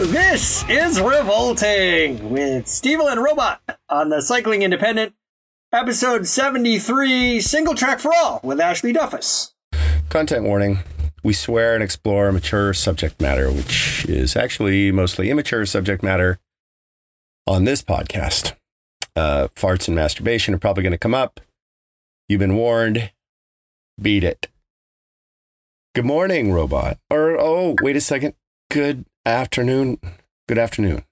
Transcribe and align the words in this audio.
This 0.00 0.64
is 0.66 0.98
Revolting 0.98 2.30
with 2.30 2.66
Steve 2.66 3.00
and 3.00 3.22
Robot 3.22 3.60
on 3.90 4.08
the 4.08 4.22
Cycling 4.22 4.62
Independent, 4.62 5.12
episode 5.74 6.26
73, 6.26 7.38
Single 7.42 7.74
Track 7.74 8.00
for 8.00 8.10
All 8.16 8.40
with 8.42 8.60
Ashley 8.60 8.94
Duffus. 8.94 9.52
Content 10.08 10.46
warning. 10.46 10.78
We 11.22 11.34
swear 11.34 11.74
and 11.74 11.82
explore 11.82 12.32
mature 12.32 12.72
subject 12.72 13.20
matter, 13.20 13.52
which 13.52 14.06
is 14.08 14.36
actually 14.36 14.90
mostly 14.90 15.28
immature 15.28 15.66
subject 15.66 16.02
matter 16.02 16.38
on 17.46 17.64
this 17.64 17.82
podcast. 17.82 18.54
Uh, 19.14 19.48
farts 19.54 19.86
and 19.86 19.94
masturbation 19.94 20.54
are 20.54 20.58
probably 20.58 20.82
going 20.82 20.92
to 20.92 20.98
come 20.98 21.14
up. 21.14 21.40
You've 22.26 22.40
been 22.40 22.56
warned. 22.56 23.12
Beat 24.00 24.24
it. 24.24 24.48
Good 25.94 26.06
morning, 26.06 26.52
robot. 26.52 26.96
Or, 27.10 27.38
oh, 27.38 27.76
wait 27.82 27.96
a 27.96 28.00
second. 28.00 28.32
Good 28.70 29.04
afternoon. 29.26 29.98
Good 30.48 30.58
afternoon. 30.58 31.04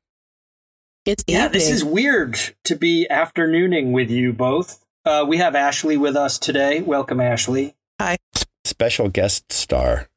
It's 1.04 1.24
Yeah, 1.26 1.48
this 1.48 1.70
is 1.70 1.84
weird 1.84 2.38
to 2.64 2.76
be 2.76 3.06
afternooning 3.10 3.92
with 3.92 4.10
you 4.10 4.32
both. 4.32 4.84
Uh, 5.04 5.24
we 5.26 5.38
have 5.38 5.54
Ashley 5.54 5.96
with 5.96 6.16
us 6.16 6.38
today. 6.38 6.80
Welcome, 6.82 7.20
Ashley. 7.20 7.74
Hi. 8.00 8.16
Special 8.64 9.08
guest 9.08 9.50
star. 9.52 10.08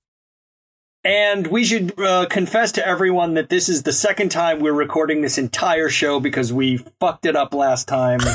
And 1.03 1.47
we 1.47 1.63
should 1.63 1.99
uh, 1.99 2.27
confess 2.29 2.71
to 2.73 2.85
everyone 2.85 3.33
that 3.35 3.49
this 3.49 3.69
is 3.69 3.83
the 3.83 3.93
second 3.93 4.29
time 4.29 4.59
we're 4.59 4.73
recording 4.73 5.21
this 5.21 5.37
entire 5.37 5.89
show 5.89 6.19
because 6.19 6.51
we 6.53 6.77
fucked 6.99 7.25
it 7.25 7.35
up 7.35 7.53
last 7.53 7.87
time. 7.87 8.19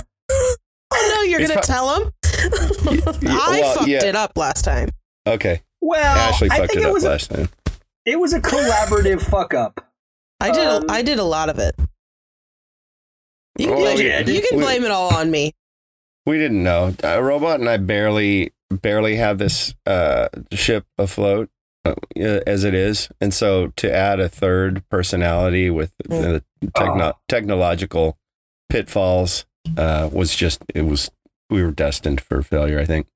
Oh 0.88 1.14
no, 1.16 1.22
you're 1.22 1.40
gonna 1.40 1.54
fu- 1.54 1.60
tell 1.62 1.98
them? 1.98 2.12
y- 2.84 3.00
I 3.28 3.58
well, 3.60 3.74
fucked 3.74 3.88
yeah. 3.88 4.04
it 4.04 4.14
up 4.14 4.38
last 4.38 4.62
time. 4.64 4.88
Okay. 5.26 5.60
Well, 5.80 6.16
Ashley 6.16 6.48
I 6.48 6.58
fucked 6.58 6.70
think 6.70 6.80
it 6.80 6.84
it 6.84 6.86
up 6.86 6.92
was 6.94 7.02
a, 7.04 7.08
last 7.08 7.28
time. 7.30 7.48
It 8.06 8.18
was 8.18 8.32
a 8.32 8.40
collaborative 8.40 9.20
fuck 9.30 9.52
up. 9.52 9.84
I 10.40 10.50
did. 10.50 10.66
Um, 10.66 10.84
a, 10.88 10.92
I 10.92 11.02
did 11.02 11.18
a 11.18 11.24
lot 11.24 11.48
of 11.50 11.58
it. 11.58 11.74
You, 13.58 13.66
can 13.68 13.76
Well, 13.76 13.94
blame, 13.94 14.06
yeah, 14.06 14.20
you 14.20 14.42
can 14.42 14.58
we- 14.58 14.64
blame 14.64 14.84
it 14.84 14.90
all 14.90 15.14
on 15.14 15.30
me. 15.30 15.52
We 16.26 16.38
didn't 16.38 16.62
know. 16.64 16.94
Uh, 17.04 17.22
Robot 17.22 17.60
and 17.60 17.68
I 17.68 17.76
barely 17.76 18.52
barely 18.68 19.14
have 19.16 19.38
this 19.38 19.74
uh, 19.86 20.28
ship 20.52 20.84
afloat 20.98 21.48
uh, 21.84 21.94
as 22.16 22.64
it 22.64 22.74
is, 22.74 23.08
and 23.20 23.32
so 23.32 23.68
to 23.76 23.94
add 23.94 24.18
a 24.18 24.28
third 24.28 24.82
personality 24.88 25.70
with 25.70 25.92
the 25.98 26.42
techno- 26.74 27.12
Oh. 27.12 27.18
technological 27.28 28.18
pitfalls 28.68 29.46
uh, 29.76 30.10
was 30.12 30.34
just 30.34 30.64
it 30.74 30.82
was 30.82 31.10
we 31.48 31.62
were 31.62 31.70
destined 31.70 32.20
for 32.20 32.42
failure. 32.42 32.80
I 32.80 32.84
think. 32.84 33.06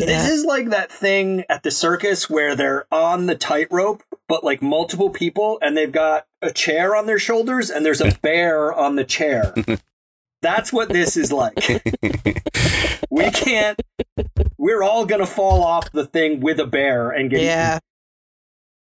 This 0.00 0.28
is 0.28 0.44
like 0.44 0.70
that 0.70 0.90
thing 0.90 1.44
at 1.48 1.62
the 1.62 1.70
circus 1.70 2.28
where 2.28 2.56
they're 2.56 2.86
on 2.92 3.26
the 3.26 3.36
tightrope, 3.36 4.02
but 4.30 4.44
like 4.44 4.62
multiple 4.62 5.10
people, 5.10 5.58
and 5.60 5.76
they've 5.76 5.92
got 5.92 6.26
a 6.40 6.52
chair 6.52 6.94
on 6.94 7.06
their 7.06 7.18
shoulders, 7.18 7.68
and 7.68 7.84
there's 7.84 8.00
a 8.00 8.16
bear 8.22 8.72
on 8.72 8.94
the 8.94 9.04
chair. 9.04 9.52
That's 10.40 10.72
what 10.72 10.88
this 10.88 11.18
is 11.18 11.30
like. 11.30 11.82
We 13.10 13.28
can't. 13.32 13.80
We're 14.56 14.84
all 14.84 15.04
gonna 15.04 15.26
fall 15.26 15.64
off 15.64 15.90
the 15.90 16.06
thing 16.06 16.40
with 16.40 16.60
a 16.60 16.66
bear 16.66 17.10
and 17.10 17.28
get. 17.28 17.42
Yeah. 17.42 17.78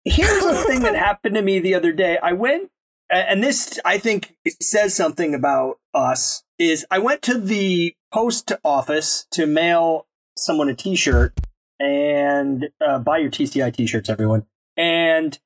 Here's 0.04 0.44
a 0.44 0.54
thing 0.54 0.82
that 0.82 0.94
happened 1.08 1.34
to 1.36 1.42
me 1.42 1.58
the 1.58 1.74
other 1.74 1.92
day. 1.92 2.18
I 2.22 2.32
went, 2.32 2.70
and 3.08 3.42
this 3.42 3.80
I 3.84 3.96
think 3.96 4.34
says 4.60 4.94
something 4.94 5.34
about 5.34 5.78
us. 5.94 6.44
Is 6.58 6.84
I 6.90 6.98
went 6.98 7.22
to 7.22 7.38
the 7.38 7.94
post 8.12 8.52
office 8.62 9.26
to 9.30 9.46
mail 9.46 10.06
someone 10.36 10.68
a 10.68 10.74
T-shirt 10.74 11.32
and 11.78 12.68
uh, 12.86 12.98
buy 12.98 13.18
your 13.18 13.30
TCI 13.30 13.74
T-shirts, 13.74 14.10
everyone. 14.10 14.46
And 14.80 15.38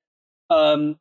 um, 0.48 1.00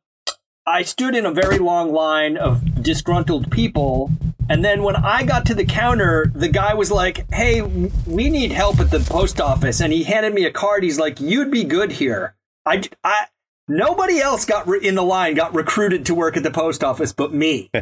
I 0.66 0.82
stood 0.82 1.14
in 1.14 1.24
a 1.24 1.30
very 1.30 1.58
long 1.58 1.92
line 1.92 2.36
of 2.36 2.82
disgruntled 2.82 3.52
people. 3.52 4.10
And 4.48 4.64
then 4.64 4.82
when 4.82 4.96
I 4.96 5.24
got 5.24 5.46
to 5.46 5.54
the 5.54 5.64
counter, 5.64 6.32
the 6.34 6.48
guy 6.48 6.74
was 6.74 6.90
like, 6.90 7.30
"Hey, 7.32 7.62
we 7.62 8.28
need 8.28 8.50
help 8.50 8.80
at 8.80 8.90
the 8.90 8.98
post 8.98 9.40
office," 9.40 9.80
and 9.80 9.92
he 9.92 10.02
handed 10.02 10.34
me 10.34 10.44
a 10.44 10.50
card. 10.50 10.82
He's 10.82 10.98
like, 10.98 11.20
"You'd 11.20 11.50
be 11.50 11.62
good 11.64 11.92
here." 11.92 12.34
I, 12.66 12.82
I 13.04 13.26
nobody 13.68 14.18
else 14.20 14.44
got 14.44 14.66
re- 14.66 14.86
in 14.86 14.96
the 14.96 15.02
line 15.02 15.34
got 15.34 15.54
recruited 15.54 16.04
to 16.06 16.14
work 16.14 16.36
at 16.36 16.42
the 16.42 16.50
post 16.50 16.82
office 16.82 17.12
but 17.12 17.32
me. 17.32 17.70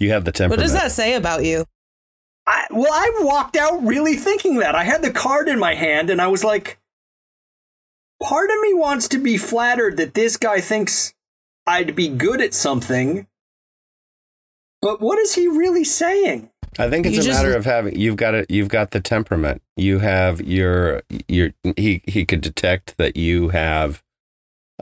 You 0.00 0.10
have 0.10 0.24
the 0.24 0.32
temperament. 0.32 0.60
What 0.60 0.64
does 0.64 0.72
that 0.72 0.90
say 0.90 1.14
about 1.14 1.44
you? 1.44 1.66
I, 2.46 2.66
well, 2.70 2.92
I 2.92 3.20
walked 3.20 3.56
out 3.56 3.86
really 3.86 4.16
thinking 4.16 4.58
that. 4.58 4.74
I 4.74 4.82
had 4.82 5.02
the 5.02 5.12
card 5.12 5.48
in 5.48 5.58
my 5.58 5.74
hand 5.74 6.10
and 6.10 6.20
I 6.20 6.26
was 6.26 6.42
like, 6.42 6.78
part 8.22 8.50
of 8.50 8.60
me 8.60 8.74
wants 8.74 9.08
to 9.08 9.18
be 9.18 9.36
flattered 9.36 9.96
that 9.96 10.14
this 10.14 10.36
guy 10.36 10.60
thinks 10.60 11.14
I'd 11.66 11.94
be 11.96 12.08
good 12.08 12.40
at 12.40 12.54
something. 12.54 13.26
But 14.82 15.00
what 15.00 15.18
is 15.18 15.34
he 15.34 15.48
really 15.48 15.84
saying? 15.84 16.50
I 16.78 16.90
think 16.90 17.06
it's 17.06 17.14
You 17.16 17.22
a 17.22 17.24
just- 17.24 17.42
matter 17.42 17.56
of 17.56 17.64
having 17.64 17.98
you've 17.98 18.16
got 18.16 18.34
it. 18.34 18.50
You've 18.50 18.68
got 18.68 18.90
the 18.90 19.00
temperament. 19.00 19.62
You 19.76 20.00
have 20.00 20.40
your 20.40 21.02
your. 21.28 21.50
He 21.76 22.02
he 22.06 22.24
could 22.24 22.40
detect 22.40 22.96
that 22.98 23.16
you 23.16 23.50
have 23.50 24.02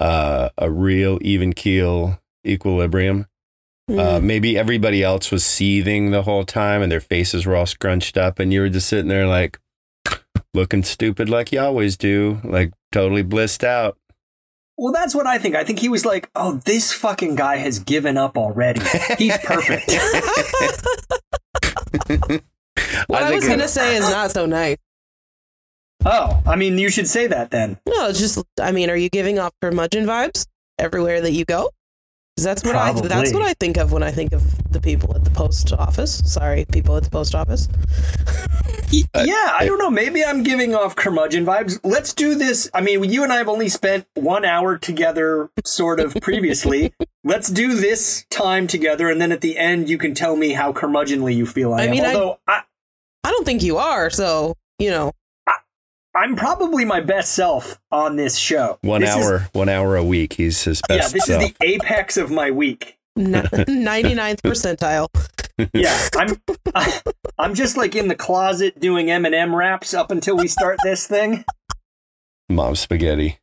uh, 0.00 0.48
a 0.56 0.70
real 0.70 1.18
even 1.20 1.52
keel 1.52 2.18
equilibrium. 2.46 3.26
Uh, 3.90 3.92
Mm. 4.20 4.22
maybe 4.22 4.56
everybody 4.56 5.02
else 5.02 5.30
was 5.30 5.44
seething 5.44 6.12
the 6.12 6.22
whole 6.22 6.44
time 6.44 6.80
and 6.82 6.90
their 6.90 7.00
faces 7.00 7.44
were 7.44 7.54
all 7.54 7.66
scrunched 7.66 8.16
up, 8.16 8.38
and 8.38 8.52
you 8.52 8.60
were 8.60 8.68
just 8.70 8.88
sitting 8.88 9.08
there 9.08 9.26
like 9.26 9.58
looking 10.54 10.82
stupid 10.82 11.28
like 11.28 11.52
you 11.52 11.60
always 11.60 11.96
do, 11.96 12.40
like 12.44 12.72
totally 12.90 13.22
blissed 13.22 13.64
out. 13.64 13.98
Well, 14.76 14.92
that's 14.92 15.14
what 15.14 15.26
I 15.26 15.38
think. 15.38 15.54
I 15.54 15.64
think 15.64 15.78
he 15.78 15.88
was 15.88 16.04
like, 16.04 16.30
oh, 16.34 16.60
this 16.64 16.92
fucking 16.92 17.36
guy 17.36 17.56
has 17.56 17.78
given 17.78 18.16
up 18.16 18.36
already. 18.36 18.80
He's 19.18 19.36
perfect. 19.38 19.92
what 23.06 23.22
I, 23.22 23.28
think 23.28 23.34
was 23.34 23.48
gonna 23.48 23.68
say 23.68 23.96
is 23.96 24.08
not 24.08 24.30
so 24.30 24.46
nice. 24.46 24.78
oh, 26.04 26.42
I 26.46 26.56
mean, 26.56 26.78
you 26.78 26.90
should 26.90 27.06
say 27.06 27.26
that 27.26 27.50
then. 27.50 27.78
No, 27.86 28.08
it's 28.08 28.18
just. 28.18 28.42
I 28.60 28.72
mean, 28.72 28.90
are 28.90 28.96
you 28.96 29.10
giving 29.10 29.38
off 29.38 29.52
curmudgeon 29.60 30.06
vibes 30.06 30.46
everywhere 30.78 31.20
that 31.20 31.32
you 31.32 31.44
go? 31.44 31.70
'Cause 32.36 32.44
that's 32.44 32.64
what 32.64 32.74
I. 32.76 32.92
That's 32.92 33.32
what 33.34 33.42
I 33.42 33.52
think 33.54 33.76
of 33.76 33.92
when 33.92 34.02
I 34.02 34.10
think 34.10 34.32
of 34.32 34.42
the 34.72 34.80
people 34.80 35.14
at 35.14 35.22
the 35.24 35.30
post 35.30 35.72
office. 35.74 36.22
Sorry, 36.24 36.64
people 36.72 36.96
at 36.96 37.04
the 37.04 37.10
post 37.10 37.34
office. 37.34 37.68
Yeah, 38.92 39.54
I 39.58 39.64
don't 39.66 39.78
know. 39.78 39.88
Maybe 39.88 40.22
I'm 40.22 40.42
giving 40.42 40.74
off 40.74 40.94
curmudgeon 40.96 41.46
vibes. 41.46 41.80
Let's 41.82 42.12
do 42.12 42.34
this. 42.34 42.68
I 42.74 42.82
mean, 42.82 43.02
you 43.04 43.22
and 43.22 43.32
I 43.32 43.36
have 43.36 43.48
only 43.48 43.70
spent 43.70 44.06
one 44.14 44.44
hour 44.44 44.76
together, 44.76 45.48
sort 45.64 45.98
of 45.98 46.14
previously. 46.20 46.92
Let's 47.24 47.48
do 47.48 47.74
this 47.74 48.26
time 48.28 48.66
together, 48.66 49.08
and 49.08 49.18
then 49.20 49.32
at 49.32 49.40
the 49.40 49.56
end, 49.56 49.88
you 49.88 49.96
can 49.96 50.12
tell 50.14 50.36
me 50.36 50.52
how 50.52 50.72
curmudgeonly 50.74 51.34
you 51.34 51.46
feel 51.46 51.72
I, 51.72 51.78
I 51.78 51.84
am. 51.84 51.90
mean, 51.90 52.04
I- 52.04 52.08
Although 52.14 52.38
I, 52.46 52.62
I 53.24 53.30
don't 53.30 53.44
think 53.46 53.62
you 53.62 53.78
are. 53.78 54.10
So 54.10 54.54
you 54.78 54.90
know. 54.90 55.12
I'm 56.14 56.36
probably 56.36 56.84
my 56.84 57.00
best 57.00 57.32
self 57.32 57.78
on 57.90 58.16
this 58.16 58.36
show. 58.36 58.78
One 58.82 59.00
This 59.00 59.14
is- 59.16 59.26
hour, 59.26 59.48
one 59.52 59.68
hour 59.68 59.96
a 59.96 60.04
week. 60.04 60.34
He's 60.34 60.62
his 60.64 60.82
best. 60.88 61.08
yeah, 61.10 61.12
this 61.18 61.24
self. 61.26 61.42
is 61.42 61.52
the 61.58 61.66
apex 61.66 62.16
of 62.16 62.30
my 62.30 62.50
week. 62.50 62.98
Ninety 63.16 64.14
ninth 64.14 64.42
percentile. 64.42 65.08
Yeah, 65.74 66.08
I'm. 66.16 66.40
I, 66.74 67.00
I'm 67.38 67.54
just 67.54 67.76
like 67.76 67.94
in 67.94 68.08
the 68.08 68.14
closet 68.14 68.78
doing 68.80 69.06
Eminem 69.06 69.54
raps 69.54 69.92
up 69.94 70.10
until 70.10 70.36
we 70.36 70.48
start 70.48 70.78
this 70.82 71.06
thing. 71.06 71.44
Mom 72.48 72.74
spaghetti. 72.74 73.38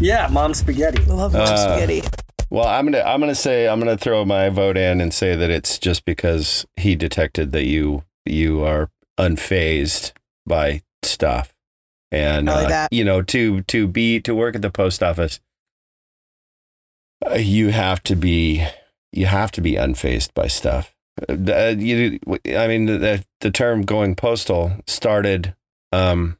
Yeah, 0.00 0.28
mom 0.30 0.54
spaghetti. 0.54 1.02
I 1.02 1.06
love 1.14 1.32
mom 1.32 1.42
Uh, 1.42 1.56
spaghetti. 1.56 2.02
Well, 2.50 2.66
I'm 2.66 2.86
gonna 2.90 3.02
I'm 3.04 3.20
gonna 3.20 3.34
say 3.34 3.68
I'm 3.68 3.78
gonna 3.78 3.96
throw 3.96 4.24
my 4.24 4.48
vote 4.48 4.76
in 4.76 5.00
and 5.00 5.12
say 5.14 5.36
that 5.36 5.50
it's 5.50 5.78
just 5.78 6.04
because 6.04 6.66
he 6.76 6.94
detected 6.96 7.52
that 7.52 7.66
you 7.66 8.04
you 8.26 8.64
are 8.64 8.90
unfazed 9.18 10.12
by 10.46 10.82
stuff, 11.02 11.49
and 12.10 12.46
like 12.46 12.66
uh, 12.66 12.68
that. 12.68 12.92
you 12.92 13.04
know 13.04 13.22
to 13.22 13.62
to 13.62 13.86
be 13.86 14.20
to 14.20 14.34
work 14.34 14.54
at 14.54 14.62
the 14.62 14.70
post 14.70 15.02
office, 15.02 15.40
uh, 17.26 17.34
you 17.34 17.68
have 17.70 18.02
to 18.04 18.16
be 18.16 18.66
you 19.12 19.26
have 19.26 19.50
to 19.52 19.60
be 19.60 19.72
unfazed 19.72 20.34
by 20.34 20.46
stuff. 20.46 20.94
Uh, 21.28 21.74
you, 21.76 22.18
I 22.56 22.66
mean, 22.66 22.86
the, 22.86 23.24
the 23.40 23.50
term 23.50 23.82
going 23.82 24.14
postal 24.14 24.72
started, 24.86 25.54
um, 25.92 26.38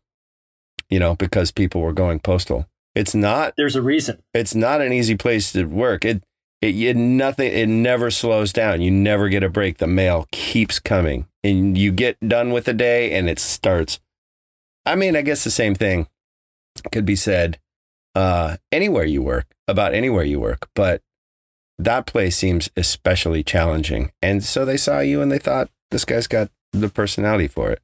you 0.88 0.99
know, 0.99 1.14
because 1.17 1.50
people 1.50 1.81
were 1.81 1.93
going 1.93 2.20
postal. 2.20 2.66
It's 2.94 3.14
not, 3.14 3.55
There's 3.56 3.76
a 3.76 3.82
reason. 3.82 4.23
it's 4.32 4.55
not 4.55 4.81
an 4.81 4.93
easy 4.93 5.16
place 5.16 5.52
to 5.52 5.64
work. 5.64 6.05
It, 6.05 6.23
it, 6.61 6.75
it 6.76 6.96
nothing, 6.96 7.52
it 7.52 7.69
never 7.69 8.11
slows 8.11 8.52
down. 8.52 8.81
You 8.81 8.90
never 8.90 9.28
get 9.28 9.43
a 9.43 9.49
break. 9.49 9.78
The 9.78 9.87
mail 9.87 10.26
keeps 10.32 10.78
coming 10.78 11.26
and 11.43 11.76
you 11.76 11.93
get 11.93 12.16
done 12.26 12.50
with 12.50 12.64
the 12.64 12.75
day 12.75 13.12
and 13.12 13.28
it 13.28 13.38
starts. 13.38 14.00
I 14.87 14.97
mean, 14.97 15.17
I 15.17 15.23
guess 15.23 15.44
the 15.44 15.50
same 15.50 15.75
thing 15.75 16.09
could 16.93 17.05
be 17.05 17.17
said, 17.17 17.59
uh, 18.15 18.56
anywhere 18.73 19.05
you 19.05 19.23
work 19.23 19.47
about 19.69 19.94
anywhere 19.94 20.25
you 20.25 20.41
work, 20.41 20.69
but 20.75 21.03
that 21.79 22.06
place 22.06 22.37
seems 22.37 22.71
especially 22.77 23.43
challenging. 23.43 24.12
And 24.21 24.43
so 24.44 24.65
they 24.65 24.77
saw 24.77 25.00
you 25.00 25.23
and 25.23 25.31
they 25.31 25.38
thought 25.38 25.71
this 25.91 26.05
guy's 26.05 26.27
got 26.27 26.50
the 26.73 26.88
personality 26.88 27.49
for 27.49 27.71
it. 27.71 27.81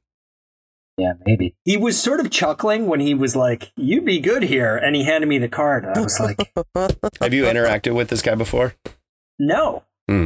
Yeah, 0.97 1.13
maybe. 1.25 1.55
He 1.63 1.77
was 1.77 2.01
sort 2.01 2.19
of 2.19 2.31
chuckling 2.31 2.87
when 2.87 2.99
he 2.99 3.13
was 3.13 3.35
like, 3.35 3.71
"You'd 3.75 4.05
be 4.05 4.19
good 4.19 4.41
here," 4.41 4.75
and 4.75 4.95
he 4.95 5.03
handed 5.03 5.27
me 5.27 5.37
the 5.37 5.47
card. 5.47 5.85
I 5.85 5.99
was 5.99 6.19
like, 6.19 6.37
Have 7.21 7.33
you 7.35 7.43
interacted 7.43 7.93
with 7.93 8.09
this 8.09 8.23
guy 8.23 8.33
before? 8.33 8.73
"No." 9.37 9.83
Hmm. 10.07 10.25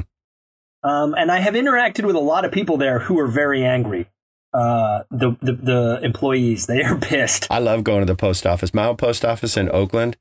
Um, 0.83 1.13
and 1.13 1.29
I 1.29 1.39
have 1.39 1.55
interacted 1.55 2.05
with 2.05 2.15
a 2.15 2.19
lot 2.19 2.45
of 2.45 2.53
people 2.53 2.77
there 2.77 2.99
who 2.99 3.19
are 3.19 3.27
very 3.27 3.65
angry. 3.65 4.09
Uh, 4.53 5.03
the, 5.09 5.37
the 5.41 5.53
the 5.53 5.99
employees 6.03 6.65
they 6.65 6.83
are 6.83 6.97
pissed. 7.01 7.47
I 7.49 7.59
love 7.59 7.83
going 7.83 8.01
to 8.01 8.05
the 8.05 8.15
post 8.15 8.45
office. 8.45 8.73
My 8.73 8.87
old 8.87 8.97
post 8.97 9.23
office 9.23 9.55
in 9.55 9.69
Oakland, 9.71 10.17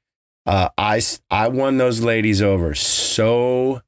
uh, 0.47 0.69
I 0.79 1.03
I 1.31 1.49
won 1.49 1.79
those 1.79 2.01
ladies 2.01 2.41
over 2.41 2.75
so 2.75 3.83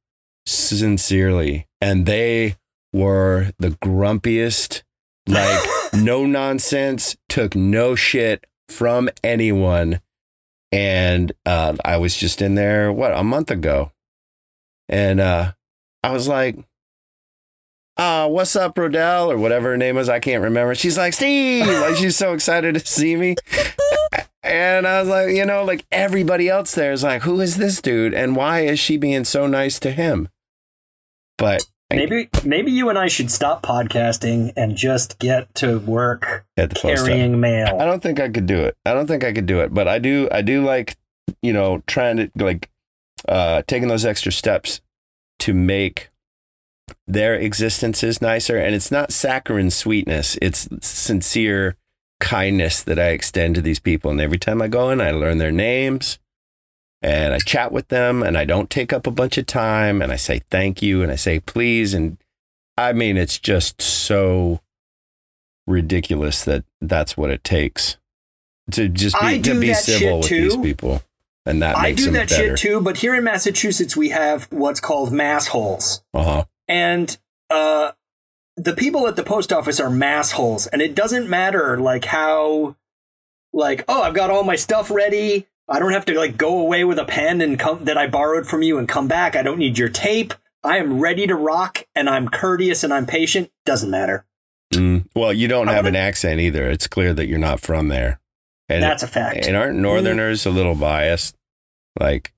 sincerely. 0.46 1.66
And 1.80 2.06
they 2.06 2.56
were 2.92 3.52
the 3.58 3.70
grumpiest, 3.70 4.82
like 5.26 5.68
no 5.92 6.26
nonsense, 6.26 7.16
took 7.28 7.54
no 7.54 7.94
shit 7.94 8.44
from 8.68 9.08
anyone. 9.22 10.00
And 10.70 11.32
uh, 11.44 11.76
I 11.84 11.98
was 11.98 12.16
just 12.16 12.40
in 12.40 12.54
there, 12.54 12.92
what, 12.92 13.12
a 13.12 13.22
month 13.22 13.50
ago. 13.50 13.92
And 14.88 15.20
uh, 15.20 15.52
I 16.02 16.12
was 16.12 16.28
like, 16.28 16.56
uh, 17.96 18.28
what's 18.28 18.56
up, 18.56 18.74
Rodell, 18.74 19.28
or 19.28 19.36
whatever 19.36 19.70
her 19.70 19.76
name 19.76 19.96
is. 19.98 20.08
I 20.08 20.20
can't 20.20 20.42
remember. 20.42 20.74
She's 20.74 20.96
like, 20.96 21.12
Steve. 21.12 21.66
Like, 21.66 21.96
she's 21.96 22.16
so 22.16 22.32
excited 22.32 22.74
to 22.74 22.86
see 22.86 23.16
me. 23.16 23.36
And 24.42 24.86
I 24.86 25.00
was 25.00 25.08
like, 25.08 25.30
you 25.30 25.46
know, 25.46 25.64
like 25.64 25.86
everybody 25.92 26.48
else 26.48 26.74
there 26.74 26.92
is 26.92 27.04
like, 27.04 27.22
who 27.22 27.40
is 27.40 27.56
this 27.58 27.80
dude? 27.80 28.12
And 28.12 28.34
why 28.34 28.60
is 28.60 28.80
she 28.80 28.96
being 28.96 29.24
so 29.24 29.46
nice 29.46 29.78
to 29.80 29.92
him? 29.92 30.28
But 31.38 31.64
Maybe 31.90 32.28
maybe 32.44 32.72
you 32.72 32.88
and 32.88 32.98
I 32.98 33.06
should 33.08 33.30
stop 33.30 33.62
podcasting 33.62 34.52
and 34.56 34.76
just 34.76 35.18
get 35.18 35.54
to 35.56 35.78
work 35.78 36.46
at 36.56 36.70
the 36.70 36.74
post 36.76 37.02
office. 37.02 37.08
I 37.78 37.84
don't 37.84 38.02
think 38.02 38.18
I 38.18 38.30
could 38.30 38.46
do 38.46 38.60
it. 38.62 38.76
I 38.86 38.94
don't 38.94 39.06
think 39.06 39.24
I 39.24 39.32
could 39.32 39.46
do 39.46 39.60
it. 39.60 39.74
But 39.74 39.88
I 39.88 39.98
do. 39.98 40.28
I 40.32 40.40
do 40.42 40.64
like, 40.64 40.96
you 41.42 41.52
know, 41.52 41.82
trying 41.86 42.16
to 42.16 42.30
like, 42.36 42.70
uh, 43.28 43.62
taking 43.66 43.88
those 43.88 44.04
extra 44.06 44.32
steps 44.32 44.80
to 45.40 45.52
make 45.52 46.08
their 47.06 47.34
existence 47.34 48.02
is 48.02 48.22
nicer. 48.22 48.56
And 48.56 48.74
it's 48.74 48.90
not 48.90 49.12
saccharine 49.12 49.70
sweetness. 49.70 50.38
It's 50.40 50.68
sincere 50.80 51.76
kindness 52.20 52.82
that 52.82 52.98
I 52.98 53.08
extend 53.08 53.54
to 53.56 53.62
these 53.62 53.80
people. 53.80 54.10
And 54.10 54.20
every 54.20 54.38
time 54.38 54.62
I 54.62 54.68
go 54.68 54.90
in, 54.90 55.00
I 55.00 55.10
learn 55.10 55.38
their 55.38 55.52
names 55.52 56.18
and 57.02 57.34
I 57.34 57.38
chat 57.38 57.72
with 57.72 57.88
them 57.88 58.22
and 58.22 58.38
I 58.38 58.44
don't 58.44 58.70
take 58.70 58.92
up 58.92 59.06
a 59.06 59.10
bunch 59.10 59.36
of 59.38 59.46
time 59.46 60.00
and 60.00 60.12
I 60.12 60.16
say 60.16 60.40
thank 60.50 60.80
you 60.82 61.02
and 61.02 61.10
I 61.10 61.16
say 61.16 61.40
please. 61.40 61.94
And 61.94 62.18
I 62.78 62.92
mean, 62.92 63.16
it's 63.16 63.38
just 63.38 63.82
so 63.82 64.60
ridiculous 65.66 66.44
that 66.44 66.64
that's 66.80 67.16
what 67.16 67.30
it 67.30 67.42
takes 67.44 67.98
to 68.70 68.88
just 68.88 69.16
be, 69.20 69.40
to 69.42 69.58
be 69.58 69.74
civil 69.74 70.18
with 70.20 70.28
these 70.28 70.56
people. 70.56 71.02
And 71.44 71.60
that 71.60 71.76
I 71.76 71.92
do 71.92 72.12
that 72.12 72.28
better. 72.28 72.56
shit 72.56 72.58
too, 72.58 72.80
but 72.80 72.96
here 72.98 73.16
in 73.16 73.24
Massachusetts 73.24 73.96
we 73.96 74.10
have 74.10 74.44
what's 74.50 74.78
called 74.78 75.12
mass 75.12 75.48
holes. 75.48 76.04
Uh-huh. 76.14 76.44
And 76.72 77.18
uh 77.50 77.92
the 78.56 78.74
people 78.74 79.06
at 79.06 79.16
the 79.16 79.22
post 79.22 79.52
office 79.52 79.78
are 79.78 79.90
massholes 79.90 80.68
and 80.72 80.82
it 80.82 80.94
doesn't 80.94 81.28
matter 81.28 81.78
like 81.78 82.04
how 82.06 82.74
like 83.52 83.84
oh 83.88 84.02
i've 84.02 84.14
got 84.14 84.30
all 84.30 84.44
my 84.44 84.56
stuff 84.56 84.90
ready 84.90 85.46
i 85.68 85.78
don't 85.78 85.92
have 85.92 86.04
to 86.04 86.14
like 86.14 86.36
go 86.36 86.58
away 86.58 86.84
with 86.84 86.98
a 86.98 87.04
pen 87.04 87.40
and 87.40 87.58
come 87.58 87.84
that 87.84 87.98
i 87.98 88.06
borrowed 88.06 88.46
from 88.46 88.62
you 88.62 88.78
and 88.78 88.88
come 88.88 89.08
back 89.08 89.36
i 89.36 89.42
don't 89.42 89.58
need 89.58 89.78
your 89.78 89.88
tape 89.88 90.34
i 90.64 90.78
am 90.78 91.00
ready 91.00 91.26
to 91.26 91.34
rock 91.34 91.86
and 91.94 92.08
i'm 92.08 92.28
courteous 92.28 92.82
and 92.82 92.92
i'm 92.92 93.06
patient 93.06 93.50
doesn't 93.64 93.90
matter 93.90 94.24
Mm. 94.72 95.06
Well, 95.14 95.32
you 95.32 95.48
don't 95.48 95.68
have 95.68 95.86
an 95.86 95.96
accent 95.96 96.40
either. 96.40 96.68
It's 96.70 96.86
clear 96.86 97.12
that 97.14 97.26
you're 97.26 97.38
not 97.38 97.60
from 97.60 97.88
there. 97.88 98.20
And 98.68 98.82
that's 98.82 99.02
a 99.02 99.08
fact 99.08 99.46
and 99.46 99.56
aren't 99.56 99.78
Northerners 99.78 100.46
a 100.46 100.50
little 100.50 100.74
biased? 100.74 101.36
Like, 102.00 102.32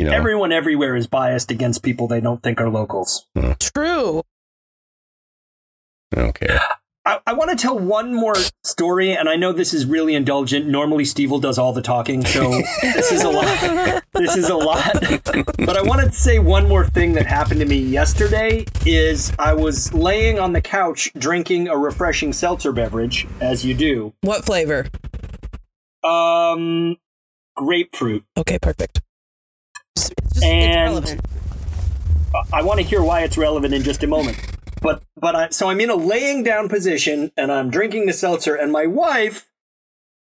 you 0.00 0.06
know, 0.06 0.12
everyone 0.12 0.52
everywhere 0.52 0.96
is 0.96 1.06
biased 1.06 1.50
against 1.50 1.82
people 1.82 2.08
they 2.08 2.20
don't 2.20 2.42
think 2.42 2.60
are 2.60 2.70
locals 2.70 3.26
True. 3.60 4.22
I. 6.16 6.58
I, 7.06 7.18
I 7.28 7.32
want 7.32 7.50
to 7.50 7.56
tell 7.56 7.78
one 7.78 8.14
more 8.14 8.34
story, 8.62 9.16
and 9.16 9.28
I 9.28 9.36
know 9.36 9.52
this 9.52 9.72
is 9.72 9.86
really 9.86 10.14
indulgent. 10.14 10.66
Normally, 10.66 11.06
Steve 11.06 11.30
does 11.40 11.58
all 11.58 11.72
the 11.72 11.80
talking, 11.80 12.24
so 12.24 12.50
this 12.82 13.10
is 13.10 13.22
a 13.22 13.30
lot. 13.30 14.02
This 14.12 14.36
is 14.36 14.50
a 14.50 14.54
lot. 14.54 14.92
but 15.56 15.76
I 15.76 15.82
wanted 15.82 16.12
to 16.12 16.18
say 16.18 16.38
one 16.38 16.68
more 16.68 16.86
thing 16.86 17.14
that 17.14 17.26
happened 17.26 17.60
to 17.60 17.66
me 17.66 17.78
yesterday. 17.78 18.66
Is 18.84 19.32
I 19.38 19.54
was 19.54 19.94
laying 19.94 20.38
on 20.38 20.52
the 20.52 20.60
couch 20.60 21.10
drinking 21.16 21.68
a 21.68 21.76
refreshing 21.76 22.34
seltzer 22.34 22.72
beverage, 22.72 23.26
as 23.40 23.64
you 23.64 23.72
do. 23.72 24.12
What 24.20 24.44
flavor? 24.44 24.86
Um, 26.04 26.96
grapefruit. 27.56 28.24
Okay, 28.36 28.58
perfect. 28.58 29.00
Just, 30.34 30.44
And-. 30.44 31.20
I 32.52 32.62
want 32.62 32.80
to 32.80 32.86
hear 32.86 33.02
why 33.02 33.22
it's 33.22 33.36
relevant 33.36 33.74
in 33.74 33.82
just 33.82 34.02
a 34.02 34.06
moment. 34.06 34.38
But 34.80 35.02
but 35.16 35.36
I 35.36 35.48
so 35.50 35.68
I'm 35.68 35.80
in 35.80 35.90
a 35.90 35.96
laying 35.96 36.42
down 36.42 36.68
position 36.68 37.32
and 37.36 37.52
I'm 37.52 37.70
drinking 37.70 38.06
the 38.06 38.12
seltzer 38.12 38.54
and 38.54 38.72
my 38.72 38.86
wife 38.86 39.50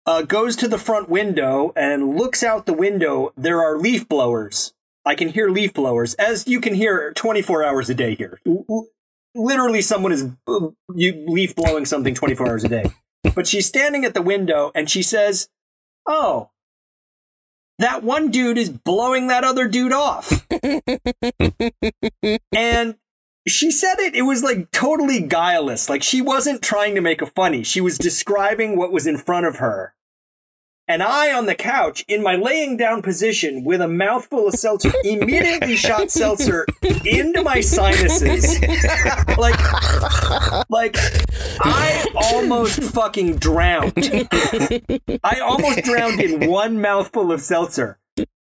uh, 0.05 0.23
goes 0.23 0.55
to 0.57 0.67
the 0.67 0.77
front 0.79 1.09
window 1.09 1.73
and 1.75 2.17
looks 2.17 2.43
out 2.43 2.65
the 2.65 2.73
window. 2.73 3.33
There 3.37 3.61
are 3.61 3.77
leaf 3.77 4.07
blowers. 4.07 4.73
I 5.05 5.15
can 5.15 5.29
hear 5.29 5.49
leaf 5.49 5.73
blowers 5.73 6.13
as 6.15 6.47
you 6.47 6.59
can 6.59 6.73
hear 6.73 7.13
24 7.13 7.63
hours 7.63 7.89
a 7.89 7.93
day 7.93 8.15
here. 8.15 8.39
Literally, 9.35 9.81
someone 9.81 10.11
is 10.11 10.29
you 10.95 11.25
leaf 11.27 11.55
blowing 11.55 11.85
something 11.85 12.15
24 12.15 12.47
hours 12.47 12.63
a 12.63 12.69
day. 12.69 12.85
But 13.35 13.47
she's 13.47 13.67
standing 13.67 14.05
at 14.05 14.13
the 14.13 14.21
window 14.21 14.71
and 14.73 14.89
she 14.89 15.03
says, 15.03 15.49
"Oh, 16.07 16.49
that 17.81 18.03
one 18.03 18.31
dude 18.31 18.57
is 18.57 18.69
blowing 18.69 19.27
that 19.27 19.43
other 19.43 19.67
dude 19.67 19.93
off." 19.93 20.45
and 22.53 22.95
she 23.47 23.71
said 23.71 23.95
it 23.99 24.15
it 24.15 24.23
was 24.23 24.43
like 24.43 24.71
totally 24.71 25.21
guileless. 25.21 25.89
Like 25.89 26.03
she 26.03 26.21
wasn't 26.21 26.61
trying 26.61 26.95
to 26.95 27.01
make 27.01 27.21
a 27.21 27.25
funny. 27.25 27.63
She 27.63 27.81
was 27.81 27.97
describing 27.97 28.77
what 28.77 28.91
was 28.91 29.07
in 29.07 29.17
front 29.17 29.45
of 29.45 29.57
her 29.57 29.93
and 30.91 31.01
i 31.01 31.33
on 31.33 31.45
the 31.45 31.55
couch 31.55 32.03
in 32.07 32.21
my 32.21 32.35
laying 32.35 32.75
down 32.75 33.01
position 33.01 33.63
with 33.63 33.81
a 33.81 33.87
mouthful 33.87 34.47
of 34.47 34.53
seltzer 34.53 34.91
immediately 35.03 35.75
shot 35.75 36.11
seltzer 36.11 36.65
into 37.05 37.41
my 37.43 37.61
sinuses 37.61 38.61
like 39.37 39.59
like 40.69 40.97
i 41.61 42.05
almost 42.15 42.81
fucking 42.83 43.37
drowned 43.37 43.93
i 45.23 45.39
almost 45.39 45.83
drowned 45.83 46.19
in 46.19 46.49
one 46.49 46.79
mouthful 46.79 47.31
of 47.31 47.41
seltzer 47.41 47.97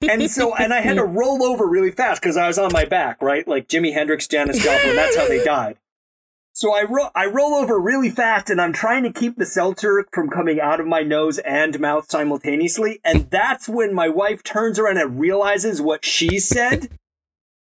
and 0.02 0.30
so, 0.30 0.56
and 0.56 0.76
I 0.76 0.82
had 0.82 0.98
to 0.98 1.04
roll 1.04 1.44
over 1.44 1.66
really 1.66 1.90
fast 1.90 2.22
because 2.22 2.38
I 2.38 2.46
was 2.46 2.60
on 2.60 2.72
my 2.72 2.86
back, 2.86 3.20
right? 3.20 3.48
Like 3.48 3.68
Jimi 3.68 3.94
Hendrix, 3.94 4.28
Janis 4.28 4.64
Joplin. 4.64 4.96
That's 4.96 5.16
how 5.16 5.28
they 5.28 5.44
died. 5.44 5.78
So 6.58 6.74
I 6.74 6.82
ro- 6.90 7.12
I 7.14 7.28
roll 7.28 7.54
over 7.54 7.80
really 7.80 8.10
fast, 8.10 8.50
and 8.50 8.60
I'm 8.60 8.74
trying 8.74 9.04
to 9.04 9.14
keep 9.14 9.36
the 9.38 9.46
seltzer 9.46 10.04
from 10.12 10.28
coming 10.28 10.60
out 10.60 10.80
of 10.80 10.88
my 10.88 11.04
nose 11.04 11.38
and 11.38 11.80
mouth 11.80 12.10
simultaneously. 12.10 13.00
And 13.04 13.30
that's 13.30 13.70
when 13.70 13.94
my 13.94 14.10
wife 14.10 14.42
turns 14.42 14.80
around 14.80 14.98
and 14.98 15.20
realizes 15.20 15.84
what 15.84 16.04
she 16.04 16.40
said, 16.40 16.90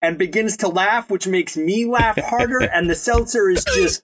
and 0.00 0.16
begins 0.16 0.56
to 0.56 0.68
laugh, 0.68 1.10
which 1.10 1.26
makes 1.26 1.58
me 1.58 1.84
laugh 1.84 2.16
harder. 2.16 2.60
And 2.72 2.88
the 2.88 2.94
seltzer 2.94 3.50
is 3.50 3.66
just, 3.66 4.02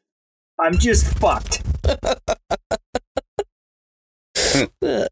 I'm 0.61 0.77
just 0.77 1.07
fucked. 1.07 1.63
Good. 4.83 5.09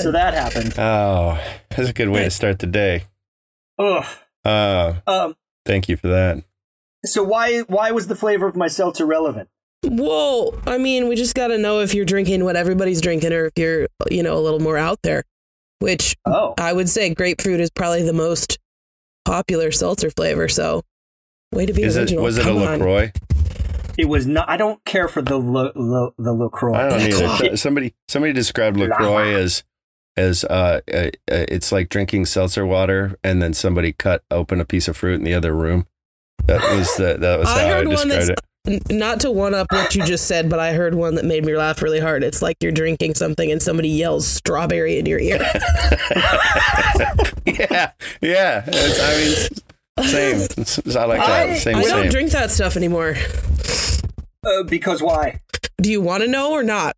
So 0.00 0.12
that 0.12 0.32
happened. 0.32 0.72
Oh, 0.78 1.38
that's 1.68 1.90
a 1.90 1.92
good 1.92 2.08
way 2.08 2.24
to 2.24 2.30
start 2.30 2.60
the 2.60 2.66
day. 2.66 3.04
Ugh. 3.78 4.06
Uh, 4.42 4.94
Um. 5.06 5.36
thank 5.66 5.90
you 5.90 5.98
for 5.98 6.08
that. 6.08 6.42
So 7.04 7.22
why 7.22 7.60
why 7.60 7.90
was 7.92 8.06
the 8.08 8.14
flavor 8.16 8.46
of 8.46 8.56
my 8.56 8.68
seltzer 8.68 9.06
relevant? 9.06 9.48
Whoa. 9.82 10.60
I 10.66 10.76
mean, 10.78 11.08
we 11.08 11.16
just 11.16 11.34
got 11.34 11.48
to 11.48 11.56
know 11.58 11.80
if 11.80 11.94
you're 11.94 12.04
drinking 12.04 12.44
what 12.44 12.54
everybody's 12.56 13.00
drinking 13.00 13.32
or 13.32 13.46
if 13.46 13.52
you're, 13.56 13.88
you 14.10 14.22
know, 14.22 14.36
a 14.36 14.40
little 14.40 14.60
more 14.60 14.76
out 14.76 14.98
there, 15.02 15.24
which 15.78 16.16
Oh. 16.26 16.54
I 16.58 16.72
would 16.74 16.88
say 16.88 17.12
grapefruit 17.14 17.60
is 17.60 17.70
probably 17.70 18.02
the 18.02 18.12
most 18.12 18.58
popular 19.24 19.72
seltzer 19.72 20.10
flavor. 20.10 20.48
So 20.48 20.82
Way 21.52 21.66
to 21.66 21.72
be 21.72 21.82
Is 21.82 21.96
it 21.96 22.02
original. 22.02 22.22
was 22.24 22.38
it 22.38 22.42
a 22.42 22.44
Come 22.44 22.58
on. 22.58 22.78
Lacroix? 22.78 23.12
It 23.98 24.08
was 24.08 24.26
not. 24.26 24.48
I 24.48 24.56
don't 24.56 24.82
care 24.84 25.08
for 25.08 25.20
the 25.20 25.40
the 25.40 25.72
the, 25.74 26.10
the 26.16 26.32
Lacroix. 26.32 26.74
I 26.74 26.88
don't 26.88 27.00
either. 27.42 27.56
Somebody 27.56 27.94
somebody 28.08 28.32
described 28.32 28.76
Lacroix 28.76 29.34
as 29.34 29.64
as 30.16 30.44
uh, 30.44 30.80
uh, 30.92 30.96
uh, 30.96 31.08
it's 31.26 31.72
like 31.72 31.88
drinking 31.88 32.26
seltzer 32.26 32.64
water, 32.64 33.16
and 33.24 33.42
then 33.42 33.52
somebody 33.52 33.92
cut 33.92 34.22
open 34.30 34.60
a 34.60 34.64
piece 34.64 34.86
of 34.86 34.96
fruit 34.96 35.14
in 35.14 35.24
the 35.24 35.34
other 35.34 35.52
room. 35.54 35.86
That 36.46 36.76
was 36.76 36.94
the, 36.96 37.16
that 37.18 37.38
was 37.38 37.48
I 37.48 37.60
how 37.62 37.66
I, 37.66 37.68
heard 37.70 37.86
one 37.88 38.08
described 38.08 38.12
that's- 38.12 38.28
it. 38.30 38.36
Not 38.90 39.20
to 39.20 39.30
one 39.30 39.54
up 39.54 39.68
what 39.72 39.94
you 39.94 40.04
just 40.04 40.26
said, 40.26 40.50
but 40.50 40.58
I 40.58 40.74
heard 40.74 40.94
one 40.94 41.14
that 41.14 41.24
made 41.24 41.46
me 41.46 41.56
laugh 41.56 41.80
really 41.80 41.98
hard. 41.98 42.22
It's 42.22 42.42
like 42.42 42.56
you're 42.60 42.70
drinking 42.72 43.14
something 43.14 43.50
and 43.50 43.60
somebody 43.60 43.88
yells 43.88 44.26
strawberry 44.26 44.98
in 44.98 45.06
your 45.06 45.18
ear. 45.18 45.38
yeah, 47.46 47.92
yeah. 48.20 48.64
It's, 48.66 49.00
I 49.00 49.16
mean, 49.16 50.08
same. 50.08 50.36
It's- 50.60 50.94
I 50.96 51.04
like 51.06 51.18
that. 51.20 51.48
I- 51.50 51.54
Same, 51.58 51.76
I 51.76 51.82
don't 51.82 52.02
same. 52.02 52.10
drink 52.10 52.30
that 52.32 52.50
stuff 52.50 52.76
anymore. 52.76 53.16
Uh, 54.44 54.62
because 54.64 55.02
why? 55.02 55.40
Do 55.80 55.90
you 55.90 56.00
want 56.02 56.22
to 56.22 56.28
know 56.28 56.52
or 56.52 56.62
not? 56.62 56.94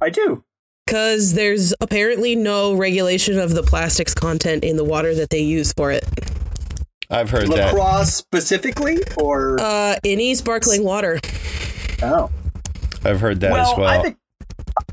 I 0.00 0.08
do. 0.10 0.42
Because 0.86 1.34
there's 1.34 1.74
apparently 1.82 2.34
no 2.34 2.74
regulation 2.74 3.38
of 3.38 3.50
the 3.54 3.62
plastics 3.62 4.14
content 4.14 4.64
in 4.64 4.76
the 4.76 4.84
water 4.84 5.14
that 5.14 5.28
they 5.28 5.40
use 5.40 5.72
for 5.74 5.92
it. 5.92 6.04
I've 7.10 7.30
heard 7.30 7.48
that. 7.48 7.72
Lacroix 7.74 8.04
specifically, 8.04 8.98
or 9.16 9.58
Uh, 9.60 9.96
any 10.04 10.34
sparkling 10.34 10.84
water. 10.84 11.18
oh, 12.02 12.30
I've 13.04 13.20
heard 13.20 13.40
that 13.40 13.52
well, 13.52 13.72
as 13.72 13.78
well. 13.78 13.88
I 13.88 14.02
think 14.02 14.16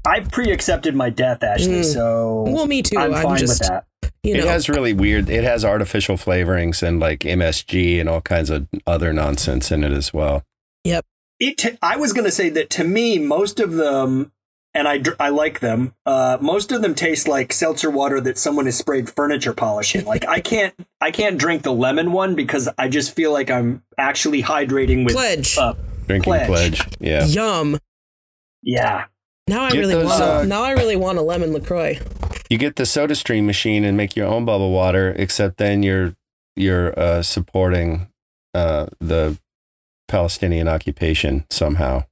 I've 0.05 0.29
pre-accepted 0.31 0.95
my 0.95 1.09
death, 1.09 1.43
Ashley. 1.43 1.81
Mm. 1.81 1.93
So 1.93 2.43
Well, 2.47 2.67
me 2.67 2.81
too. 2.81 2.97
I'm 2.97 3.13
I'm, 3.13 3.23
fine 3.23 3.37
just, 3.37 3.59
with 3.61 3.67
that. 3.69 3.85
you 4.23 4.35
it 4.35 4.45
has 4.45 4.69
really 4.69 4.93
weird. 4.93 5.29
It 5.29 5.43
has 5.43 5.65
artificial 5.65 6.15
flavorings 6.15 6.81
and 6.81 6.99
like 6.99 7.19
MSG 7.21 7.99
and 7.99 8.07
all 8.07 8.21
kinds 8.21 8.49
of 8.49 8.67
other 8.87 9.11
nonsense 9.13 9.71
in 9.71 9.83
it 9.83 9.91
as 9.91 10.13
well. 10.13 10.43
Yep. 10.83 11.05
It. 11.39 11.57
T- 11.57 11.77
I 11.81 11.97
was 11.97 12.13
going 12.13 12.25
to 12.25 12.31
say 12.31 12.49
that 12.49 12.69
to 12.71 12.83
me, 12.83 13.19
most 13.19 13.59
of 13.59 13.73
them, 13.73 14.31
and 14.75 14.87
I 14.87 15.01
I 15.19 15.29
like 15.29 15.61
them. 15.61 15.95
Uh, 16.05 16.37
most 16.41 16.71
of 16.71 16.81
them 16.83 16.93
taste 16.93 17.27
like 17.27 17.51
seltzer 17.53 17.89
water 17.89 18.21
that 18.21 18.37
someone 18.37 18.65
has 18.65 18.77
sprayed 18.77 19.09
furniture 19.09 19.53
polish 19.53 19.95
in. 19.95 20.05
Like 20.05 20.27
I 20.27 20.41
can't 20.41 20.75
I 21.01 21.09
can't 21.11 21.37
drink 21.39 21.63
the 21.63 21.73
lemon 21.73 22.11
one 22.11 22.35
because 22.35 22.69
I 22.77 22.89
just 22.89 23.15
feel 23.15 23.31
like 23.31 23.49
I'm 23.49 23.81
actually 23.97 24.43
hydrating 24.43 25.05
with. 25.05 25.15
pledge. 25.15 25.57
Uh, 25.57 25.73
Drinking 26.07 26.33
Pledge. 26.33 26.47
pledge. 26.47 26.81
Yeah. 26.99 27.25
Yum. 27.25 27.79
yeah. 28.61 29.05
Now 29.47 29.63
I 29.63 29.71
Get 29.71 29.79
really 29.79 29.93
those, 29.95 30.05
want. 30.07 30.21
uh, 30.21 30.43
now 30.45 30.61
I 30.63 30.71
really 30.71 30.95
want 30.95 31.17
a 31.17 31.21
lemon 31.21 31.51
Lacroix. 31.53 31.99
You 32.49 32.57
get 32.59 32.75
the 32.75 32.85
Soda 32.85 33.15
Stream 33.15 33.45
machine 33.47 33.83
and 33.83 33.95
make 33.97 34.15
your 34.15 34.27
own 34.27 34.45
bubble 34.45 34.71
water, 34.71 35.15
except 35.17 35.57
then 35.57 35.81
you're 35.83 36.15
you're 36.55 36.97
uh, 36.99 37.21
supporting 37.23 38.07
uh, 38.53 38.87
the 38.99 39.37
Palestinian 40.07 40.67
occupation 40.67 41.45
somehow. 41.49 42.03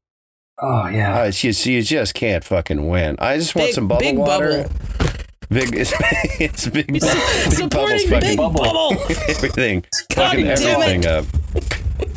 Oh 0.66 0.88
yeah. 0.88 1.20
Uh, 1.20 1.24
it's 1.26 1.42
just, 1.42 1.66
you 1.66 1.82
just 1.82 2.14
can't 2.14 2.42
fucking 2.44 2.88
win. 2.88 3.18
I 3.20 3.38
just 3.38 3.54
want 3.54 3.68
Big- 3.68 3.76
some 3.76 3.88
bubble 3.90 4.02
big 4.02 4.18
water. 4.18 4.64
bubble. 4.64 4.70
Big, 5.50 5.70
it's, 5.76 5.94
it's 6.40 6.68
big, 6.70 6.88
big 6.94 7.04
Supporting 7.04 8.08
fucking 8.10 8.20
big 8.22 8.38
bubble. 8.38 8.62
bubble. 8.64 8.92
everything, 9.28 9.82
God 10.16 10.30
fucking 10.30 10.46
damn 10.46 10.58
everything 10.82 11.04
it. 11.04 11.08
up. 11.08 11.26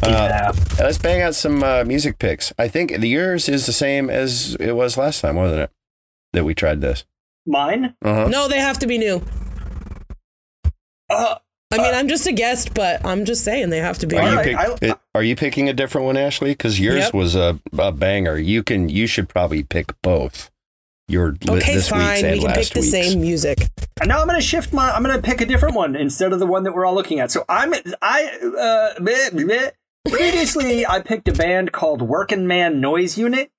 Uh, 0.02 0.08
yeah. 0.08 0.52
let's 0.78 0.98
bang 0.98 1.22
out 1.22 1.34
some 1.34 1.62
uh, 1.64 1.82
music 1.84 2.18
picks. 2.18 2.52
I 2.58 2.68
think 2.68 2.92
the 3.00 3.08
yours 3.08 3.48
is 3.48 3.66
the 3.66 3.72
same 3.72 4.08
as 4.10 4.54
it 4.60 4.72
was 4.72 4.96
last 4.96 5.20
time, 5.22 5.34
wasn't 5.36 5.62
it? 5.62 5.70
That 6.32 6.44
we 6.44 6.54
tried 6.54 6.80
this. 6.80 7.04
Mine. 7.46 7.94
Uh-huh. 8.02 8.28
No, 8.28 8.46
they 8.48 8.58
have 8.60 8.78
to 8.78 8.86
be 8.86 8.96
new. 8.98 9.22
Uh, 11.10 11.36
I 11.72 11.78
mean, 11.78 11.94
I'm 11.94 12.08
just 12.08 12.26
a 12.26 12.32
guest, 12.32 12.74
but 12.74 13.04
I'm 13.04 13.24
just 13.24 13.42
saying 13.44 13.70
they 13.70 13.78
have 13.80 13.98
to 13.98 14.06
be 14.06 14.16
Are 14.16 14.30
you, 14.36 14.40
pick, 14.40 14.56
I- 14.56 14.76
it- 14.82 14.98
are 15.14 15.22
you 15.22 15.34
picking 15.34 15.68
a 15.68 15.72
different 15.72 16.06
one, 16.06 16.16
Ashley? 16.16 16.50
Because 16.52 16.78
yours 16.78 16.96
Yep. 17.06 17.14
was 17.14 17.34
a, 17.34 17.58
a 17.78 17.90
banger. 17.92 18.38
You 18.38 18.62
can 18.62 18.88
you 18.88 19.06
should 19.06 19.28
probably 19.28 19.62
pick 19.62 19.92
both. 20.02 20.50
Your 21.08 21.32
li- 21.44 21.58
Okay, 21.58 21.74
this 21.74 21.90
week's 21.90 22.04
fine. 22.04 22.24
and 22.24 22.34
We 22.40 22.44
can 22.46 22.54
pick 22.54 22.68
the 22.70 22.80
week's. 22.80 22.90
same 22.90 23.20
music. 23.20 23.58
And 24.00 24.08
now 24.08 24.20
I'm 24.20 24.26
going 24.26 24.40
to 24.40 24.44
shift 24.46 24.72
my. 24.72 24.90
I'm 24.90 25.02
going 25.04 25.14
to 25.16 25.22
pick 25.22 25.40
a 25.40 25.46
different 25.46 25.74
one 25.76 25.94
instead 25.96 26.32
of 26.32 26.38
the 26.40 26.46
one 26.46 26.64
that 26.64 26.74
we're 26.74 26.84
all 26.84 26.94
looking 26.94 27.20
at. 27.20 27.30
So 27.30 27.44
I'm. 27.48 27.72
I 28.02 28.24
uh, 28.42 29.00
bleh, 29.00 29.30
bleh. 29.30 29.70
previously 30.08 30.86
I 30.88 31.00
picked 31.00 31.28
a 31.28 31.32
band 31.32 31.72
called 31.72 32.02
Working 32.02 32.46
Man 32.46 32.80
Noise 32.80 33.18
Unit. 33.18 33.50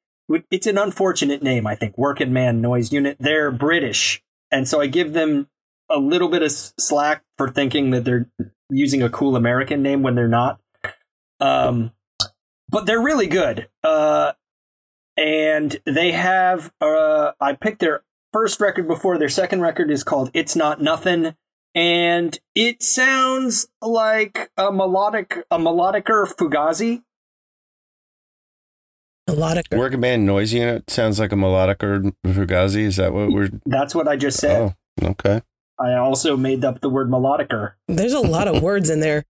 It's 0.52 0.68
an 0.68 0.78
unfortunate 0.78 1.42
name, 1.42 1.66
I 1.66 1.76
think. 1.76 1.98
Working 1.98 2.34
Man 2.34 2.60
Noise 2.62 2.92
Unit. 2.92 3.16
They're 3.20 3.50
British, 3.52 4.22
and 4.52 4.68
so 4.68 4.82
I 4.82 4.88
give 4.88 5.14
them 5.14 5.48
a 5.90 5.98
little 6.00 6.28
bit 6.28 6.42
of 6.42 6.52
slack 6.52 7.24
for 7.38 7.50
thinking 7.50 7.92
that 7.92 8.06
they're 8.06 8.30
using 8.70 9.02
a 9.02 9.10
cool 9.10 9.36
American 9.36 9.82
name 9.82 10.02
when 10.04 10.16
they're 10.16 10.28
not. 10.28 10.60
Um, 11.40 11.92
but 12.70 12.86
they're 12.86 13.02
really 13.02 13.28
good. 13.28 13.70
Uh, 13.84 14.34
and 15.16 15.78
they 15.86 16.12
have. 16.12 16.72
Uh, 16.82 17.32
I 17.40 17.54
picked 17.54 17.80
their 17.80 18.04
first 18.34 18.60
record 18.60 18.88
before 18.88 19.18
their 19.18 19.30
second 19.30 19.62
record 19.62 19.90
is 19.90 20.04
called 20.04 20.32
It's 20.34 20.56
Not 20.56 20.82
Nothing 20.82 21.36
and 21.78 22.40
it 22.56 22.82
sounds 22.82 23.68
like 23.84 24.50
a 24.58 24.72
melodic 24.72 25.46
a 25.52 25.60
melodicer 25.60 26.26
fugazi 26.36 27.04
Melodic. 29.28 29.66
Working 29.72 30.00
band 30.02 30.26
noise 30.26 30.54
unit 30.54 30.90
sounds 30.90 31.20
like 31.20 31.34
a 31.34 31.36
melodic 31.36 31.84
or 31.84 32.00
fugazi. 32.26 32.84
Is 32.84 32.96
that 32.96 33.12
what 33.12 33.30
we're? 33.30 33.50
that's 33.66 33.94
what 33.94 34.08
i 34.08 34.16
just 34.16 34.40
said 34.40 34.74
Oh, 35.02 35.08
okay. 35.10 35.42
I 35.80 35.94
also 35.94 36.36
made 36.38 36.64
up 36.66 36.82
the 36.82 36.90
word 36.90 37.10
melodicer 37.10 37.74
There's 37.88 38.14
a 38.14 38.20
lot 38.20 38.48
of 38.48 38.62
words 38.70 38.90
in 38.90 39.00
there. 39.00 39.24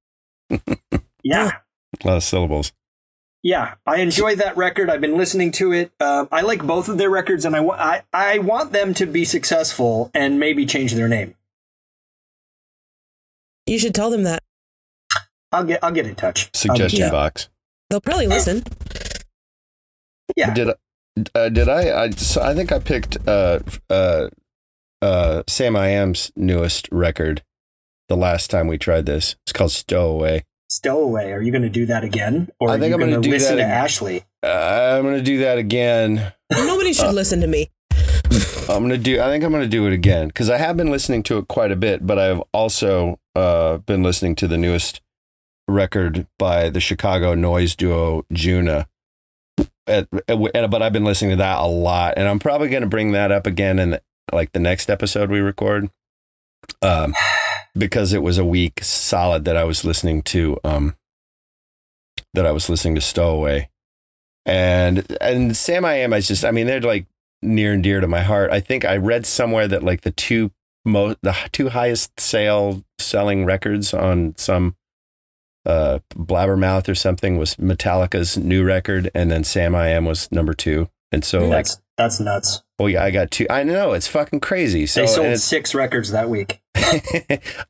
yeah 1.24 1.52
A 2.04 2.08
lot 2.08 2.18
of 2.18 2.24
syllables. 2.24 2.72
yeah 3.44 3.76
i 3.86 3.98
enjoy 3.98 4.36
that 4.36 4.56
record 4.58 4.90
i've 4.90 5.02
been 5.02 5.18
listening 5.18 5.52
to 5.54 5.72
it 5.74 5.92
uh, 6.00 6.26
i 6.32 6.42
like 6.42 6.64
both 6.66 6.90
of 6.90 6.98
their 6.98 7.10
records 7.10 7.46
and 7.46 7.56
I, 7.56 7.60
wa- 7.60 7.76
I 7.78 8.04
i 8.14 8.40
want 8.40 8.72
them 8.72 8.94
to 8.96 9.06
be 9.06 9.26
successful 9.26 10.10
and 10.14 10.40
maybe 10.40 10.66
change 10.66 10.94
their 10.94 11.08
name 11.10 11.36
You 13.66 13.80
should 13.80 13.94
tell 13.96 14.10
them 14.10 14.24
that. 14.24 14.42
i'll 15.52 15.64
get 15.66 15.84
i'll 15.84 15.92
get 15.92 16.06
in 16.08 16.16
touch 16.16 16.50
Suggestion 16.56 17.02
yeah. 17.02 17.12
box. 17.12 17.50
They'll 17.90 18.02
probably 18.02 18.28
listen. 18.28 18.64
yeah 20.36 20.54
Did 20.54 20.70
I? 20.70 20.74
Uh, 21.34 21.50
did 21.50 21.68
I? 21.70 21.82
I? 21.90 22.04
I 22.06 22.54
think 22.54 22.72
I 22.72 22.80
picked 22.80 23.18
uh, 23.28 23.60
uh, 23.90 24.28
uh, 25.02 25.44
Samiam's 25.48 26.32
newest 26.36 26.88
record 26.92 27.44
the 28.10 28.18
last 28.18 28.50
time 28.50 28.68
we 28.68 28.78
tried 28.78 29.06
this. 29.06 29.36
It's 29.46 29.54
called 29.54 29.72
Stowaway. 29.72 30.44
stowaway 30.70 31.32
are 31.32 31.42
you 31.42 31.52
going 31.52 31.62
to 31.62 31.70
do 31.70 31.86
that 31.86 32.04
again 32.04 32.50
or 32.60 32.70
I 32.70 32.80
think 32.80 32.90
you 32.90 32.94
I'm 32.96 33.00
gonna 33.00 33.12
gonna 33.14 33.24
do 33.24 33.30
listen 33.32 33.56
that 33.58 33.64
to 33.64 33.68
again. 33.68 33.84
ashley 33.84 34.24
Uh, 34.44 34.96
I'm 34.98 35.04
gonna 35.06 35.22
do 35.22 35.40
that 35.40 35.58
again. 35.58 36.34
Nobody 36.52 36.94
should 36.94 37.06
Uh, 37.06 37.12
listen 37.12 37.40
to 37.42 37.48
me. 37.48 37.70
I'm 38.70 38.82
gonna 38.84 38.98
do. 38.98 39.22
I 39.22 39.26
think 39.28 39.44
I'm 39.46 39.52
gonna 39.52 39.66
do 39.68 39.88
it 39.88 39.94
again 39.94 40.28
because 40.28 40.50
I 40.50 40.58
have 40.58 40.76
been 40.78 40.92
listening 40.92 41.24
to 41.24 41.38
it 41.38 41.48
quite 41.48 41.72
a 41.72 41.76
bit, 41.78 42.06
but 42.06 42.20
I've 42.20 42.42
also 42.54 43.18
uh, 43.36 43.78
been 43.78 44.04
listening 44.04 44.36
to 44.36 44.48
the 44.48 44.58
newest 44.58 45.00
record 45.70 46.28
by 46.38 46.70
the 46.70 46.80
Chicago 46.82 47.34
noise 47.34 47.76
duo 47.76 48.26
Juna. 48.34 48.88
At, 49.88 50.08
at- 50.28 50.70
but 50.70 50.82
I've 50.82 50.92
been 50.94 51.06
listening 51.06 51.32
to 51.32 51.38
that 51.38 51.60
a 51.60 51.66
lot, 51.68 52.16
and 52.18 52.28
I'm 52.28 52.40
probably 52.40 52.68
gonna 52.70 52.88
bring 52.88 53.14
that 53.14 53.32
up 53.32 53.48
again 53.48 53.80
in 53.80 54.00
like 54.32 54.52
the 54.52 54.60
next 54.60 54.90
episode 54.90 55.30
we 55.30 55.40
record, 55.40 55.90
um, 56.82 57.14
because 57.76 58.14
it 58.14 58.24
was 58.24 58.38
a 58.38 58.46
week 58.46 58.84
solid 58.84 59.46
that 59.46 59.58
I 59.58 59.64
was 59.64 59.84
listening 59.84 60.22
to 60.24 60.58
um, 60.64 60.96
that 62.34 62.46
I 62.46 62.52
was 62.52 62.70
listening 62.70 62.96
to 62.96 63.02
Stowaway, 63.02 63.70
and 64.46 65.00
and 65.22 65.52
Samiam. 65.52 66.14
I 66.14 66.20
just, 66.20 66.46
I 66.46 66.52
mean, 66.52 66.68
they're 66.68 66.82
like 66.82 67.08
near 67.42 67.74
and 67.74 67.84
dear 67.84 68.02
to 68.02 68.08
my 68.08 68.22
heart. 68.22 68.52
I 68.52 68.60
think 68.60 68.86
I 68.86 68.98
read 68.98 69.26
somewhere 69.26 69.68
that 69.68 69.84
like 69.84 70.02
the 70.02 70.12
two 70.12 70.52
most 70.86 71.18
the 71.22 71.36
two 71.52 71.70
highest 71.70 72.20
sale 72.20 72.84
selling 73.00 73.46
records 73.46 73.94
on 73.94 74.36
some 74.38 74.76
uh 75.66 76.00
blabbermouth 76.16 76.88
or 76.90 76.96
something 76.96 77.38
was 77.38 77.56
Metallica's 77.56 78.38
new 78.38 78.64
record 78.64 79.12
and 79.14 79.30
then 79.30 79.44
Samiam 79.44 80.08
was 80.08 80.32
number 80.32 80.54
2. 80.54 80.90
And 81.12 81.24
so 81.24 81.48
like 81.48 81.68
that's 81.98 82.20
nuts 82.20 82.62
oh 82.80 82.86
yeah, 82.88 83.04
I 83.04 83.10
got 83.12 83.32
two. 83.32 83.48
I 83.50 83.64
know 83.64 83.94
it's 83.94 84.08
fucking 84.08 84.40
crazy. 84.42 84.86
So 84.86 85.02
they 85.02 85.08
sold 85.08 85.38
six 85.40 85.74
records 85.74 86.12
that 86.12 86.30
week 86.30 86.62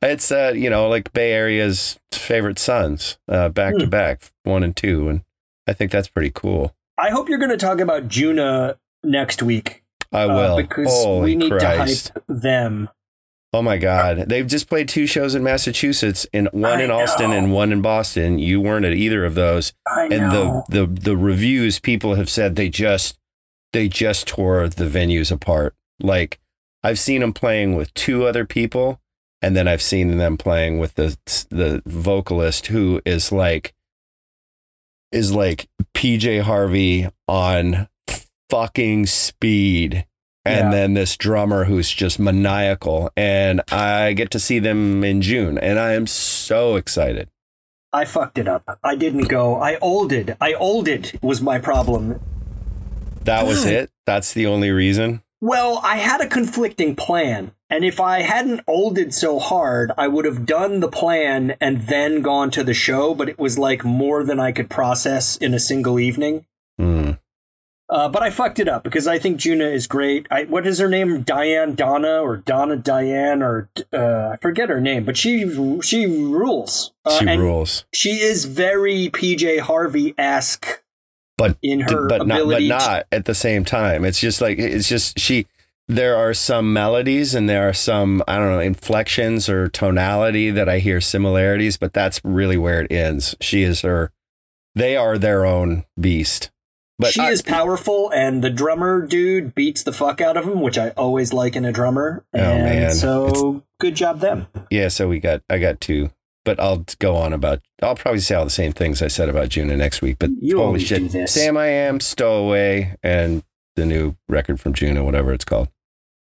it's 0.02 0.30
uh 0.30 0.52
you 0.54 0.70
know 0.70 0.88
like 0.88 1.12
Bay 1.12 1.32
Area's 1.32 1.98
favorite 2.12 2.58
sons 2.58 3.18
uh 3.28 3.48
back 3.48 3.76
to 3.78 3.84
Hmm. 3.84 3.90
back 3.90 4.22
1 4.44 4.62
and 4.62 4.76
2 4.76 5.08
and 5.08 5.22
I 5.66 5.72
think 5.72 5.90
that's 5.90 6.08
pretty 6.08 6.30
cool. 6.34 6.74
I 6.96 7.10
hope 7.10 7.28
you're 7.28 7.38
going 7.38 7.50
to 7.50 7.56
talk 7.58 7.78
about 7.80 8.08
Juna 8.08 8.78
next 9.04 9.42
week. 9.42 9.84
I 10.12 10.22
uh, 10.22 10.28
will. 10.34 10.56
because 10.56 10.88
Holy 10.90 11.24
we 11.32 11.36
need 11.36 11.50
Christ. 11.52 12.06
to 12.06 12.12
hype 12.14 12.22
them. 12.42 12.88
Oh 13.52 13.60
my 13.62 13.76
God. 13.76 14.28
They've 14.28 14.46
just 14.46 14.68
played 14.68 14.88
two 14.88 15.06
shows 15.06 15.34
in 15.34 15.42
Massachusetts 15.42 16.26
and 16.32 16.48
one 16.52 16.80
I 16.80 16.82
in 16.84 16.90
Austin 16.90 17.30
know. 17.30 17.36
and 17.36 17.52
one 17.52 17.70
in 17.72 17.82
Boston. 17.82 18.38
You 18.38 18.60
weren't 18.62 18.84
at 18.86 18.94
either 18.94 19.24
of 19.26 19.34
those. 19.34 19.72
I 19.86 20.04
And 20.04 20.32
know. 20.32 20.64
the, 20.70 20.86
the 20.86 21.00
the 21.00 21.16
reviews 21.16 21.78
people 21.80 22.14
have 22.14 22.30
said 22.30 22.56
they 22.56 22.68
just 22.70 23.18
they 23.72 23.88
just 23.88 24.26
tore 24.26 24.68
the 24.68 24.84
venues 24.86 25.30
apart. 25.30 25.74
Like 26.00 26.38
I've 26.82 26.98
seen 26.98 27.20
them 27.20 27.32
playing 27.32 27.74
with 27.76 27.92
two 27.94 28.24
other 28.26 28.44
people 28.44 29.00
and 29.42 29.56
then 29.56 29.68
I've 29.68 29.82
seen 29.82 30.16
them 30.18 30.36
playing 30.36 30.78
with 30.78 30.94
the 30.94 31.16
the 31.50 31.82
vocalist 31.86 32.68
who 32.68 33.00
is 33.04 33.30
like 33.32 33.74
is 35.12 35.32
like 35.32 35.68
PJ 35.94 36.42
Harvey 36.42 37.08
on 37.26 37.88
fucking 38.50 39.06
speed. 39.06 40.04
And 40.44 40.66
Yeah. 40.66 40.70
then 40.70 40.94
this 40.94 41.16
drummer 41.16 41.64
who's 41.64 41.90
just 41.90 42.18
maniacal. 42.18 43.10
And 43.16 43.60
I 43.70 44.14
get 44.14 44.30
to 44.30 44.38
see 44.40 44.58
them 44.58 45.04
in 45.04 45.20
June. 45.20 45.58
And 45.58 45.78
I 45.78 45.92
am 45.92 46.06
so 46.06 46.76
excited. 46.76 47.28
I 47.92 48.04
fucked 48.06 48.38
it 48.38 48.48
up. 48.48 48.78
I 48.82 48.96
didn't 48.96 49.28
go. 49.28 49.56
I 49.56 49.76
olded. 49.78 50.36
I 50.40 50.54
olded 50.54 51.18
was 51.22 51.40
my 51.42 51.58
problem. 51.58 52.20
That 53.24 53.46
was 53.46 53.64
it. 53.64 53.90
That's 54.06 54.32
the 54.32 54.46
only 54.46 54.70
reason. 54.70 55.22
Well, 55.40 55.80
I 55.84 55.96
had 55.96 56.20
a 56.20 56.26
conflicting 56.28 56.96
plan. 56.96 57.52
And 57.70 57.84
if 57.84 58.00
I 58.00 58.22
hadn't 58.22 58.62
olded 58.66 59.12
so 59.12 59.38
hard, 59.38 59.92
I 59.98 60.08
would 60.08 60.24
have 60.24 60.46
done 60.46 60.80
the 60.80 60.88
plan 60.88 61.54
and 61.60 61.82
then 61.82 62.22
gone 62.22 62.50
to 62.52 62.64
the 62.64 62.72
show, 62.72 63.14
but 63.14 63.28
it 63.28 63.38
was 63.38 63.58
like 63.58 63.84
more 63.84 64.24
than 64.24 64.40
I 64.40 64.52
could 64.52 64.70
process 64.70 65.36
in 65.36 65.52
a 65.52 65.60
single 65.60 66.00
evening. 66.00 66.46
Hmm. 66.78 67.12
Uh, 67.90 68.08
but 68.08 68.22
I 68.22 68.30
fucked 68.30 68.58
it 68.58 68.68
up 68.68 68.84
because 68.84 69.06
I 69.06 69.18
think 69.18 69.38
Juna 69.38 69.64
is 69.64 69.86
great. 69.86 70.26
I, 70.30 70.44
what 70.44 70.66
is 70.66 70.78
her 70.78 70.88
name? 70.88 71.22
Diane 71.22 71.74
Donna 71.74 72.20
or 72.20 72.36
Donna 72.36 72.76
Diane 72.76 73.42
or 73.42 73.70
uh, 73.92 74.30
I 74.32 74.36
forget 74.42 74.68
her 74.68 74.80
name, 74.80 75.04
but 75.04 75.16
she 75.16 75.40
she 75.82 76.06
rules. 76.06 76.92
Uh, 77.06 77.18
She 77.18 77.26
rules. 77.36 77.86
She 77.92 78.10
is 78.20 78.44
very 78.44 79.08
PJ 79.08 79.60
Harvey 79.60 80.14
esque, 80.18 80.82
But 81.38 81.56
in 81.62 81.80
her 81.80 82.08
but 82.08 82.26
not 82.26 82.46
but 82.46 82.62
not 82.62 83.06
at 83.10 83.24
the 83.24 83.34
same 83.34 83.64
time. 83.64 84.04
It's 84.04 84.20
just 84.20 84.40
like 84.40 84.58
it's 84.58 84.88
just 84.88 85.18
she 85.18 85.46
there 85.86 86.16
are 86.16 86.34
some 86.34 86.72
melodies 86.72 87.34
and 87.34 87.48
there 87.48 87.66
are 87.68 87.72
some 87.72 88.22
I 88.28 88.36
don't 88.36 88.50
know 88.50 88.60
inflections 88.60 89.48
or 89.48 89.68
tonality 89.68 90.50
that 90.50 90.68
I 90.68 90.80
hear 90.80 91.00
similarities, 91.00 91.76
but 91.78 91.92
that's 91.94 92.20
really 92.24 92.58
where 92.58 92.82
it 92.82 92.92
ends. 92.92 93.34
She 93.40 93.62
is 93.62 93.80
her 93.82 94.10
they 94.74 94.96
are 94.96 95.16
their 95.18 95.46
own 95.46 95.84
beast. 95.98 96.50
But 97.00 97.12
she 97.12 97.20
I- 97.20 97.30
is 97.30 97.42
powerful, 97.42 98.10
and 98.10 98.42
the 98.42 98.50
drummer 98.50 99.06
dude 99.06 99.54
beats 99.54 99.84
the 99.84 99.92
fuck 99.92 100.20
out 100.20 100.36
of 100.36 100.44
him, 100.44 100.60
which 100.60 100.76
I 100.76 100.90
always 100.90 101.32
like 101.32 101.54
in 101.54 101.64
a 101.64 101.70
drummer. 101.72 102.24
Oh, 102.34 102.38
and 102.40 102.64
man. 102.64 102.92
so 102.92 103.62
good 103.78 103.94
job 103.94 104.18
them. 104.20 104.48
yeah, 104.70 104.88
so 104.88 105.08
we 105.08 105.20
got 105.20 105.42
I 105.48 105.58
got 105.58 105.80
two. 105.80 106.10
But 106.48 106.58
I'll 106.60 106.86
go 106.98 107.14
on 107.14 107.34
about 107.34 107.60
I'll 107.82 107.94
probably 107.94 108.20
say 108.20 108.34
all 108.34 108.44
the 108.44 108.48
same 108.50 108.72
things 108.72 109.02
I 109.02 109.08
said 109.08 109.28
about 109.28 109.50
Juna 109.50 109.76
next 109.76 110.00
week. 110.00 110.16
But 110.18 110.30
You 110.40 110.56
holy 110.56 110.66
always 110.66 110.82
shit. 110.86 111.00
do 111.02 111.08
this. 111.08 111.36
Samiam, 111.36 112.00
Stowaway, 112.00 112.96
and 113.02 113.42
the 113.76 113.84
new 113.84 114.16
record 114.30 114.58
from 114.58 114.72
Juna, 114.72 115.04
whatever 115.04 115.34
it's 115.34 115.44
called. 115.44 115.68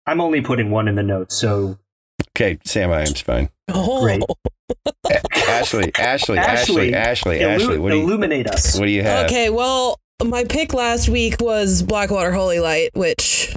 I'm 0.05 0.21
only 0.21 0.39
putting 0.41 0.69
one 0.69 0.87
in 0.87 0.93
the 0.93 1.01
notes, 1.01 1.35
so 1.35 1.79
Okay, 2.37 2.57
Samiam's 2.57 3.21
fine. 3.21 3.49
Oh, 3.69 4.03
Great. 4.03 4.21
Ashley, 5.47 5.91
Ashley, 5.97 6.37
Ashley, 6.37 6.37
Ashley, 6.37 6.93
Ashley, 6.93 7.39
illu- 7.39 7.47
Ashley. 7.47 7.79
What 7.79 7.89
do 7.89 7.97
you 7.97 8.03
illuminate 8.03 8.45
us. 8.45 8.77
what 8.77 8.85
do 8.85 8.91
you 8.91 9.01
have? 9.01 9.25
Okay, 9.25 9.49
well, 9.49 9.99
my 10.23 10.43
pick 10.43 10.75
last 10.75 11.09
week 11.09 11.37
was 11.41 11.81
Blackwater 11.81 12.31
Holy 12.33 12.59
Light, 12.59 12.91
which 12.93 13.51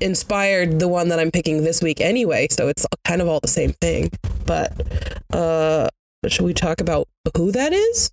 inspired 0.00 0.78
the 0.78 0.86
one 0.88 1.08
that 1.08 1.18
I'm 1.18 1.32
picking 1.32 1.64
this 1.64 1.82
week 1.82 2.00
anyway, 2.00 2.46
so 2.50 2.68
it's 2.68 2.86
kind 3.04 3.20
of 3.20 3.26
all 3.28 3.40
the 3.40 3.48
same 3.48 3.72
thing. 3.80 4.10
But 4.46 4.72
uh 5.34 5.88
should 6.32 6.44
we 6.44 6.54
talk 6.54 6.80
about 6.80 7.08
who 7.36 7.52
that 7.52 7.72
is? 7.72 8.10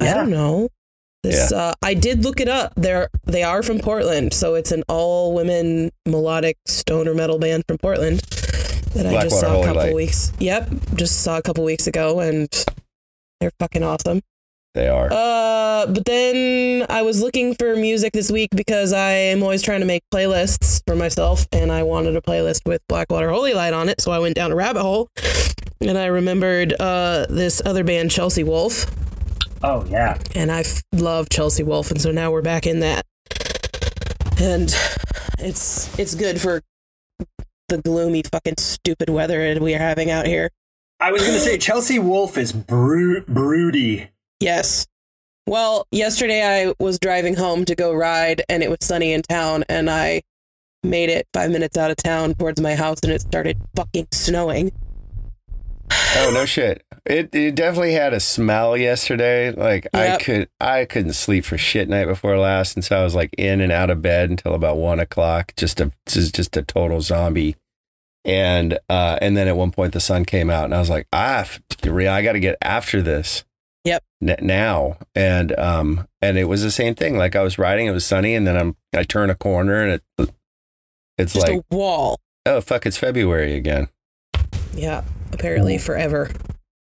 I 0.00 0.14
don't 0.14 0.30
know. 0.30 0.68
This 1.22 1.52
uh 1.52 1.74
I 1.82 1.94
did 1.94 2.22
look 2.22 2.40
it 2.40 2.48
up. 2.48 2.72
They're 2.76 3.08
they 3.24 3.42
are 3.42 3.62
from 3.62 3.80
Portland, 3.80 4.32
so 4.32 4.54
it's 4.54 4.70
an 4.72 4.84
all 4.88 5.34
women 5.34 5.90
melodic 6.04 6.58
stoner 6.66 7.14
metal 7.14 7.38
band 7.38 7.64
from 7.66 7.78
Portland 7.78 8.20
that 8.94 9.06
I 9.06 9.24
just 9.24 9.40
saw 9.40 9.60
a 9.60 9.64
couple 9.64 9.82
Light. 9.82 9.94
weeks. 9.94 10.32
Yep, 10.38 10.70
just 10.94 11.22
saw 11.22 11.38
a 11.38 11.42
couple 11.42 11.64
weeks 11.64 11.86
ago 11.86 12.20
and 12.20 12.48
they're 13.40 13.52
fucking 13.58 13.82
awesome. 13.82 14.22
They 14.74 14.88
are. 14.88 15.10
Uh, 15.10 15.65
but 15.84 16.04
then 16.06 16.86
I 16.88 17.02
was 17.02 17.20
looking 17.20 17.54
for 17.54 17.76
music 17.76 18.12
this 18.14 18.30
week 18.30 18.48
because 18.56 18.92
I 18.94 19.10
am 19.10 19.42
always 19.42 19.60
trying 19.60 19.80
to 19.80 19.86
make 19.86 20.02
playlists 20.14 20.80
for 20.86 20.96
myself, 20.96 21.46
and 21.52 21.70
I 21.70 21.82
wanted 21.82 22.16
a 22.16 22.22
playlist 22.22 22.60
with 22.64 22.80
Blackwater 22.88 23.28
Holy 23.30 23.52
Light 23.52 23.74
on 23.74 23.88
it. 23.90 24.00
So 24.00 24.12
I 24.12 24.18
went 24.20 24.34
down 24.36 24.52
a 24.52 24.54
rabbit 24.54 24.80
hole, 24.82 25.08
and 25.82 25.98
I 25.98 26.06
remembered 26.06 26.72
uh, 26.80 27.26
this 27.28 27.60
other 27.66 27.84
band, 27.84 28.10
Chelsea 28.10 28.44
Wolfe, 28.44 28.86
Oh 29.62 29.84
yeah, 29.90 30.18
and 30.34 30.50
I 30.52 30.60
f- 30.60 30.82
love 30.92 31.28
Chelsea 31.28 31.62
Wolfe, 31.62 31.90
and 31.90 32.00
so 32.00 32.10
now 32.12 32.30
we're 32.30 32.42
back 32.42 32.66
in 32.66 32.80
that, 32.80 33.04
and 34.38 34.74
it's 35.38 35.98
it's 35.98 36.14
good 36.14 36.40
for 36.40 36.62
the 37.68 37.78
gloomy 37.78 38.22
fucking 38.30 38.54
stupid 38.58 39.10
weather 39.10 39.58
we 39.60 39.74
are 39.74 39.78
having 39.78 40.10
out 40.10 40.26
here. 40.26 40.50
I 41.00 41.10
was 41.10 41.22
gonna 41.26 41.38
say 41.40 41.58
Chelsea 41.58 41.98
Wolfe 41.98 42.38
is 42.38 42.52
bru- 42.52 43.22
broody. 43.22 44.08
Yes. 44.40 44.86
Well, 45.48 45.86
yesterday 45.92 46.42
I 46.42 46.74
was 46.80 46.98
driving 46.98 47.36
home 47.36 47.64
to 47.66 47.76
go 47.76 47.92
ride 47.92 48.42
and 48.48 48.64
it 48.64 48.70
was 48.70 48.78
sunny 48.80 49.12
in 49.12 49.22
town 49.22 49.64
and 49.68 49.88
I 49.88 50.22
made 50.82 51.08
it 51.08 51.28
five 51.32 51.52
minutes 51.52 51.76
out 51.76 51.90
of 51.90 51.96
town 51.96 52.34
towards 52.34 52.60
my 52.60 52.74
house 52.74 52.98
and 53.04 53.12
it 53.12 53.20
started 53.20 53.58
fucking 53.74 54.08
snowing. 54.12 54.72
Oh 56.18 56.30
no 56.32 56.46
shit. 56.46 56.82
It 57.04 57.34
it 57.34 57.54
definitely 57.54 57.92
had 57.92 58.14
a 58.14 58.20
smell 58.20 58.76
yesterday. 58.76 59.52
Like 59.52 59.86
I 59.92 60.16
could 60.16 60.48
I 60.58 60.86
couldn't 60.86 61.12
sleep 61.12 61.44
for 61.44 61.58
shit 61.58 61.90
night 61.90 62.06
before 62.06 62.38
last, 62.38 62.74
and 62.74 62.82
so 62.82 62.98
I 62.98 63.04
was 63.04 63.14
like 63.14 63.34
in 63.36 63.60
and 63.60 63.70
out 63.70 63.90
of 63.90 64.00
bed 64.00 64.30
until 64.30 64.54
about 64.54 64.78
one 64.78 64.98
o'clock. 64.98 65.52
Just 65.56 65.78
a 65.78 65.92
just 66.06 66.34
just 66.34 66.56
a 66.56 66.62
total 66.62 67.02
zombie. 67.02 67.56
And 68.24 68.78
uh 68.88 69.18
and 69.20 69.36
then 69.36 69.46
at 69.46 69.56
one 69.56 69.72
point 69.72 69.92
the 69.92 70.00
sun 70.00 70.24
came 70.24 70.48
out, 70.48 70.64
and 70.64 70.74
I 70.74 70.80
was 70.80 70.90
like, 70.90 71.06
ah, 71.12 71.46
I 71.84 72.22
got 72.22 72.32
to 72.32 72.40
get 72.40 72.56
after 72.62 73.02
this. 73.02 73.44
Yep. 73.86 74.02
N- 74.22 74.36
now 74.42 74.98
and 75.14 75.56
um 75.58 76.06
and 76.20 76.36
it 76.36 76.44
was 76.44 76.62
the 76.62 76.70
same 76.70 76.94
thing. 76.94 77.16
Like 77.16 77.34
I 77.36 77.42
was 77.42 77.58
riding, 77.58 77.86
it 77.86 77.92
was 77.92 78.04
sunny, 78.04 78.34
and 78.34 78.46
then 78.46 78.56
I'm 78.56 78.76
I 78.94 79.04
turn 79.04 79.30
a 79.30 79.34
corner 79.34 79.82
and 79.82 79.92
it 80.18 80.30
it's 81.18 81.32
Just 81.32 81.46
like 81.48 81.60
a 81.70 81.74
wall. 81.74 82.18
oh 82.44 82.60
fuck, 82.60 82.84
it's 82.84 82.98
February 82.98 83.54
again. 83.54 83.88
Yeah, 84.74 85.04
apparently 85.32 85.78
forever. 85.78 86.30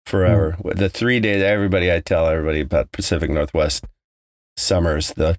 forever. 0.05 0.57
The 0.63 0.89
three 0.89 1.19
days, 1.21 1.41
everybody, 1.43 1.91
I 1.93 1.99
tell 2.01 2.27
everybody 2.27 2.59
about 2.61 2.91
Pacific 2.91 3.29
Northwest 3.29 3.85
summers. 4.57 5.13
The 5.13 5.37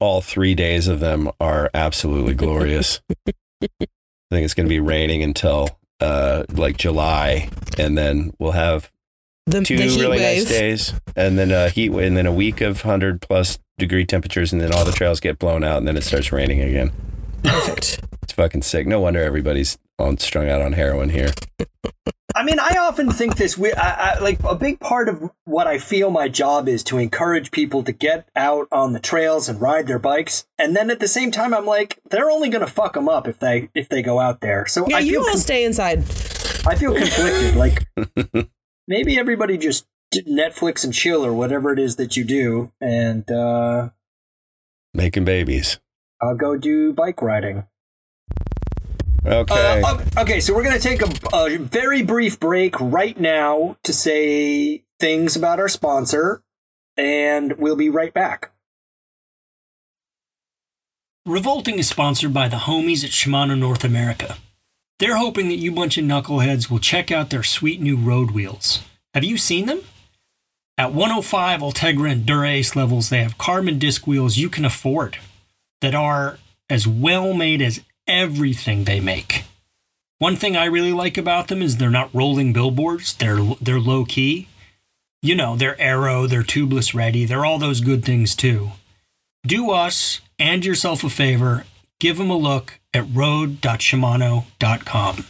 all 0.00 0.20
three 0.20 0.54
days 0.54 0.86
of 0.86 1.00
them 1.00 1.30
are 1.40 1.70
absolutely 1.74 2.34
glorious. 2.44 3.00
I 3.10 3.86
think 4.30 4.44
it's 4.44 4.54
going 4.54 4.66
to 4.66 4.70
be 4.74 4.80
raining 4.80 5.22
until 5.22 5.78
uh, 6.00 6.44
like 6.50 6.76
July, 6.76 7.48
and 7.78 7.96
then 7.98 8.32
we'll 8.38 8.52
have 8.52 8.90
The, 9.46 9.62
two 9.62 9.76
the 9.76 9.84
heat 9.84 10.00
really 10.00 10.18
wave. 10.18 10.38
nice 10.38 10.48
days, 10.48 10.94
and 11.16 11.38
then 11.38 11.50
a 11.50 11.68
heat, 11.68 11.90
wa- 11.90 11.98
and 12.00 12.16
then 12.16 12.26
a 12.26 12.32
week 12.32 12.60
of 12.62 12.82
hundred 12.82 13.20
plus 13.20 13.58
degree 13.78 14.06
temperatures, 14.06 14.52
and 14.52 14.60
then 14.62 14.72
all 14.72 14.84
the 14.84 14.92
trails 14.92 15.20
get 15.20 15.38
blown 15.38 15.62
out, 15.62 15.78
and 15.78 15.86
then 15.86 15.96
it 15.96 16.04
starts 16.04 16.32
raining 16.32 16.60
again. 16.62 16.92
Perfect. 17.42 18.00
It's 18.22 18.32
fucking 18.32 18.62
sick. 18.62 18.86
No 18.86 19.00
wonder 19.00 19.22
everybody's 19.22 19.76
on 19.98 20.16
strung 20.18 20.48
out 20.48 20.62
on 20.62 20.72
heroin 20.72 21.10
here. 21.10 21.30
I 22.34 22.42
mean, 22.42 22.58
I 22.58 22.76
often 22.80 23.10
think 23.10 23.36
this. 23.36 23.56
We, 23.58 23.72
I, 23.74 24.14
I, 24.14 24.18
like 24.18 24.42
a 24.42 24.54
big 24.54 24.80
part 24.80 25.08
of 25.10 25.30
what 25.44 25.66
I 25.66 25.78
feel 25.78 26.10
my 26.10 26.28
job 26.28 26.66
is 26.68 26.82
to 26.84 26.96
encourage 26.98 27.50
people 27.50 27.82
to 27.84 27.92
get 27.92 28.26
out 28.34 28.66
on 28.72 28.92
the 28.94 28.98
trails 28.98 29.48
and 29.48 29.60
ride 29.60 29.86
their 29.86 29.98
bikes, 29.98 30.46
and 30.58 30.74
then 30.74 30.90
at 30.90 31.00
the 31.00 31.06
same 31.06 31.30
time, 31.30 31.52
I'm 31.52 31.66
like, 31.66 32.00
they're 32.10 32.30
only 32.30 32.48
going 32.48 32.64
to 32.64 32.70
fuck 32.72 32.94
them 32.94 33.08
up 33.10 33.28
if 33.28 33.38
they 33.40 33.68
if 33.74 33.90
they 33.90 34.00
go 34.02 34.18
out 34.20 34.40
there. 34.40 34.66
So 34.66 34.86
Yeah, 34.88 34.96
I 34.96 35.00
you 35.00 35.20
all 35.20 35.26
con- 35.26 35.36
stay 35.36 35.64
inside. 35.64 35.98
I 36.66 36.76
feel 36.76 36.94
conflicted. 36.94 37.56
Like 37.56 37.86
maybe 38.86 39.18
everybody 39.18 39.58
just 39.58 39.86
Netflix 40.14 40.84
and 40.84 40.94
chill 40.94 41.24
or 41.24 41.32
whatever 41.32 41.72
it 41.72 41.78
is 41.78 41.96
that 41.96 42.16
you 42.16 42.24
do, 42.24 42.72
and 42.80 43.28
uh, 43.30 43.90
Making 44.94 45.24
babies. 45.24 45.78
I'll 46.22 46.36
go 46.36 46.56
do 46.56 46.92
bike 46.92 47.20
riding. 47.20 47.66
Okay. 49.26 49.82
Uh, 49.82 50.04
okay, 50.18 50.38
so 50.38 50.54
we're 50.54 50.62
going 50.62 50.78
to 50.78 50.80
take 50.80 51.02
a, 51.02 51.36
a 51.36 51.56
very 51.56 52.02
brief 52.02 52.38
break 52.38 52.78
right 52.80 53.18
now 53.18 53.76
to 53.82 53.92
say 53.92 54.84
things 55.00 55.34
about 55.34 55.58
our 55.58 55.68
sponsor, 55.68 56.42
and 56.96 57.54
we'll 57.54 57.76
be 57.76 57.88
right 57.88 58.14
back. 58.14 58.52
Revolting 61.26 61.78
is 61.78 61.88
sponsored 61.88 62.34
by 62.34 62.48
the 62.48 62.58
homies 62.58 63.02
at 63.02 63.10
Shimano 63.10 63.58
North 63.58 63.82
America. 63.82 64.36
They're 64.98 65.16
hoping 65.16 65.48
that 65.48 65.56
you 65.56 65.72
bunch 65.72 65.98
of 65.98 66.04
knuckleheads 66.04 66.70
will 66.70 66.78
check 66.78 67.10
out 67.10 67.30
their 67.30 67.42
sweet 67.42 67.80
new 67.80 67.96
road 67.96 68.30
wheels. 68.30 68.82
Have 69.12 69.24
you 69.24 69.36
seen 69.36 69.66
them? 69.66 69.82
At 70.76 70.92
105 70.92 71.60
Ultegra 71.60 72.10
and 72.10 72.26
Dura-Ace 72.26 72.74
levels, 72.74 73.08
they 73.08 73.22
have 73.22 73.38
carbon 73.38 73.78
disc 73.78 74.06
wheels 74.06 74.36
you 74.36 74.48
can 74.48 74.64
afford 74.64 75.18
that 75.80 75.94
are 75.94 76.38
as 76.68 76.86
well 76.86 77.32
made 77.32 77.62
as 77.62 77.80
everything 78.06 78.84
they 78.84 79.00
make. 79.00 79.44
One 80.18 80.36
thing 80.36 80.56
I 80.56 80.64
really 80.64 80.92
like 80.92 81.18
about 81.18 81.48
them 81.48 81.62
is 81.62 81.76
they're 81.76 81.90
not 81.90 82.14
rolling 82.14 82.52
billboards. 82.52 83.14
They're 83.14 83.54
they're 83.60 83.80
low 83.80 84.04
key. 84.04 84.48
You 85.22 85.34
know, 85.34 85.56
they're 85.56 85.80
aero, 85.80 86.26
they're 86.26 86.42
tubeless 86.42 86.94
ready, 86.94 87.24
they're 87.24 87.44
all 87.44 87.58
those 87.58 87.80
good 87.80 88.04
things 88.04 88.34
too 88.34 88.72
do 89.46 89.70
us 89.70 90.20
and 90.38 90.64
yourself 90.64 91.04
a 91.04 91.10
favor 91.10 91.64
give 92.00 92.18
them 92.18 92.30
a 92.30 92.36
look 92.36 92.80
at 92.92 93.06
road.shimano.com 93.12 95.24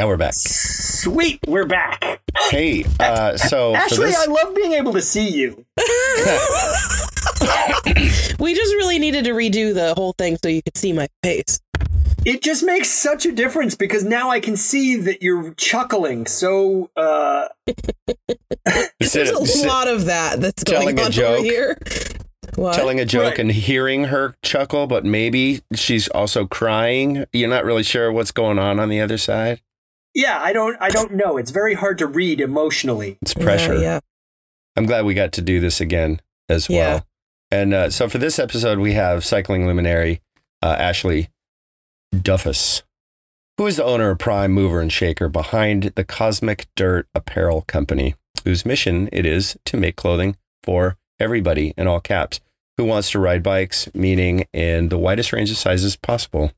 and 0.00 0.08
we're 0.08 0.16
back. 0.16 0.32
Sweet, 0.34 1.38
we're 1.46 1.66
back. 1.66 2.22
Hey, 2.48 2.84
uh, 2.98 3.36
so 3.36 3.72
for 3.72 3.78
Ashley, 3.78 4.06
this, 4.06 4.18
I 4.18 4.24
love 4.30 4.54
being 4.54 4.72
able 4.72 4.94
to 4.94 5.02
see 5.02 5.28
you. 5.28 5.66
we 8.38 8.54
just 8.54 8.72
really 8.74 8.98
needed 8.98 9.24
to 9.24 9.32
redo 9.32 9.74
the 9.74 9.92
whole 9.96 10.14
thing 10.14 10.38
so 10.42 10.48
you 10.48 10.62
could 10.62 10.78
see 10.78 10.94
my 10.94 11.06
face. 11.22 11.60
It 12.24 12.42
just 12.42 12.64
makes 12.64 12.88
such 12.88 13.26
a 13.26 13.32
difference 13.32 13.74
because 13.74 14.02
now 14.04 14.30
I 14.30 14.40
can 14.40 14.56
see 14.56 14.96
that 14.96 15.20
you're 15.22 15.52
chuckling. 15.54 16.26
So, 16.26 16.88
uh, 16.96 17.48
There's 19.00 19.30
of 19.30 19.36
a 19.36 19.68
lot 19.68 19.88
of 19.88 20.06
that 20.06 20.40
that's 20.40 20.64
going 20.64 20.98
on 20.98 21.10
joke. 21.10 21.40
over 21.40 21.42
here. 21.42 21.78
What? 22.60 22.74
telling 22.74 23.00
a 23.00 23.06
joke 23.06 23.30
Right. 23.30 23.38
and 23.38 23.50
hearing 23.52 24.04
her 24.04 24.36
chuckle, 24.42 24.86
but 24.86 25.02
maybe 25.04 25.62
she's 25.74 26.08
also 26.08 26.46
crying. 26.46 27.24
You're 27.32 27.48
not 27.48 27.64
really 27.64 27.82
sure 27.82 28.12
what's 28.12 28.32
going 28.32 28.58
on 28.58 28.78
on 28.78 28.90
the 28.90 29.00
other 29.00 29.16
side. 29.16 29.62
yeah, 30.14 30.38
I 30.42 30.52
don't, 30.52 30.76
I 30.80 30.90
don't 30.90 31.12
know. 31.14 31.36
It's 31.38 31.52
very 31.52 31.72
hard 31.74 31.96
to 31.98 32.06
read 32.06 32.38
emotionally. 32.40 33.16
It's 33.22 33.32
pressure. 33.32 33.74
Yeah, 33.76 33.80
yeah. 33.80 34.00
I'm 34.76 34.84
glad 34.84 35.04
we 35.06 35.14
got 35.14 35.32
to 35.32 35.40
do 35.42 35.58
this 35.60 35.80
again 35.80 36.20
as 36.50 36.68
well. 36.68 37.06
And 37.50 37.72
uh, 37.72 37.88
so 37.90 38.08
for 38.10 38.18
this 38.18 38.38
episode, 38.38 38.78
we 38.78 38.92
have 38.92 39.24
cycling 39.24 39.66
luminary 39.66 40.20
uh, 40.62 40.76
Ashley 40.78 41.28
Duffus, 42.14 42.82
who 43.56 43.66
is 43.66 43.76
the 43.76 43.84
owner 43.84 44.10
of 44.10 44.18
Prime 44.18 44.52
Mover 44.52 44.80
and 44.80 44.92
Shaker 44.92 45.28
behind 45.28 45.92
the 45.96 46.04
Cosmic 46.04 46.66
Dirt 46.76 47.06
Apparel 47.14 47.62
Company, 47.62 48.14
whose 48.44 48.66
mission 48.66 49.08
it 49.12 49.24
is 49.26 49.56
to 49.64 49.76
make 49.76 49.96
clothing 49.96 50.36
for 50.62 50.96
everybody 51.18 51.72
in 51.76 51.86
all 51.86 52.00
caps 52.00 52.40
who 52.80 52.86
wants 52.86 53.10
to 53.10 53.18
ride 53.18 53.42
bikes, 53.42 53.90
meaning 53.92 54.46
in 54.54 54.88
the 54.88 54.96
widest 54.96 55.34
range 55.34 55.50
of 55.50 55.58
sizes 55.58 55.96
possible. 55.96 56.50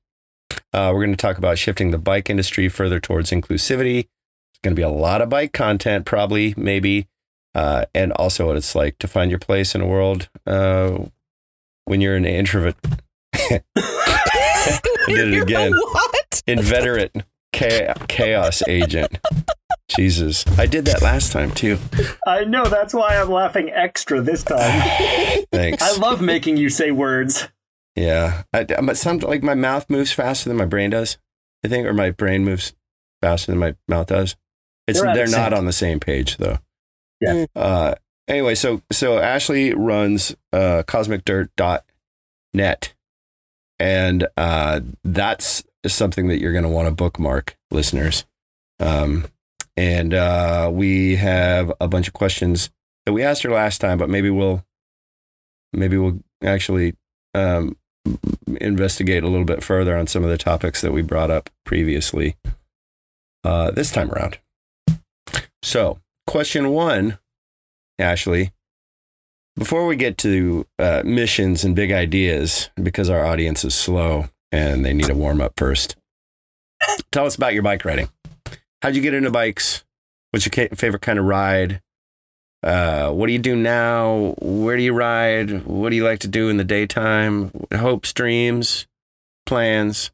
Uh, 0.72 0.92
we're 0.94 1.04
going 1.04 1.10
to 1.10 1.16
talk 1.16 1.36
about 1.36 1.58
shifting 1.58 1.90
the 1.90 1.98
bike 1.98 2.30
industry 2.30 2.68
further 2.68 3.00
towards 3.00 3.32
inclusivity. 3.32 3.98
It's 3.98 4.60
going 4.62 4.70
to 4.72 4.78
be 4.78 4.82
a 4.82 4.88
lot 4.88 5.20
of 5.20 5.28
bike 5.28 5.52
content, 5.52 6.06
probably, 6.06 6.54
maybe, 6.56 7.08
uh, 7.56 7.86
and 7.92 8.12
also 8.12 8.46
what 8.46 8.56
it's 8.56 8.76
like 8.76 8.98
to 8.98 9.08
find 9.08 9.32
your 9.32 9.40
place 9.40 9.74
in 9.74 9.80
a 9.80 9.86
world 9.86 10.28
uh, 10.46 11.06
when 11.86 12.00
you're 12.00 12.14
an 12.14 12.24
introvert, 12.24 12.76
I 13.34 13.60
did 15.08 15.34
it 15.34 15.42
again. 15.42 15.72
What? 15.72 16.42
inveterate 16.46 17.16
chaos 17.52 18.62
agent. 18.66 19.18
Jesus, 19.88 20.44
I 20.58 20.66
did 20.66 20.86
that 20.86 21.02
last 21.02 21.32
time 21.32 21.52
too. 21.52 21.78
I 22.26 22.44
know 22.44 22.64
that's 22.64 22.94
why 22.94 23.16
I'm 23.16 23.30
laughing 23.30 23.70
extra 23.70 24.20
this 24.20 24.42
time. 24.42 24.58
Thanks. 25.52 25.82
I 25.82 25.96
love 25.98 26.22
making 26.22 26.56
you 26.56 26.70
say 26.70 26.90
words. 26.90 27.48
yeah, 27.94 28.42
I, 28.52 28.64
but 28.64 28.96
some 28.96 29.18
like 29.18 29.42
my 29.42 29.54
mouth 29.54 29.88
moves 29.90 30.12
faster 30.12 30.48
than 30.48 30.56
my 30.56 30.64
brain 30.64 30.90
does. 30.90 31.18
I 31.64 31.68
think, 31.68 31.86
or 31.86 31.92
my 31.92 32.10
brain 32.10 32.44
moves 32.44 32.72
faster 33.20 33.52
than 33.52 33.58
my 33.58 33.76
mouth 33.86 34.08
does. 34.08 34.36
It's 34.88 35.00
They're 35.00 35.14
they're 35.14 35.28
not 35.28 35.52
on 35.52 35.66
the 35.66 35.72
same 35.72 36.00
page 36.00 36.38
though. 36.38 36.58
Yeah. 37.20 37.46
Uh, 37.54 37.94
anyway, 38.26 38.54
so 38.54 38.82
so 38.90 39.18
Ashley 39.18 39.74
runs 39.74 40.34
uh, 40.52 40.82
cosmicdirt.net, 40.86 42.94
and 43.78 44.26
uh, 44.36 44.80
that's 45.04 45.64
something 45.90 46.28
that 46.28 46.40
you're 46.40 46.52
going 46.52 46.64
to 46.64 46.70
want 46.70 46.86
to 46.86 46.94
bookmark, 46.94 47.56
listeners. 47.70 48.24
Um, 48.78 49.26
and 49.76 50.14
uh, 50.14 50.70
we 50.72 51.16
have 51.16 51.72
a 51.80 51.88
bunch 51.88 52.06
of 52.08 52.14
questions 52.14 52.70
that 53.06 53.12
we 53.12 53.22
asked 53.22 53.42
her 53.42 53.50
last 53.50 53.80
time, 53.80 53.98
but 53.98 54.10
maybe 54.10 54.30
we'll 54.30 54.64
maybe 55.72 55.96
we'll 55.96 56.20
actually 56.42 56.94
um, 57.34 57.76
investigate 58.60 59.22
a 59.22 59.28
little 59.28 59.46
bit 59.46 59.62
further 59.62 59.96
on 59.96 60.06
some 60.06 60.22
of 60.22 60.30
the 60.30 60.38
topics 60.38 60.80
that 60.82 60.92
we 60.92 61.02
brought 61.02 61.30
up 61.30 61.48
previously 61.64 62.36
uh, 63.44 63.70
this 63.70 63.90
time 63.90 64.10
around. 64.12 64.38
So, 65.62 66.00
question 66.26 66.70
one, 66.70 67.18
Ashley. 67.98 68.52
Before 69.56 69.86
we 69.86 69.96
get 69.96 70.16
to 70.18 70.66
uh, 70.78 71.02
missions 71.04 71.62
and 71.62 71.76
big 71.76 71.92
ideas, 71.92 72.70
because 72.82 73.10
our 73.10 73.24
audience 73.24 73.64
is 73.64 73.74
slow 73.74 74.30
and 74.52 74.84
they 74.84 74.92
need 74.92 75.10
a 75.10 75.14
warm 75.14 75.40
up 75.40 75.54
first, 75.56 75.96
tell 77.10 77.26
us 77.26 77.34
about 77.34 77.54
your 77.54 77.62
bike 77.62 77.84
riding. 77.84 78.08
How'd 78.82 78.94
you 78.94 79.02
get 79.02 79.14
into 79.14 79.30
bikes? 79.30 79.84
What's 80.30 80.46
your 80.46 80.68
favorite 80.68 81.02
kind 81.02 81.18
of 81.18 81.24
ride? 81.24 81.80
Uh, 82.62 83.10
what 83.10 83.26
do 83.26 83.32
you 83.32 83.38
do 83.38 83.56
now? 83.56 84.34
Where 84.40 84.76
do 84.76 84.82
you 84.82 84.92
ride? 84.92 85.64
What 85.64 85.90
do 85.90 85.96
you 85.96 86.04
like 86.04 86.20
to 86.20 86.28
do 86.28 86.48
in 86.48 86.58
the 86.58 86.64
daytime? 86.64 87.50
Hopes, 87.74 88.12
dreams, 88.12 88.86
plans, 89.46 90.12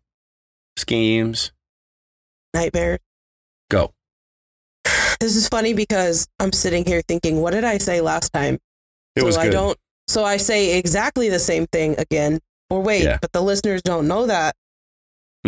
schemes? 0.76 1.52
Nightmares. 2.54 3.00
Go. 3.70 3.92
This 5.20 5.36
is 5.36 5.48
funny 5.48 5.74
because 5.74 6.28
I'm 6.38 6.52
sitting 6.52 6.84
here 6.84 7.02
thinking, 7.06 7.40
what 7.40 7.52
did 7.52 7.64
I 7.64 7.78
say 7.78 8.00
last 8.00 8.32
time? 8.32 8.58
It 9.14 9.20
so 9.20 9.26
was 9.26 9.36
I 9.36 9.44
good. 9.44 9.52
don't. 9.52 9.78
So 10.06 10.24
I 10.24 10.38
say 10.38 10.78
exactly 10.78 11.28
the 11.28 11.38
same 11.38 11.66
thing 11.66 11.96
again. 11.98 12.38
Or 12.70 12.80
wait, 12.82 13.02
Yeah. 13.04 13.18
but 13.20 13.32
the 13.32 13.40
listeners 13.42 13.82
don't 13.82 14.06
know 14.08 14.26
that. 14.26 14.54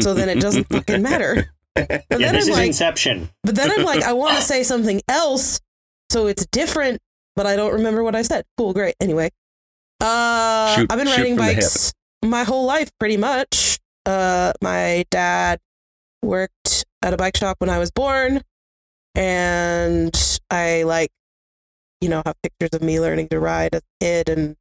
So 0.00 0.14
then 0.14 0.28
it 0.28 0.40
doesn't 0.40 0.64
fucking 0.70 1.02
matter. 1.02 1.52
But 1.74 1.86
Yeah, 1.88 2.00
then 2.08 2.34
this 2.34 2.46
I'm 2.46 2.50
is 2.52 2.56
like, 2.56 2.66
Inception. 2.68 3.30
but 3.44 3.54
then 3.54 3.70
I'm 3.70 3.84
like, 3.84 4.02
I 4.02 4.12
want 4.12 4.36
to 4.36 4.42
say 4.52 4.62
something 4.62 5.02
else, 5.08 5.60
so 6.10 6.26
it's 6.26 6.46
different, 6.46 7.00
but 7.36 7.46
I 7.46 7.56
don't 7.56 7.72
remember 7.74 8.02
what 8.02 8.14
I 8.16 8.22
said. 8.22 8.44
Cool, 8.56 8.72
great. 8.72 8.94
Anyway, 9.00 9.30
uh, 10.00 10.74
Shoot- 10.76 10.90
I've 10.90 10.98
been 10.98 11.06
riding 11.08 11.36
from 11.36 11.44
the 11.46 11.52
hip. 11.52 11.56
bikes 11.62 11.92
my 12.24 12.44
whole 12.44 12.64
life, 12.66 12.90
pretty 12.98 13.16
much. 13.16 13.78
Uh, 14.06 14.52
my 14.62 15.04
dad 15.10 15.60
worked 16.22 16.84
at 17.02 17.12
a 17.14 17.16
bike 17.16 17.36
shop 17.36 17.56
when 17.60 17.70
I 17.70 17.78
was 17.78 17.90
born, 17.90 18.42
and 19.14 20.14
I 20.50 20.82
like, 20.84 21.10
you 22.00 22.08
know, 22.08 22.22
have 22.24 22.36
pictures 22.42 22.70
of 22.72 22.82
me 22.82 22.98
learning 23.00 23.28
to 23.28 23.38
ride 23.40 23.74
as 23.74 23.82
a 23.82 24.04
kid, 24.04 24.28
and 24.28 24.56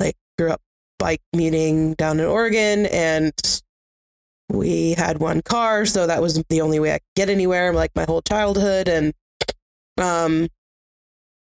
like 0.00 0.14
grew 0.38 0.50
up 0.50 0.60
bike 1.04 1.20
meeting 1.34 1.92
down 1.92 2.18
in 2.18 2.24
Oregon, 2.24 2.86
and 2.86 3.34
we 4.48 4.94
had 4.94 5.18
one 5.18 5.42
car, 5.42 5.84
so 5.84 6.06
that 6.06 6.22
was 6.22 6.42
the 6.48 6.62
only 6.62 6.80
way 6.80 6.92
I 6.92 6.98
could 6.98 7.14
get 7.14 7.28
anywhere, 7.28 7.74
like 7.74 7.90
my 7.94 8.06
whole 8.08 8.22
childhood. 8.22 8.88
And 8.88 9.12
um, 9.98 10.48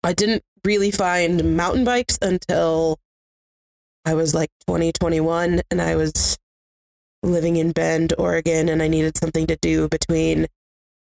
I 0.03 0.13
didn't 0.13 0.41
really 0.63 0.89
find 0.89 1.55
mountain 1.55 1.83
bikes 1.83 2.17
until 2.23 2.97
I 4.03 4.15
was 4.15 4.33
like 4.33 4.49
20, 4.65 4.93
and 5.69 5.79
I 5.79 5.95
was 5.95 6.39
living 7.21 7.57
in 7.57 7.71
Bend, 7.71 8.13
Oregon, 8.17 8.67
and 8.67 8.81
I 8.81 8.87
needed 8.87 9.15
something 9.15 9.45
to 9.45 9.57
do 9.61 9.87
between 9.87 10.47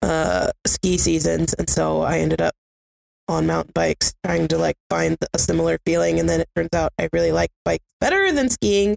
uh, 0.02 0.52
ski 0.68 0.98
seasons. 0.98 1.52
And 1.54 1.68
so 1.68 2.02
I 2.02 2.18
ended 2.18 2.40
up 2.40 2.54
on 3.30 3.46
mountain 3.46 3.72
bikes 3.74 4.12
trying 4.24 4.48
to 4.48 4.58
like 4.58 4.76
find 4.88 5.16
a 5.32 5.38
similar 5.38 5.78
feeling. 5.86 6.18
And 6.18 6.28
then 6.28 6.40
it 6.40 6.48
turns 6.54 6.70
out 6.74 6.92
I 6.98 7.08
really 7.12 7.32
like 7.32 7.50
bikes 7.64 7.84
better 8.00 8.32
than 8.32 8.48
skiing 8.48 8.96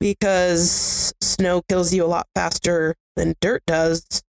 because 0.00 1.12
snow 1.20 1.62
kills 1.68 1.92
you 1.92 2.04
a 2.04 2.06
lot 2.06 2.26
faster 2.34 2.94
than 3.16 3.34
dirt 3.40 3.62
does. 3.66 4.22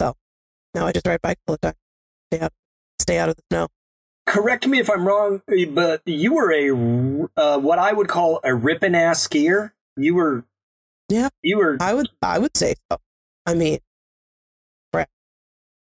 So 0.00 0.14
now 0.74 0.86
I 0.86 0.92
just 0.92 1.06
ride 1.06 1.22
bikes 1.22 1.40
all 1.48 1.56
the 1.60 1.68
time. 1.68 1.74
Stay 2.32 2.44
out, 2.44 2.52
stay 3.00 3.18
out 3.18 3.28
of 3.30 3.36
the 3.36 3.42
snow. 3.50 3.68
Correct 4.26 4.66
me 4.66 4.80
if 4.80 4.90
I'm 4.90 5.06
wrong, 5.06 5.40
but 5.46 6.02
you 6.04 6.34
were 6.34 6.52
a 6.52 7.30
uh, 7.36 7.58
what 7.58 7.78
I 7.78 7.92
would 7.92 8.08
call 8.08 8.40
a 8.42 8.54
ripping 8.54 8.96
ass 8.96 9.26
skier. 9.26 9.70
You 9.96 10.16
were, 10.16 10.44
Yeah. 11.08 11.28
You 11.42 11.58
were 11.58 11.78
I 11.80 11.94
would, 11.94 12.08
I 12.20 12.38
would 12.38 12.56
say 12.56 12.74
so. 12.90 12.98
I 13.46 13.54
mean, 13.54 13.78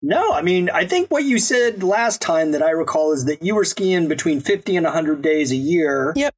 no. 0.02 0.32
I 0.34 0.42
mean, 0.42 0.70
I 0.70 0.86
think 0.86 1.10
what 1.10 1.24
you 1.24 1.40
said 1.40 1.84
last 1.84 2.22
time 2.22 2.52
that 2.52 2.62
I 2.62 2.70
recall 2.72 3.12
is 3.14 3.26
that 3.26 3.42
you 3.44 3.56
were 3.56 3.66
skiing 3.66 4.08
between 4.08 4.40
50 4.42 4.76
and 4.76 4.86
100 4.86 5.22
days 5.22 5.52
a 5.52 5.56
year. 5.56 6.14
Yep. 6.16 6.34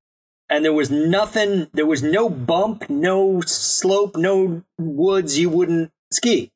And 0.50 0.66
there 0.66 0.74
was 0.74 0.90
nothing. 0.90 1.68
There 1.74 1.86
was 1.86 2.02
no 2.02 2.30
bump, 2.30 2.90
no 2.90 3.42
slope, 3.42 4.16
no 4.18 4.64
woods. 4.80 5.38
You 5.38 5.50
wouldn't 5.50 5.92
ski. 6.12 6.50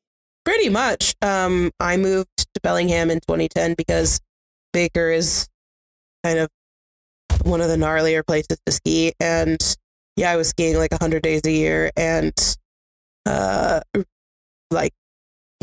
pretty 0.44 0.68
much. 0.68 1.14
Um, 1.22 1.70
I 1.80 1.96
moved 1.96 2.28
to 2.36 2.60
Bellingham 2.62 3.10
in 3.10 3.20
2010 3.20 3.74
because 3.74 4.20
Baker 4.72 5.10
is 5.10 5.48
kind 6.22 6.38
of 6.38 6.48
one 7.44 7.60
of 7.60 7.68
the 7.68 7.76
gnarlier 7.76 8.26
places 8.26 8.58
to 8.66 8.72
ski, 8.72 9.12
and 9.20 9.58
yeah, 10.16 10.30
I 10.30 10.36
was 10.36 10.48
skiing 10.48 10.76
like 10.76 10.90
100 10.92 11.22
days 11.22 11.42
a 11.44 11.50
year, 11.50 11.90
and 11.96 12.32
uh, 13.26 13.80
like 14.70 14.92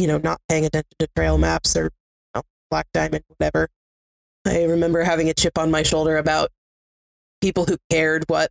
you 0.02 0.08
know, 0.08 0.18
not 0.18 0.42
paying 0.50 0.66
attention 0.66 0.96
to 0.98 1.08
trail 1.16 1.38
maps 1.38 1.76
or 1.76 1.84
you 1.84 1.90
know, 2.36 2.42
Black 2.72 2.88
Diamond, 2.92 3.24
whatever. 3.28 3.70
I 4.46 4.64
remember 4.64 5.04
having 5.04 5.30
a 5.30 5.34
chip 5.34 5.60
on 5.60 5.70
my 5.70 5.84
shoulder 5.84 6.18
about 6.18 6.50
people 7.42 7.66
who 7.66 7.78
cared 7.92 8.24
what 8.28 8.50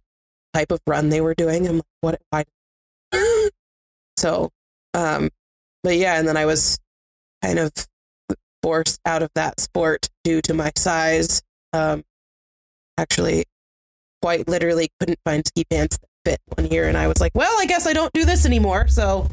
type 0.54 0.70
of 0.70 0.80
run 0.86 1.08
they 1.08 1.20
were 1.20 1.34
doing. 1.34 1.66
I'm 1.66 1.76
like, 1.76 1.84
what? 2.00 2.20
Why? 2.30 2.44
so, 4.16 4.50
um, 4.94 5.30
but 5.82 5.96
yeah, 5.96 6.18
and 6.18 6.28
then 6.28 6.36
I 6.36 6.46
was 6.46 6.78
kind 7.42 7.58
of 7.58 7.72
forced 8.62 9.00
out 9.04 9.22
of 9.22 9.30
that 9.34 9.58
sport 9.58 10.08
due 10.22 10.40
to 10.42 10.54
my 10.54 10.70
size. 10.76 11.42
Um, 11.72 12.04
actually, 12.96 13.44
quite 14.22 14.46
literally 14.46 14.90
couldn't 15.00 15.18
find 15.24 15.44
ski 15.44 15.64
pants 15.68 15.98
that 15.98 16.30
fit 16.30 16.40
one 16.56 16.70
year, 16.70 16.86
and 16.86 16.96
I 16.96 17.08
was 17.08 17.20
like, 17.20 17.32
well, 17.34 17.56
I 17.58 17.66
guess 17.66 17.88
I 17.88 17.92
don't 17.92 18.12
do 18.12 18.24
this 18.24 18.46
anymore. 18.46 18.86
So, 18.86 19.28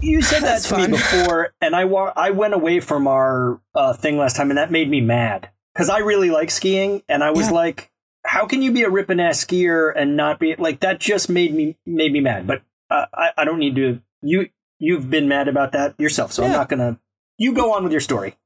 You 0.00 0.22
said 0.22 0.40
that 0.42 0.62
to 0.62 0.76
me 0.78 0.86
before, 0.88 1.54
and 1.60 1.74
I 1.74 1.84
wa- 1.84 2.12
I 2.16 2.30
went 2.30 2.54
away 2.54 2.80
from 2.80 3.06
our 3.06 3.60
uh, 3.74 3.92
thing 3.92 4.16
last 4.18 4.36
time, 4.36 4.50
and 4.50 4.58
that 4.58 4.70
made 4.70 4.88
me 4.90 5.00
mad 5.00 5.50
because 5.74 5.88
I 5.88 5.98
really 5.98 6.30
like 6.30 6.50
skiing, 6.50 7.02
and 7.08 7.22
I 7.24 7.30
was 7.30 7.46
Yeah. 7.46 7.52
like, 7.52 7.90
"How 8.24 8.46
can 8.46 8.62
you 8.62 8.72
be 8.72 8.82
a 8.82 8.90
ripping 8.90 9.20
ass 9.20 9.44
skier 9.44 9.92
and 9.94 10.16
not 10.16 10.38
be 10.40 10.54
like 10.56 10.80
that?" 10.80 10.98
Just 11.00 11.28
made 11.28 11.54
me 11.54 11.76
made 11.86 12.12
me 12.12 12.20
mad. 12.20 12.46
But 12.46 12.62
uh, 12.90 13.06
I 13.14 13.30
I 13.38 13.44
don't 13.44 13.58
need 13.58 13.76
to. 13.76 14.00
You 14.22 14.48
you've 14.78 15.10
been 15.10 15.28
mad 15.28 15.48
about 15.48 15.72
that 15.72 15.94
yourself, 15.98 16.32
so 16.32 16.44
I'm 16.44 16.52
not 16.52 16.68
gonna. 16.68 16.98
You 17.38 17.52
go 17.52 17.72
on 17.72 17.82
with 17.82 17.92
your 17.92 18.00
story. 18.00 18.36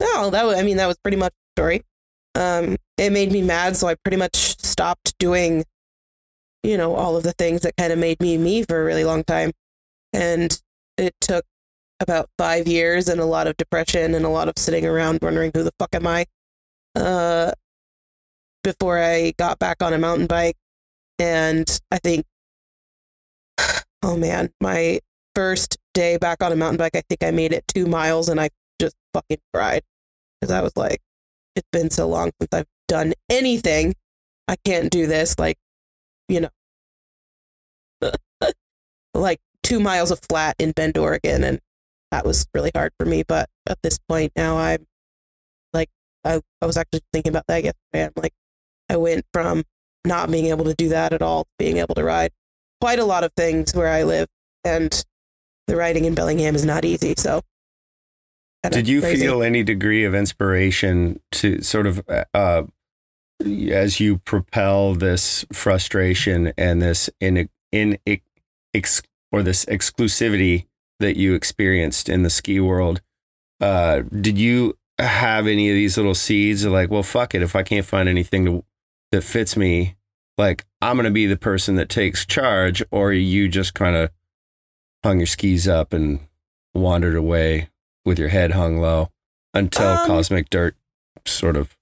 No, 0.00 0.30
that 0.30 0.44
was, 0.44 0.56
I 0.58 0.62
mean, 0.62 0.76
that 0.76 0.86
was 0.86 0.98
pretty 0.98 1.16
much 1.16 1.32
the 1.32 1.60
story. 1.60 1.82
Um, 2.34 2.76
it 2.98 3.10
made 3.12 3.32
me 3.32 3.42
mad, 3.42 3.76
so 3.76 3.86
I 3.88 3.94
pretty 3.94 4.16
much 4.18 4.36
stopped 4.60 5.16
doing, 5.18 5.64
you 6.62 6.76
know, 6.76 6.94
all 6.94 7.16
of 7.16 7.22
the 7.22 7.32
things 7.32 7.62
that 7.62 7.76
kind 7.76 7.92
of 7.92 7.98
made 7.98 8.20
me 8.20 8.36
me 8.38 8.62
for 8.62 8.80
a 8.80 8.84
really 8.84 9.04
long 9.04 9.24
time. 9.24 9.52
And 10.12 10.58
it 10.96 11.14
took 11.20 11.44
about 12.00 12.28
five 12.38 12.66
years 12.66 13.08
and 13.08 13.20
a 13.20 13.24
lot 13.24 13.46
of 13.46 13.56
depression 13.56 14.14
and 14.14 14.24
a 14.24 14.28
lot 14.28 14.48
of 14.48 14.58
sitting 14.58 14.84
around 14.84 15.20
wondering 15.22 15.50
who 15.54 15.62
the 15.62 15.72
fuck 15.78 15.94
am 15.94 16.06
I, 16.06 16.26
uh, 16.94 17.52
before 18.62 18.98
I 18.98 19.32
got 19.38 19.58
back 19.58 19.82
on 19.82 19.92
a 19.92 19.98
mountain 19.98 20.26
bike. 20.26 20.56
And 21.18 21.80
I 21.90 21.98
think, 21.98 22.26
oh 24.02 24.16
man, 24.16 24.50
my 24.60 25.00
first 25.34 25.78
day 25.94 26.16
back 26.16 26.42
on 26.42 26.52
a 26.52 26.56
mountain 26.56 26.78
bike, 26.78 26.96
I 26.96 27.02
think 27.08 27.22
I 27.22 27.30
made 27.30 27.52
it 27.52 27.64
two 27.68 27.86
miles 27.86 28.28
and 28.28 28.40
I 28.40 28.50
just 28.80 28.96
fucking 29.14 29.38
cried 29.54 29.82
because 30.40 30.52
I 30.52 30.60
was 30.62 30.76
like, 30.76 31.00
it's 31.54 31.68
been 31.72 31.90
so 31.90 32.08
long 32.08 32.32
since 32.40 32.52
I've 32.52 32.66
done 32.88 33.14
anything. 33.30 33.94
I 34.48 34.56
can't 34.64 34.90
do 34.90 35.06
this. 35.06 35.38
Like, 35.38 35.56
you 36.28 36.40
know, 36.40 36.50
like 39.14 39.38
two 39.66 39.80
miles 39.80 40.10
of 40.10 40.20
flat 40.28 40.54
in 40.58 40.70
Bend, 40.70 40.96
Oregon. 40.96 41.42
And 41.42 41.60
that 42.12 42.24
was 42.24 42.46
really 42.54 42.70
hard 42.74 42.92
for 42.98 43.04
me. 43.04 43.24
But 43.26 43.48
at 43.68 43.78
this 43.82 43.98
point 44.08 44.32
now, 44.36 44.56
I'm 44.56 44.86
like, 45.72 45.88
I, 46.24 46.40
I 46.62 46.66
was 46.66 46.76
actually 46.76 47.00
thinking 47.12 47.30
about 47.30 47.44
that 47.48 47.64
yesterday. 47.64 48.04
I'm 48.04 48.12
like, 48.16 48.32
I 48.88 48.96
went 48.96 49.24
from 49.32 49.64
not 50.04 50.30
being 50.30 50.46
able 50.46 50.64
to 50.66 50.74
do 50.74 50.88
that 50.90 51.12
at 51.12 51.20
all 51.20 51.44
to 51.44 51.50
being 51.58 51.78
able 51.78 51.96
to 51.96 52.04
ride 52.04 52.30
quite 52.80 53.00
a 53.00 53.04
lot 53.04 53.24
of 53.24 53.32
things 53.36 53.74
where 53.74 53.88
I 53.88 54.04
live. 54.04 54.28
And 54.64 55.04
the 55.66 55.74
riding 55.74 56.04
in 56.04 56.14
Bellingham 56.14 56.54
is 56.54 56.64
not 56.64 56.84
easy. 56.84 57.14
So, 57.16 57.40
Did 58.70 58.86
you 58.86 59.00
crazy. 59.00 59.22
feel 59.22 59.42
any 59.42 59.64
degree 59.64 60.04
of 60.04 60.14
inspiration 60.14 61.20
to 61.32 61.60
sort 61.62 61.88
of, 61.88 62.04
uh, 62.32 62.62
as 63.44 63.98
you 63.98 64.18
propel 64.18 64.94
this 64.94 65.44
frustration 65.52 66.52
and 66.56 66.80
this 66.80 67.10
in 67.20 67.48
in 67.72 67.98
ex, 68.74 69.02
or 69.32 69.42
this 69.42 69.64
exclusivity 69.66 70.66
that 71.00 71.16
you 71.16 71.34
experienced 71.34 72.08
in 72.08 72.22
the 72.22 72.30
ski 72.30 72.60
world? 72.60 73.00
Uh, 73.60 74.02
did 74.20 74.38
you 74.38 74.76
have 74.98 75.46
any 75.46 75.68
of 75.68 75.74
these 75.74 75.96
little 75.96 76.14
seeds 76.14 76.64
of 76.64 76.72
like, 76.72 76.90
well, 76.90 77.02
fuck 77.02 77.34
it, 77.34 77.42
if 77.42 77.54
I 77.54 77.62
can't 77.62 77.86
find 77.86 78.08
anything 78.08 78.44
to, 78.46 78.64
that 79.12 79.22
fits 79.22 79.56
me, 79.56 79.96
like 80.38 80.64
I'm 80.80 80.96
gonna 80.96 81.10
be 81.10 81.26
the 81.26 81.36
person 81.36 81.76
that 81.76 81.88
takes 81.88 82.24
charge, 82.26 82.82
or 82.90 83.12
you 83.12 83.48
just 83.48 83.74
kind 83.74 83.96
of 83.96 84.10
hung 85.04 85.18
your 85.18 85.26
skis 85.26 85.68
up 85.68 85.92
and 85.92 86.20
wandered 86.74 87.16
away 87.16 87.68
with 88.04 88.18
your 88.18 88.28
head 88.28 88.52
hung 88.52 88.78
low 88.78 89.10
until 89.54 89.88
Um, 89.88 90.06
cosmic 90.06 90.50
dirt 90.50 90.76
sort 91.26 91.56
of 91.56 91.76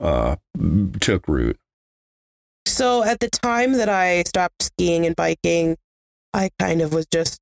uh, 0.00 0.36
took 1.00 1.26
root. 1.26 1.58
So 2.66 3.02
at 3.02 3.20
the 3.20 3.28
time 3.28 3.72
that 3.72 3.88
I 3.88 4.22
stopped 4.22 4.62
skiing 4.62 5.04
and 5.06 5.16
biking, 5.16 5.76
I 6.34 6.50
kind 6.58 6.80
of 6.80 6.92
was 6.92 7.06
just 7.06 7.40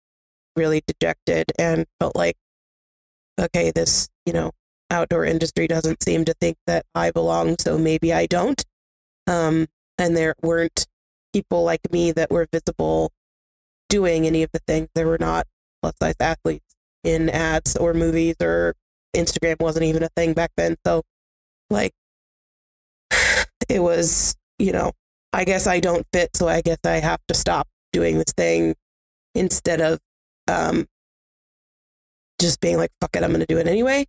really 0.54 0.82
dejected 0.86 1.46
and 1.58 1.86
felt 2.00 2.16
like, 2.16 2.36
okay, 3.38 3.70
this, 3.70 4.08
you 4.24 4.32
know, 4.32 4.52
outdoor 4.90 5.24
industry 5.24 5.66
doesn't 5.66 6.02
seem 6.02 6.24
to 6.24 6.34
think 6.34 6.56
that 6.66 6.86
I 6.94 7.10
belong, 7.10 7.56
so 7.58 7.78
maybe 7.78 8.12
I 8.12 8.26
don't. 8.26 8.62
Um, 9.26 9.66
and 9.98 10.16
there 10.16 10.34
weren't 10.42 10.86
people 11.32 11.64
like 11.64 11.92
me 11.92 12.12
that 12.12 12.30
were 12.30 12.46
visible 12.50 13.12
doing 13.88 14.26
any 14.26 14.42
of 14.42 14.50
the 14.52 14.60
things. 14.66 14.88
There 14.94 15.06
were 15.06 15.18
not 15.18 15.46
plus 15.82 15.94
size 16.00 16.14
athletes 16.20 16.74
in 17.04 17.28
ads 17.28 17.76
or 17.76 17.94
movies 17.94 18.36
or 18.40 18.74
Instagram 19.14 19.60
wasn't 19.60 19.84
even 19.84 20.02
a 20.02 20.08
thing 20.16 20.32
back 20.32 20.50
then. 20.56 20.76
So 20.86 21.02
like 21.70 21.92
it 23.68 23.80
was, 23.80 24.36
you 24.58 24.72
know, 24.72 24.92
I 25.32 25.44
guess 25.44 25.66
I 25.66 25.80
don't 25.80 26.06
fit, 26.12 26.30
so 26.34 26.48
I 26.48 26.62
guess 26.62 26.78
I 26.84 26.96
have 26.96 27.20
to 27.28 27.34
stop 27.34 27.68
doing 27.96 28.18
this 28.18 28.32
thing 28.36 28.74
instead 29.34 29.80
of 29.80 29.98
um, 30.48 30.86
just 32.38 32.60
being 32.60 32.76
like, 32.76 32.90
fuck 33.00 33.16
it, 33.16 33.22
I'm 33.22 33.30
going 33.30 33.40
to 33.40 33.46
do 33.46 33.58
it 33.58 33.66
anyway. 33.66 34.04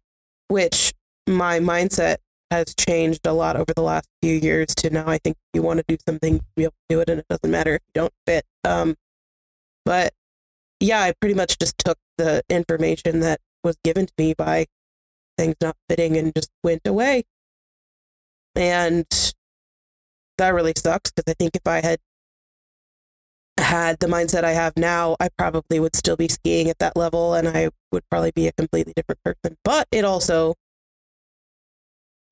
Which 0.50 0.94
my 1.26 1.60
mindset 1.60 2.18
has 2.52 2.74
changed 2.76 3.26
a 3.26 3.34
lot 3.34 3.56
over 3.56 3.74
the 3.74 3.82
last 3.82 4.08
few 4.22 4.36
years 4.36 4.74
to 4.76 4.90
now 4.90 5.08
I 5.08 5.18
think 5.18 5.38
you 5.54 5.62
want 5.62 5.80
to 5.80 5.86
do 5.88 5.98
something, 6.06 6.34
you'll 6.34 6.46
be 6.56 6.64
able 6.64 6.72
to 6.72 6.96
do 6.96 7.02
it, 7.02 7.10
and 7.10 7.20
it 7.20 7.26
doesn't 7.30 7.52
matter 7.52 7.76
if 7.76 7.82
you 7.88 8.02
don't 8.02 8.14
fit. 8.26 8.46
Um, 8.64 8.96
but 9.86 10.14
yeah, 10.80 11.02
I 11.02 11.14
pretty 11.20 11.36
much 11.36 11.58
just 11.58 11.78
took 11.78 11.98
the 12.18 12.44
information 12.50 13.22
that 13.22 13.40
was 13.64 13.78
given 13.84 14.06
to 14.06 14.14
me 14.18 14.34
by 14.34 14.66
things 15.38 15.56
not 15.62 15.76
fitting 15.90 16.18
and 16.18 16.34
just 16.36 16.50
went 16.64 16.82
away. 16.86 17.24
And 18.56 19.06
that 20.38 20.54
really 20.54 20.74
sucks 20.76 21.12
because 21.12 21.32
I 21.32 21.36
think 21.38 21.56
if 21.56 21.68
I 21.68 21.82
had 21.82 22.00
had 23.58 24.00
the 24.00 24.08
mindset 24.08 24.44
I 24.44 24.52
have 24.52 24.78
now, 24.78 25.16
I 25.20 25.30
probably 25.38 25.80
would 25.80 25.96
still 25.96 26.16
be 26.16 26.28
skiing 26.28 26.70
at 26.70 26.80
that 26.80 26.96
level 26.96 27.34
and 27.34 27.48
I 27.48 27.70
would 27.92 28.04
probably 28.10 28.32
be 28.32 28.48
a 28.48 28.52
completely 28.52 28.94
different 28.96 29.24
person. 29.24 29.58
But 29.64 29.88
it 29.92 30.06
also 30.06 30.56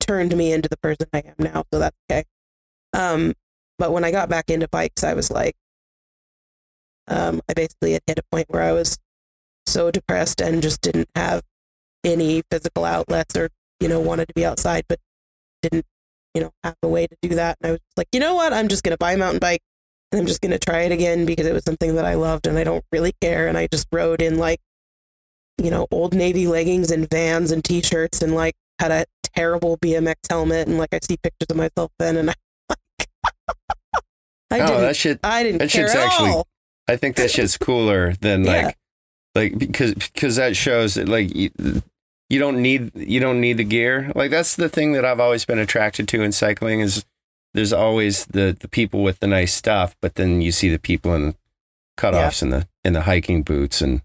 turned 0.00 0.36
me 0.36 0.52
into 0.52 0.68
the 0.68 0.76
person 0.76 1.08
I 1.12 1.18
am 1.18 1.34
now, 1.38 1.64
so 1.72 1.78
that's 1.80 1.96
okay. 2.10 2.24
Um, 2.92 3.34
but 3.78 3.92
when 3.92 4.04
I 4.04 4.10
got 4.10 4.28
back 4.28 4.50
into 4.50 4.68
bikes, 4.68 5.04
I 5.04 5.14
was 5.14 5.30
like, 5.30 5.54
um, 7.08 7.40
I 7.48 7.54
basically 7.54 7.92
hit 7.92 8.18
a 8.18 8.22
point 8.30 8.46
where 8.48 8.62
I 8.62 8.72
was 8.72 8.98
so 9.66 9.90
depressed 9.90 10.40
and 10.40 10.62
just 10.62 10.80
didn't 10.80 11.08
have 11.14 11.42
any 12.04 12.42
physical 12.50 12.84
outlets 12.84 13.36
or, 13.36 13.50
you 13.80 13.88
know, 13.88 14.00
wanted 14.00 14.28
to 14.28 14.34
be 14.34 14.44
outside, 14.44 14.84
but 14.88 14.98
didn't 15.62 15.84
you 16.36 16.42
know, 16.42 16.50
have 16.62 16.76
a 16.82 16.88
way 16.88 17.06
to 17.06 17.16
do 17.22 17.30
that. 17.30 17.56
And 17.62 17.68
I 17.68 17.72
was 17.72 17.80
like, 17.96 18.08
you 18.12 18.20
know 18.20 18.34
what? 18.34 18.52
I'm 18.52 18.68
just 18.68 18.82
going 18.82 18.92
to 18.92 18.98
buy 18.98 19.12
a 19.12 19.16
mountain 19.16 19.40
bike 19.40 19.62
and 20.12 20.20
I'm 20.20 20.26
just 20.26 20.40
going 20.40 20.52
to 20.52 20.58
try 20.58 20.82
it 20.82 20.92
again 20.92 21.26
because 21.26 21.46
it 21.46 21.52
was 21.52 21.64
something 21.64 21.94
that 21.96 22.04
I 22.04 22.14
loved 22.14 22.46
and 22.46 22.56
I 22.58 22.64
don't 22.64 22.84
really 22.92 23.12
care. 23.20 23.48
And 23.48 23.58
I 23.58 23.66
just 23.66 23.88
rode 23.92 24.22
in 24.22 24.38
like, 24.38 24.60
you 25.58 25.70
know, 25.70 25.86
old 25.90 26.14
Navy 26.14 26.46
leggings 26.46 26.90
and 26.90 27.08
vans 27.10 27.50
and 27.50 27.64
t 27.64 27.82
shirts 27.82 28.22
and 28.22 28.34
like 28.34 28.54
had 28.78 28.90
a 28.92 29.04
terrible 29.34 29.76
BMX 29.78 30.14
helmet. 30.30 30.68
And 30.68 30.78
like 30.78 30.92
I 30.92 31.00
see 31.02 31.16
pictures 31.16 31.48
of 31.50 31.56
myself 31.56 31.90
then 31.98 32.16
and 32.16 32.30
I 32.30 32.34
like, 32.70 33.08
I 34.50 34.60
oh, 34.60 34.66
didn't, 34.66 34.80
that 34.82 34.96
shit. 34.96 35.20
I 35.24 35.42
didn't 35.42 35.58
that 35.58 35.70
care 35.70 35.86
shit's 35.88 35.94
at 35.96 36.06
actually- 36.06 36.30
all. 36.30 36.46
I 36.88 36.94
think 36.94 37.16
that 37.16 37.32
shit's 37.32 37.58
cooler 37.58 38.14
than 38.20 38.44
Yeah. 38.46 38.66
like, 38.66 38.76
like 39.34 39.58
because 39.58 39.94
because 39.94 40.36
that 40.36 40.56
shows 40.56 40.94
that 40.94 41.08
like 41.08 41.34
you, 41.34 41.50
you 42.30 42.38
don't 42.38 42.62
need 42.62 42.92
you 42.94 43.18
don't 43.18 43.40
need 43.40 43.56
the 43.56 43.64
gear. 43.64 44.12
Like 44.14 44.30
that's 44.30 44.54
the 44.54 44.68
thing 44.68 44.92
that 44.92 45.04
I've 45.04 45.18
always 45.18 45.44
been 45.44 45.58
attracted 45.58 46.06
to 46.08 46.22
in 46.22 46.30
cycling 46.30 46.78
is 46.80 47.04
there's 47.56 47.72
always 47.72 48.26
the 48.26 48.56
the 48.58 48.68
people 48.68 49.02
with 49.02 49.18
the 49.20 49.26
nice 49.26 49.52
stuff, 49.54 49.96
but 50.00 50.14
then 50.14 50.40
you 50.40 50.52
see 50.52 50.68
the 50.68 50.78
people 50.78 51.14
in 51.14 51.34
cutoffs 51.98 52.42
and 52.42 52.52
the 52.52 52.68
in 52.84 52.92
the 52.92 53.02
hiking 53.02 53.42
boots 53.42 53.80
and 53.80 54.02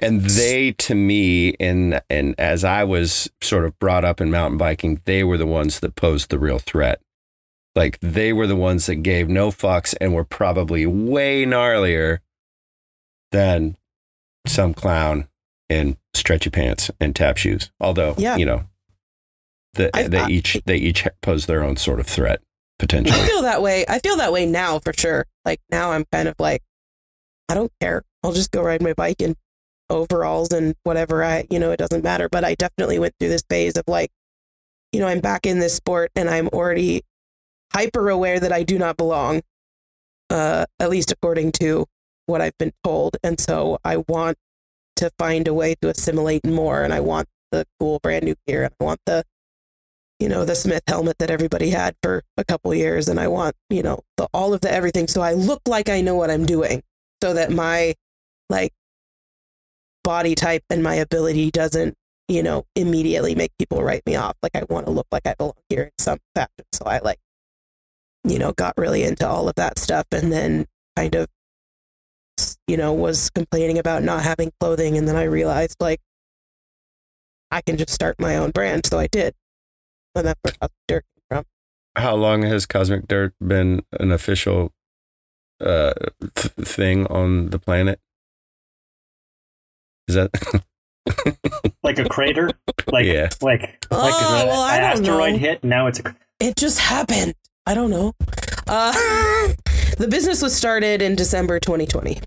and 0.00 0.22
they 0.22 0.72
to 0.72 0.94
me 0.94 1.54
and 1.60 2.00
and 2.08 2.34
as 2.38 2.64
I 2.64 2.84
was 2.84 3.28
sort 3.42 3.64
of 3.66 3.78
brought 3.78 4.04
up 4.04 4.20
in 4.20 4.30
mountain 4.30 4.56
biking, 4.56 5.00
they 5.04 5.22
were 5.24 5.36
the 5.36 5.46
ones 5.46 5.80
that 5.80 5.94
posed 5.96 6.30
the 6.30 6.38
real 6.38 6.58
threat. 6.58 7.00
Like 7.74 7.98
they 8.00 8.32
were 8.32 8.46
the 8.46 8.56
ones 8.56 8.86
that 8.86 8.96
gave 8.96 9.28
no 9.28 9.50
fucks 9.50 9.94
and 10.00 10.14
were 10.14 10.24
probably 10.24 10.86
way 10.86 11.44
gnarlier 11.44 12.18
than 13.32 13.76
some 14.46 14.74
clown 14.74 15.28
in 15.68 15.96
stretchy 16.14 16.50
pants 16.50 16.90
and 17.00 17.14
tap 17.14 17.36
shoes. 17.36 17.70
Although, 17.80 18.14
Yeah. 18.18 18.36
you 18.36 18.44
know, 18.46 18.64
the, 19.74 19.90
I- 19.96 20.08
they 20.08 20.18
I- 20.20 20.28
each 20.28 20.60
they 20.66 20.76
each 20.76 21.06
pose 21.20 21.46
their 21.46 21.62
own 21.62 21.76
sort 21.76 22.00
of 22.00 22.06
threat 22.06 22.40
I 23.12 23.26
feel 23.26 23.42
that 23.42 23.62
way. 23.62 23.84
I 23.88 23.98
feel 23.98 24.16
that 24.16 24.32
way 24.32 24.46
now 24.46 24.78
for 24.78 24.92
sure. 24.92 25.26
Like 25.44 25.60
now 25.70 25.92
I'm 25.92 26.04
kind 26.12 26.28
of 26.28 26.34
like, 26.38 26.62
I 27.48 27.54
don't 27.54 27.72
care. 27.80 28.02
I'll 28.22 28.32
just 28.32 28.50
go 28.50 28.62
ride 28.62 28.82
my 28.82 28.92
bike 28.92 29.20
in 29.20 29.36
overalls 29.88 30.52
and 30.52 30.74
whatever 30.84 31.24
I, 31.24 31.46
you 31.50 31.58
know, 31.58 31.72
it 31.72 31.78
doesn't 31.78 32.04
matter. 32.04 32.28
But 32.28 32.44
I 32.44 32.54
definitely 32.54 32.98
went 32.98 33.14
through 33.18 33.30
this 33.30 33.42
phase 33.48 33.76
of 33.76 33.84
like, 33.86 34.10
you 34.92 35.00
know, 35.00 35.08
I'm 35.08 35.20
back 35.20 35.46
in 35.46 35.58
this 35.58 35.74
sport 35.74 36.10
and 36.14 36.28
I'm 36.28 36.48
already 36.48 37.02
hyper 37.72 38.08
aware 38.08 38.40
that 38.40 38.52
I 38.52 38.62
do 38.62 38.78
not 38.78 38.96
belong, 38.96 39.42
uh, 40.28 40.66
at 40.78 40.90
least 40.90 41.10
according 41.10 41.52
to 41.52 41.86
what 42.26 42.40
I've 42.40 42.56
been 42.58 42.72
told. 42.84 43.16
And 43.22 43.38
so 43.40 43.78
I 43.84 43.98
want 44.08 44.36
to 44.96 45.10
find 45.18 45.48
a 45.48 45.54
way 45.54 45.74
to 45.82 45.88
assimilate 45.88 46.46
more 46.46 46.82
and 46.82 46.92
I 46.92 47.00
want 47.00 47.28
the 47.50 47.66
cool 47.78 47.98
brand 48.02 48.24
new 48.24 48.34
gear 48.46 48.64
and 48.64 48.74
I 48.80 48.84
want 48.84 49.00
the 49.06 49.24
you 50.20 50.28
know, 50.28 50.44
the 50.44 50.54
Smith 50.54 50.82
helmet 50.86 51.16
that 51.18 51.30
everybody 51.30 51.70
had 51.70 51.96
for 52.02 52.22
a 52.36 52.44
couple 52.44 52.72
years. 52.74 53.08
And 53.08 53.18
I 53.18 53.26
want, 53.26 53.56
you 53.70 53.82
know, 53.82 54.00
the, 54.18 54.28
all 54.34 54.52
of 54.52 54.60
the 54.60 54.70
everything. 54.70 55.08
So 55.08 55.22
I 55.22 55.32
look 55.32 55.62
like 55.66 55.88
I 55.88 56.02
know 56.02 56.14
what 56.14 56.30
I'm 56.30 56.44
doing 56.44 56.82
so 57.22 57.32
that 57.32 57.50
my 57.50 57.94
like 58.50 58.72
body 60.04 60.34
type 60.34 60.62
and 60.68 60.82
my 60.82 60.94
ability 60.94 61.50
doesn't, 61.50 61.94
you 62.28 62.42
know, 62.42 62.64
immediately 62.76 63.34
make 63.34 63.52
people 63.58 63.82
write 63.82 64.02
me 64.04 64.14
off. 64.14 64.36
Like 64.42 64.54
I 64.54 64.64
want 64.68 64.86
to 64.86 64.92
look 64.92 65.06
like 65.10 65.26
I 65.26 65.34
belong 65.38 65.54
here 65.70 65.84
in 65.84 65.90
some 65.98 66.18
fashion. 66.34 66.66
So 66.72 66.84
I 66.84 66.98
like, 66.98 67.18
you 68.22 68.38
know, 68.38 68.52
got 68.52 68.74
really 68.76 69.02
into 69.02 69.26
all 69.26 69.48
of 69.48 69.54
that 69.54 69.78
stuff 69.78 70.04
and 70.12 70.30
then 70.30 70.66
kind 70.96 71.14
of, 71.14 71.28
you 72.66 72.76
know, 72.76 72.92
was 72.92 73.30
complaining 73.30 73.78
about 73.78 74.02
not 74.02 74.22
having 74.22 74.52
clothing. 74.60 74.98
And 74.98 75.08
then 75.08 75.16
I 75.16 75.24
realized 75.24 75.76
like 75.80 76.00
I 77.50 77.62
can 77.62 77.78
just 77.78 77.90
start 77.94 78.16
my 78.18 78.36
own 78.36 78.50
brand. 78.50 78.84
So 78.84 78.98
I 78.98 79.06
did. 79.06 79.34
And 80.14 80.26
that's 80.26 80.40
where 80.42 80.52
Cosmic 80.60 80.72
Dirt 80.88 81.04
came 81.14 81.22
from. 81.28 81.44
How 81.96 82.14
long 82.14 82.42
has 82.42 82.66
Cosmic 82.66 83.06
Dirt 83.08 83.34
been 83.46 83.82
an 83.98 84.12
official 84.12 84.72
uh, 85.60 85.92
th- 86.34 86.52
thing 86.54 87.06
on 87.06 87.50
the 87.50 87.58
planet? 87.58 88.00
Is 90.08 90.14
that 90.16 90.30
like 91.82 91.98
a 91.98 92.08
crater, 92.08 92.50
like 92.90 93.06
Yeah. 93.06 93.28
like 93.40 93.62
like 93.62 93.78
Oh, 93.90 94.40
an 94.42 94.46
well, 94.48 94.62
I 94.62 94.78
asteroid 94.78 95.32
know. 95.34 95.38
hit. 95.38 95.62
Now 95.64 95.86
it's 95.86 96.00
a 96.00 96.16
It 96.40 96.56
just 96.56 96.80
happened. 96.80 97.34
I 97.66 97.74
don't 97.74 97.90
know. 97.90 98.14
Uh, 98.66 98.92
the 99.98 100.08
business 100.10 100.42
was 100.42 100.54
started 100.54 101.02
in 101.02 101.14
December 101.14 101.60
2020. 101.60 102.20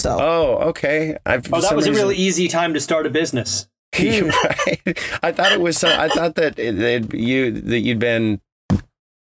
So 0.00 0.16
Oh, 0.20 0.68
okay. 0.70 1.16
I've, 1.26 1.52
oh, 1.52 1.60
that 1.60 1.68
some 1.68 1.76
was 1.76 1.86
a 1.86 1.92
really 1.92 2.16
easy 2.16 2.48
time 2.48 2.74
to 2.74 2.80
start 2.80 3.06
a 3.06 3.10
business. 3.10 3.68
You're 3.98 4.26
right. 4.44 4.98
I 5.22 5.32
thought 5.32 5.52
it 5.52 5.60
was. 5.60 5.78
So, 5.78 5.88
I 5.88 6.08
thought 6.08 6.34
that 6.36 6.58
it, 6.58 6.72
that 6.78 7.14
you 7.14 7.50
that 7.52 7.80
you'd 7.80 7.98
been 7.98 8.40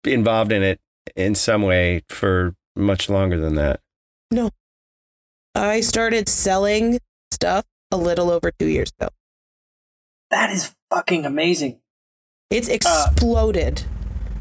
involved 0.05 0.53
in 0.53 0.63
it 0.63 0.81
in 1.17 1.35
some 1.35 1.63
way 1.63 2.03
for 2.09 2.55
much 2.77 3.09
longer 3.09 3.39
than 3.39 3.55
that. 3.57 3.81
No, 4.31 4.51
I 5.55 5.81
started 5.81 6.29
selling 6.29 6.99
stuff 7.33 7.65
a 7.91 7.97
little 7.97 8.31
over 8.31 8.53
two 8.59 8.67
years 8.69 8.93
ago. 8.99 9.09
That 10.31 10.51
is 10.51 10.75
fucking 10.91 11.27
amazing. 11.27 11.81
It's 12.51 12.69
Uh, 12.69 12.73
exploded. 12.75 13.83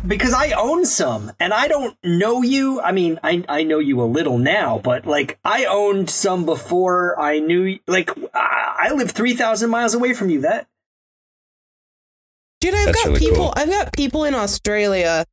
Because 0.05 0.33
I 0.33 0.51
own 0.51 0.85
some 0.85 1.31
and 1.39 1.53
I 1.53 1.67
don't 1.67 1.97
know 2.03 2.41
you. 2.41 2.81
I 2.81 2.91
mean, 2.91 3.19
I, 3.23 3.43
I 3.49 3.63
know 3.63 3.79
you 3.79 4.01
a 4.01 4.05
little 4.05 4.38
now, 4.38 4.79
but 4.79 5.05
like 5.05 5.39
I 5.43 5.65
owned 5.65 6.09
some 6.09 6.45
before 6.45 7.19
I 7.19 7.39
knew, 7.39 7.79
like 7.88 8.12
I 8.33 8.65
I 8.81 8.93
live 8.93 9.12
3,000 9.12 9.69
miles 9.69 9.93
away 9.93 10.13
from 10.13 10.29
you. 10.29 10.41
That 10.41 10.67
Dude, 12.62 12.73
I've 12.73 12.88
That's 12.88 13.03
got 13.03 13.07
really 13.07 13.19
people. 13.19 13.35
cool. 13.38 13.53
I've 13.55 13.69
got 13.69 13.93
people 13.93 14.25
in 14.25 14.33
Australia 14.33 15.25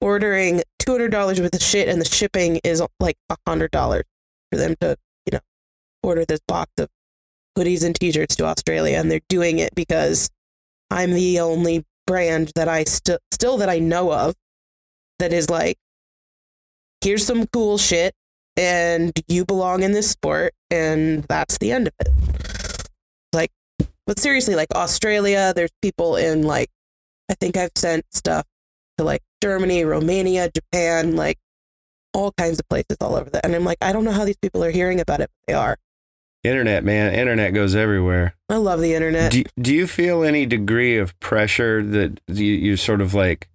ordering 0.00 0.62
two 0.78 0.92
hundred 0.92 1.10
dollars 1.10 1.40
worth 1.40 1.54
of 1.54 1.62
shit, 1.62 1.88
and 1.88 2.00
the 2.00 2.04
shipping 2.04 2.60
is 2.62 2.82
like 3.00 3.16
hundred 3.46 3.70
dollars 3.70 4.04
for 4.52 4.58
them 4.58 4.74
to, 4.80 4.96
you 5.26 5.30
know, 5.32 5.40
order 6.02 6.24
this 6.26 6.40
box 6.46 6.70
of 6.78 6.88
hoodies 7.56 7.84
and 7.84 7.94
t-shirts 7.94 8.36
to 8.36 8.44
Australia, 8.44 8.98
and 8.98 9.10
they're 9.10 9.20
doing 9.28 9.58
it 9.58 9.74
because 9.74 10.28
I'm 10.90 11.12
the 11.14 11.40
only 11.40 11.84
brand 12.06 12.52
that 12.54 12.68
I 12.68 12.84
still 12.84 13.18
still 13.30 13.56
that 13.58 13.68
I 13.68 13.78
know 13.78 14.12
of 14.12 14.34
that 15.18 15.32
is 15.32 15.48
like, 15.48 15.76
here's 17.00 17.24
some 17.24 17.46
cool 17.48 17.78
shit, 17.78 18.14
and 18.56 19.12
you 19.28 19.44
belong 19.44 19.82
in 19.82 19.92
this 19.92 20.10
sport, 20.10 20.54
and 20.70 21.24
that's 21.24 21.58
the 21.58 21.72
end 21.72 21.88
of 21.88 21.94
it. 22.00 22.88
Like, 23.32 23.50
but 24.06 24.18
seriously, 24.18 24.54
like 24.54 24.72
Australia, 24.74 25.52
there's 25.54 25.72
people 25.82 26.16
in 26.16 26.42
like 26.42 26.70
I 27.30 27.34
think 27.34 27.56
I've 27.56 27.72
sent 27.76 28.04
stuff 28.12 28.46
to 28.98 29.04
like 29.04 29.22
Germany, 29.42 29.84
Romania, 29.84 30.50
Japan, 30.54 31.16
like 31.16 31.38
all 32.12 32.32
kinds 32.32 32.58
of 32.58 32.68
places 32.68 32.96
all 33.00 33.16
over 33.16 33.30
that. 33.30 33.44
And 33.44 33.54
I'm 33.54 33.64
like, 33.64 33.78
I 33.80 33.92
don't 33.92 34.04
know 34.04 34.12
how 34.12 34.24
these 34.24 34.36
people 34.36 34.62
are 34.62 34.70
hearing 34.70 35.00
about 35.00 35.20
it, 35.20 35.30
but 35.30 35.52
they 35.52 35.54
are. 35.54 35.76
Internet, 36.44 36.84
man. 36.84 37.14
Internet 37.14 37.54
goes 37.54 37.74
everywhere. 37.74 38.36
I 38.50 38.56
love 38.56 38.80
the 38.80 38.94
internet. 38.94 39.32
Do, 39.32 39.44
do 39.58 39.74
you 39.74 39.86
feel 39.86 40.22
any 40.22 40.44
degree 40.44 40.98
of 40.98 41.18
pressure 41.18 41.82
that 41.82 42.20
you, 42.28 42.44
you 42.44 42.76
sort 42.76 43.00
of 43.00 43.14
like 43.14 43.48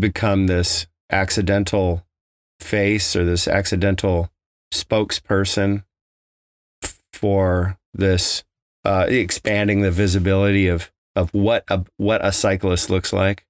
become 0.00 0.48
this 0.48 0.86
accidental 1.10 2.04
face 2.60 3.14
or 3.14 3.24
this 3.24 3.46
accidental 3.46 4.30
spokesperson 4.74 5.84
for 7.12 7.78
this 7.94 8.42
uh, 8.84 9.06
expanding 9.08 9.80
the 9.82 9.90
visibility 9.92 10.66
of, 10.66 10.90
of 11.14 11.32
what 11.32 11.62
a, 11.68 11.84
what 11.98 12.24
a 12.24 12.32
cyclist 12.32 12.90
looks 12.90 13.12
like, 13.12 13.44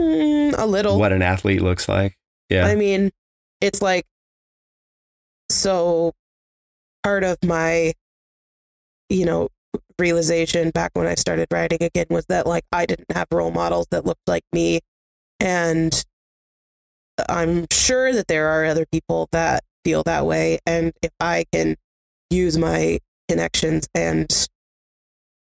Mm, 0.00 0.54
a 0.58 0.66
little. 0.66 0.98
what 0.98 1.12
an 1.12 1.22
athlete 1.22 1.60
looks 1.62 1.88
like? 1.88 2.16
Yeah. 2.50 2.66
I 2.66 2.74
mean, 2.74 3.10
it's 3.60 3.80
like 3.80 4.04
so 5.48 6.12
part 7.04 7.24
of 7.24 7.38
my 7.44 7.92
you 9.08 9.24
know 9.24 9.48
realization 9.98 10.70
back 10.70 10.90
when 10.94 11.06
I 11.06 11.14
started 11.14 11.46
writing 11.52 11.82
again 11.82 12.06
was 12.10 12.24
that 12.26 12.46
like 12.46 12.64
I 12.72 12.86
didn't 12.86 13.12
have 13.12 13.26
role 13.30 13.50
models 13.50 13.86
that 13.90 14.04
looked 14.04 14.26
like 14.26 14.44
me 14.52 14.80
and 15.38 16.04
I'm 17.28 17.66
sure 17.70 18.12
that 18.12 18.26
there 18.26 18.48
are 18.48 18.64
other 18.64 18.86
people 18.90 19.28
that 19.32 19.62
feel 19.84 20.02
that 20.04 20.26
way 20.26 20.58
and 20.66 20.92
if 21.02 21.12
I 21.20 21.44
can 21.52 21.76
use 22.30 22.58
my 22.58 22.98
connections 23.28 23.88
and 23.94 24.48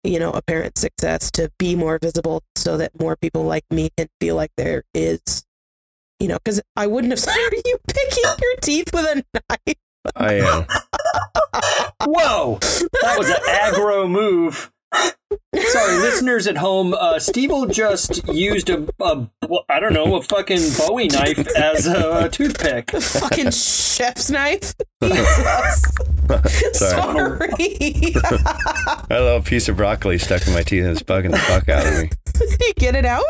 you 0.03 0.19
know 0.19 0.31
apparent 0.31 0.77
success 0.77 1.31
to 1.31 1.49
be 1.57 1.75
more 1.75 1.97
visible 1.99 2.43
so 2.55 2.77
that 2.77 2.99
more 2.99 3.15
people 3.15 3.45
like 3.45 3.63
me 3.71 3.89
can 3.97 4.07
feel 4.19 4.35
like 4.35 4.51
there 4.57 4.83
is 4.93 5.45
you 6.19 6.27
know, 6.27 6.37
because 6.43 6.61
I 6.75 6.87
wouldn't 6.87 7.11
have. 7.11 7.27
Are 7.35 7.55
you 7.65 7.77
picking 7.87 8.23
your 8.23 8.55
teeth 8.61 8.89
with 8.93 9.05
a 9.05 9.23
knife? 9.33 9.75
I 10.15 10.39
uh, 10.39 10.59
am. 10.61 10.65
whoa, 12.05 12.59
that 13.01 13.17
was 13.17 13.29
an 13.29 13.37
aggro 13.47 14.09
move. 14.09 14.71
Sorry, 14.93 15.97
listeners 15.97 16.47
at 16.47 16.57
home. 16.57 16.93
Uh, 16.93 17.19
Steve 17.19 17.51
just 17.71 18.27
used 18.27 18.69
a, 18.69 18.87
a, 19.01 19.27
I 19.69 19.79
don't 19.79 19.93
know, 19.93 20.15
a 20.15 20.21
fucking 20.21 20.61
Bowie 20.77 21.07
knife 21.07 21.47
as 21.55 21.87
a, 21.87 22.29
toothpick. 22.29 22.93
A 22.93 23.01
fucking 23.01 23.51
chef's 23.51 24.29
knife. 24.29 24.73
Jesus. 25.03 25.83
Sorry. 26.73 27.37
Sorry. 27.57 28.13
A 29.09 29.21
little 29.21 29.41
piece 29.41 29.69
of 29.69 29.77
broccoli 29.77 30.17
stuck 30.17 30.45
in 30.47 30.53
my 30.53 30.63
teeth 30.63 30.83
and 30.83 30.91
it's 30.91 31.03
bugging 31.03 31.31
the 31.31 31.37
fuck 31.37 31.69
out 31.69 31.85
of 31.85 32.01
me. 32.01 32.09
Get 32.77 32.95
it 32.95 33.05
out. 33.05 33.25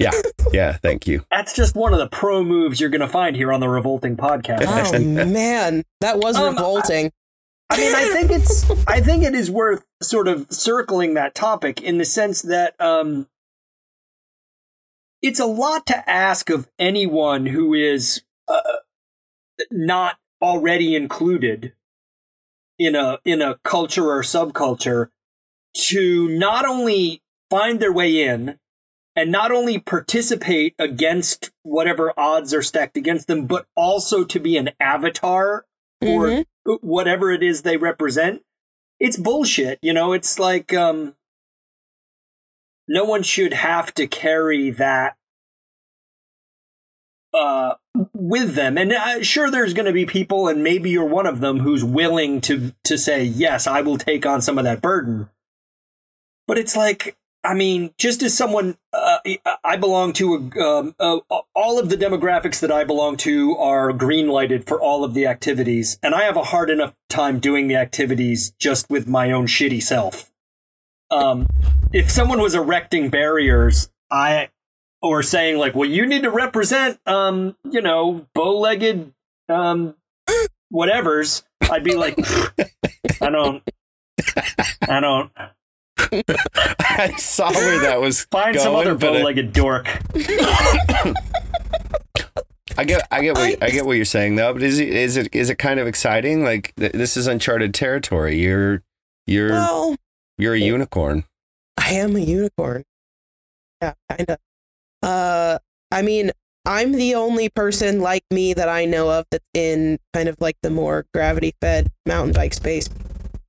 Yeah. 0.00 0.12
Yeah. 0.52 0.72
Thank 0.72 1.06
you. 1.06 1.24
That's 1.30 1.54
just 1.54 1.76
one 1.76 1.92
of 1.92 1.98
the 1.98 2.08
pro 2.08 2.42
moves 2.42 2.80
you're 2.80 2.90
going 2.90 3.00
to 3.02 3.08
find 3.08 3.36
here 3.36 3.52
on 3.52 3.60
the 3.60 3.68
Revolting 3.68 4.16
Podcast. 4.16 4.64
Oh 4.66 4.98
man, 5.26 5.84
that 6.00 6.18
was 6.18 6.36
Um, 6.36 6.54
revolting. 6.54 7.12
I 7.68 7.76
mean, 7.76 7.94
I 7.94 8.04
think 8.06 8.30
it's, 8.32 8.68
I 8.88 9.00
think 9.00 9.22
it 9.22 9.34
is 9.34 9.48
worth 9.50 9.84
sort 10.02 10.26
of 10.26 10.50
circling 10.50 11.14
that 11.14 11.34
topic 11.36 11.80
in 11.80 11.98
the 11.98 12.04
sense 12.04 12.42
that, 12.42 12.74
um, 12.80 13.28
it's 15.22 15.38
a 15.38 15.46
lot 15.46 15.86
to 15.86 16.10
ask 16.10 16.48
of 16.50 16.66
anyone 16.78 17.46
who 17.46 17.74
is 17.74 18.22
uh, 18.48 18.60
not 19.70 20.16
already 20.40 20.96
included 20.96 21.74
in 22.78 22.96
a 22.96 23.18
in 23.26 23.42
a 23.42 23.58
culture 23.62 24.10
or 24.10 24.22
subculture 24.22 25.08
to 25.74 26.28
not 26.28 26.64
only 26.64 27.22
find 27.50 27.78
their 27.80 27.92
way 27.92 28.22
in 28.26 28.58
and 29.20 29.30
not 29.30 29.52
only 29.52 29.78
participate 29.78 30.74
against 30.78 31.50
whatever 31.62 32.14
odds 32.18 32.54
are 32.54 32.62
stacked 32.62 32.96
against 32.96 33.26
them 33.26 33.44
but 33.46 33.66
also 33.76 34.24
to 34.24 34.40
be 34.40 34.56
an 34.56 34.70
avatar 34.80 35.66
or 36.00 36.26
Mhm. 36.28 36.44
whatever 36.80 37.30
it 37.30 37.42
is 37.42 37.60
they 37.62 37.76
represent. 37.76 38.42
It's 38.98 39.18
bullshit 39.18 39.78
you 39.82 39.92
know? 39.92 40.14
It's 40.14 40.38
like 40.38 40.72
um 40.72 41.14
no 42.88 43.04
one 43.04 43.22
should 43.22 43.52
have 43.52 43.92
to 43.94 44.06
carry 44.06 44.70
that 44.70 45.16
uh 47.34 47.74
with 48.14 48.54
them. 48.54 48.78
And 48.78 48.92
uh, 48.92 49.22
sure 49.22 49.50
there's 49.50 49.74
going 49.74 49.86
to 49.86 49.92
be 49.92 50.06
people 50.06 50.48
and 50.48 50.64
maybe 50.64 50.90
you're 50.90 51.04
one 51.04 51.26
of 51.26 51.40
them 51.40 51.60
who's 51.60 51.84
willing 51.84 52.40
to 52.42 52.72
to 52.84 52.96
say 52.96 53.22
yes 53.22 53.66
I 53.66 53.82
will 53.82 53.98
take 53.98 54.24
on 54.24 54.40
some 54.40 54.56
of 54.56 54.64
that 54.64 54.80
burden. 54.80 55.28
But 56.46 56.56
it's 56.56 56.74
like 56.74 57.16
I 57.42 57.54
mean, 57.54 57.94
just 57.96 58.22
as 58.22 58.36
someone, 58.36 58.76
uh, 58.92 59.18
I 59.64 59.76
belong 59.76 60.12
to 60.14 60.34
a, 60.34 60.62
um, 60.62 60.94
all 61.54 61.78
of 61.78 61.88
the 61.88 61.96
demographics 61.96 62.60
that 62.60 62.70
I 62.70 62.84
belong 62.84 63.16
to 63.18 63.56
are 63.56 63.92
green 63.94 64.28
lighted 64.28 64.66
for 64.66 64.78
all 64.78 65.04
of 65.04 65.14
the 65.14 65.26
activities, 65.26 65.98
and 66.02 66.14
I 66.14 66.24
have 66.24 66.36
a 66.36 66.44
hard 66.44 66.68
enough 66.68 66.94
time 67.08 67.40
doing 67.40 67.68
the 67.68 67.76
activities 67.76 68.52
just 68.58 68.90
with 68.90 69.08
my 69.08 69.32
own 69.32 69.46
shitty 69.46 69.82
self. 69.82 70.30
Um, 71.10 71.46
if 71.92 72.10
someone 72.10 72.42
was 72.42 72.54
erecting 72.54 73.08
barriers, 73.08 73.90
I 74.10 74.50
or 75.00 75.22
saying 75.22 75.56
like, 75.56 75.74
"Well, 75.74 75.88
you 75.88 76.04
need 76.04 76.24
to 76.24 76.30
represent, 76.30 77.00
um, 77.06 77.56
you 77.64 77.80
know, 77.80 78.26
bow-legged, 78.34 79.14
um, 79.48 79.94
whatever's," 80.68 81.42
I'd 81.62 81.84
be 81.84 81.96
like, 81.96 82.18
"I 83.22 83.30
don't, 83.30 83.62
I 84.82 85.00
don't." 85.00 85.32
I 86.12 87.14
saw 87.18 87.50
where 87.52 87.80
that 87.80 88.00
was 88.00 88.24
Find 88.30 88.54
going, 88.54 88.64
some 88.64 88.74
other 88.74 88.94
but 88.94 89.14
it- 89.14 89.20
bow-legged 89.20 89.52
dork. 89.52 89.86
I 92.78 92.84
get, 92.84 93.06
I 93.10 93.20
get, 93.22 93.34
what, 93.36 93.62
I 93.62 93.70
get 93.70 93.84
what 93.84 93.96
you're 93.96 94.04
saying 94.04 94.36
though. 94.36 94.52
But 94.54 94.62
is 94.62 94.78
it, 94.78 94.88
is 94.88 95.16
it, 95.16 95.28
is 95.34 95.50
it 95.50 95.56
kind 95.56 95.78
of 95.80 95.86
exciting? 95.86 96.44
Like 96.44 96.72
th- 96.76 96.92
this 96.92 97.16
is 97.16 97.26
uncharted 97.26 97.74
territory. 97.74 98.38
You're, 98.40 98.82
You're 99.26 99.50
Well, 99.50 99.96
you're 100.38 100.54
a 100.54 100.58
unicorn. 100.58 101.24
I 101.76 101.90
am 101.94 102.16
a 102.16 102.20
unicorn. 102.20 102.84
Yeah, 103.82 103.94
kind 104.08 104.30
of. 104.30 104.38
Uh, 105.02 105.58
I 105.90 106.02
mean, 106.02 106.30
I'm 106.64 106.92
the 106.92 107.14
only 107.16 107.48
person 107.48 108.00
like 108.00 108.22
me 108.30 108.54
that 108.54 108.68
I 108.68 108.84
know 108.84 109.10
of 109.10 109.26
that's 109.30 109.44
in 109.52 109.98
kind 110.14 110.28
of 110.28 110.36
like 110.40 110.56
the 110.62 110.70
more 110.70 111.06
gravity 111.12 111.54
fed 111.60 111.88
mountain 112.06 112.32
bike 112.32 112.54
space 112.54 112.88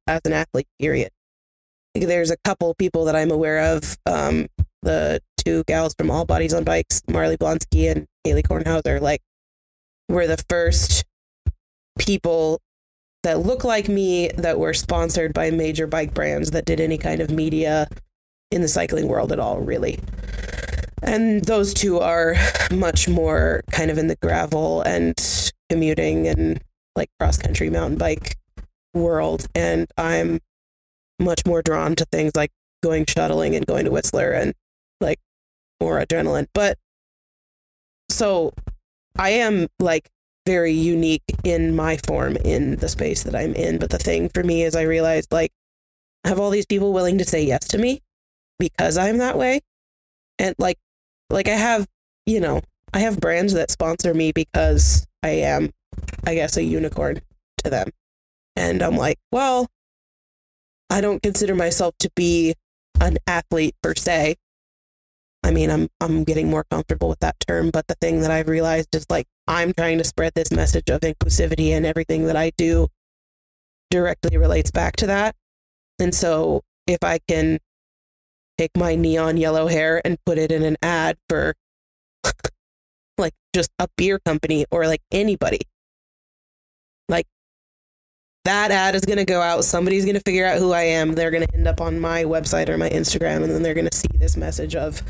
as 0.07 0.21
an 0.25 0.33
athlete, 0.33 0.67
period. 0.79 1.11
There's 1.93 2.31
a 2.31 2.37
couple 2.43 2.73
people 2.75 3.05
that 3.05 3.15
I'm 3.15 3.31
aware 3.31 3.75
of. 3.75 3.97
Um, 4.05 4.47
the 4.81 5.21
two 5.37 5.63
gals 5.67 5.93
from 5.97 6.09
All 6.09 6.25
Bodies 6.25 6.53
on 6.53 6.63
Bikes, 6.63 7.01
Marley 7.09 7.37
Blonsky 7.37 7.91
and 7.91 8.07
Kailey 8.25 8.43
Kornhauser, 8.43 9.01
like, 9.01 9.21
were 10.07 10.27
the 10.27 10.43
first 10.49 11.03
people 11.99 12.59
that 13.23 13.39
look 13.39 13.63
like 13.63 13.87
me 13.87 14.29
that 14.37 14.59
were 14.59 14.73
sponsored 14.73 15.33
by 15.33 15.51
major 15.51 15.85
bike 15.85 16.13
brands 16.13 16.51
that 16.51 16.65
did 16.65 16.79
any 16.79 16.97
kind 16.97 17.21
of 17.21 17.29
media 17.29 17.87
in 18.49 18.61
the 18.61 18.67
cycling 18.67 19.07
world 19.07 19.31
at 19.31 19.39
all, 19.39 19.59
really. 19.59 19.99
And 21.03 21.43
those 21.45 21.73
two 21.73 21.99
are 21.99 22.35
much 22.71 23.07
more 23.07 23.61
kind 23.71 23.91
of 23.91 23.97
in 23.97 24.07
the 24.07 24.17
gravel 24.17 24.81
and 24.81 25.13
commuting 25.69 26.27
and 26.27 26.61
like 26.95 27.09
cross 27.19 27.37
country 27.37 27.69
mountain 27.69 27.97
bike 27.97 28.37
world. 28.93 29.47
And 29.55 29.87
I'm 29.97 30.39
much 31.21 31.45
more 31.45 31.61
drawn 31.61 31.95
to 31.95 32.05
things 32.05 32.33
like 32.35 32.51
going 32.81 33.05
shuttling 33.05 33.55
and 33.55 33.65
going 33.65 33.85
to 33.85 33.91
Whistler 33.91 34.31
and 34.31 34.53
like 34.99 35.19
more 35.79 35.99
adrenaline. 35.99 36.47
But 36.53 36.77
so 38.09 38.53
I 39.17 39.31
am 39.31 39.67
like 39.79 40.09
very 40.45 40.71
unique 40.73 41.23
in 41.43 41.75
my 41.75 41.97
form 41.97 42.35
in 42.37 42.77
the 42.77 42.89
space 42.89 43.23
that 43.23 43.35
I'm 43.35 43.53
in. 43.53 43.77
But 43.77 43.89
the 43.89 43.97
thing 43.97 44.29
for 44.29 44.43
me 44.43 44.63
is 44.63 44.75
I 44.75 44.83
realized 44.83 45.31
like 45.31 45.51
I 46.23 46.29
have 46.29 46.39
all 46.39 46.49
these 46.49 46.65
people 46.65 46.93
willing 46.93 47.17
to 47.17 47.25
say 47.25 47.43
yes 47.43 47.67
to 47.69 47.77
me 47.77 48.01
because 48.59 48.97
I'm 48.97 49.17
that 49.17 49.37
way. 49.37 49.61
And 50.39 50.55
like 50.57 50.77
like 51.29 51.47
I 51.47 51.55
have, 51.55 51.87
you 52.25 52.39
know, 52.39 52.61
I 52.93 52.99
have 52.99 53.19
brands 53.19 53.53
that 53.53 53.71
sponsor 53.71 54.13
me 54.13 54.31
because 54.31 55.07
I 55.23 55.29
am 55.29 55.71
I 56.25 56.35
guess 56.35 56.57
a 56.57 56.63
unicorn 56.63 57.21
to 57.63 57.69
them. 57.69 57.89
And 58.55 58.81
I'm 58.81 58.97
like, 58.97 59.17
well, 59.31 59.67
I 60.91 60.99
don't 60.99 61.23
consider 61.23 61.55
myself 61.55 61.95
to 61.99 62.11
be 62.17 62.53
an 62.99 63.17
athlete 63.25 63.75
per 63.81 63.95
se. 63.95 64.35
I 65.41 65.51
mean, 65.51 65.71
I'm 65.71 65.87
I'm 66.01 66.25
getting 66.25 66.49
more 66.49 66.65
comfortable 66.69 67.07
with 67.07 67.19
that 67.19 67.39
term, 67.47 67.71
but 67.71 67.87
the 67.87 67.95
thing 67.95 68.19
that 68.21 68.29
I've 68.29 68.49
realized 68.49 68.93
is 68.93 69.05
like 69.09 69.25
I'm 69.47 69.73
trying 69.73 69.97
to 69.99 70.03
spread 70.03 70.33
this 70.35 70.51
message 70.51 70.89
of 70.89 70.99
inclusivity 70.99 71.69
and 71.69 71.85
everything 71.85 72.25
that 72.25 72.35
I 72.35 72.51
do 72.57 72.89
directly 73.89 74.37
relates 74.37 74.69
back 74.69 74.97
to 74.97 75.07
that. 75.07 75.35
And 75.97 76.13
so 76.13 76.61
if 76.85 76.99
I 77.03 77.19
can 77.25 77.59
take 78.57 78.71
my 78.75 78.95
neon 78.95 79.37
yellow 79.37 79.67
hair 79.67 80.01
and 80.03 80.17
put 80.25 80.37
it 80.37 80.51
in 80.51 80.61
an 80.61 80.75
ad 80.83 81.17
for 81.29 81.55
like 83.17 83.33
just 83.55 83.71
a 83.79 83.87
beer 83.95 84.19
company 84.19 84.65
or 84.71 84.85
like 84.87 85.01
anybody, 85.09 85.61
like 87.07 87.27
that 88.45 88.71
ad 88.71 88.95
is 88.95 89.05
going 89.05 89.17
to 89.17 89.25
go 89.25 89.41
out. 89.41 89.63
Somebody's 89.63 90.03
going 90.05 90.15
to 90.15 90.21
figure 90.21 90.45
out 90.45 90.57
who 90.57 90.71
I 90.71 90.83
am. 90.83 91.13
They're 91.13 91.31
going 91.31 91.45
to 91.45 91.53
end 91.53 91.67
up 91.67 91.79
on 91.79 91.99
my 91.99 92.23
website 92.23 92.69
or 92.69 92.77
my 92.77 92.89
Instagram, 92.89 93.43
and 93.43 93.51
then 93.51 93.61
they're 93.63 93.73
going 93.73 93.89
to 93.89 93.97
see 93.97 94.07
this 94.15 94.35
message 94.35 94.75
of 94.75 95.01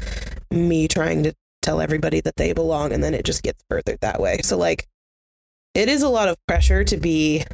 me 0.52 0.88
trying 0.88 1.24
to 1.24 1.34
tell 1.62 1.80
everybody 1.80 2.20
that 2.22 2.36
they 2.36 2.54
belong, 2.54 2.92
and 2.92 3.04
then 3.04 3.14
it 3.14 3.24
just 3.24 3.44
gets 3.44 3.64
furthered 3.70 4.00
that 4.02 4.20
way. 4.20 4.40
So, 4.44 4.58
like, 4.58 4.88
it 5.74 5.88
is 5.88 6.02
a 6.02 6.10
lot 6.10 6.28
of 6.28 6.38
pressure 6.48 6.84
to 6.84 6.98
be, 6.98 7.46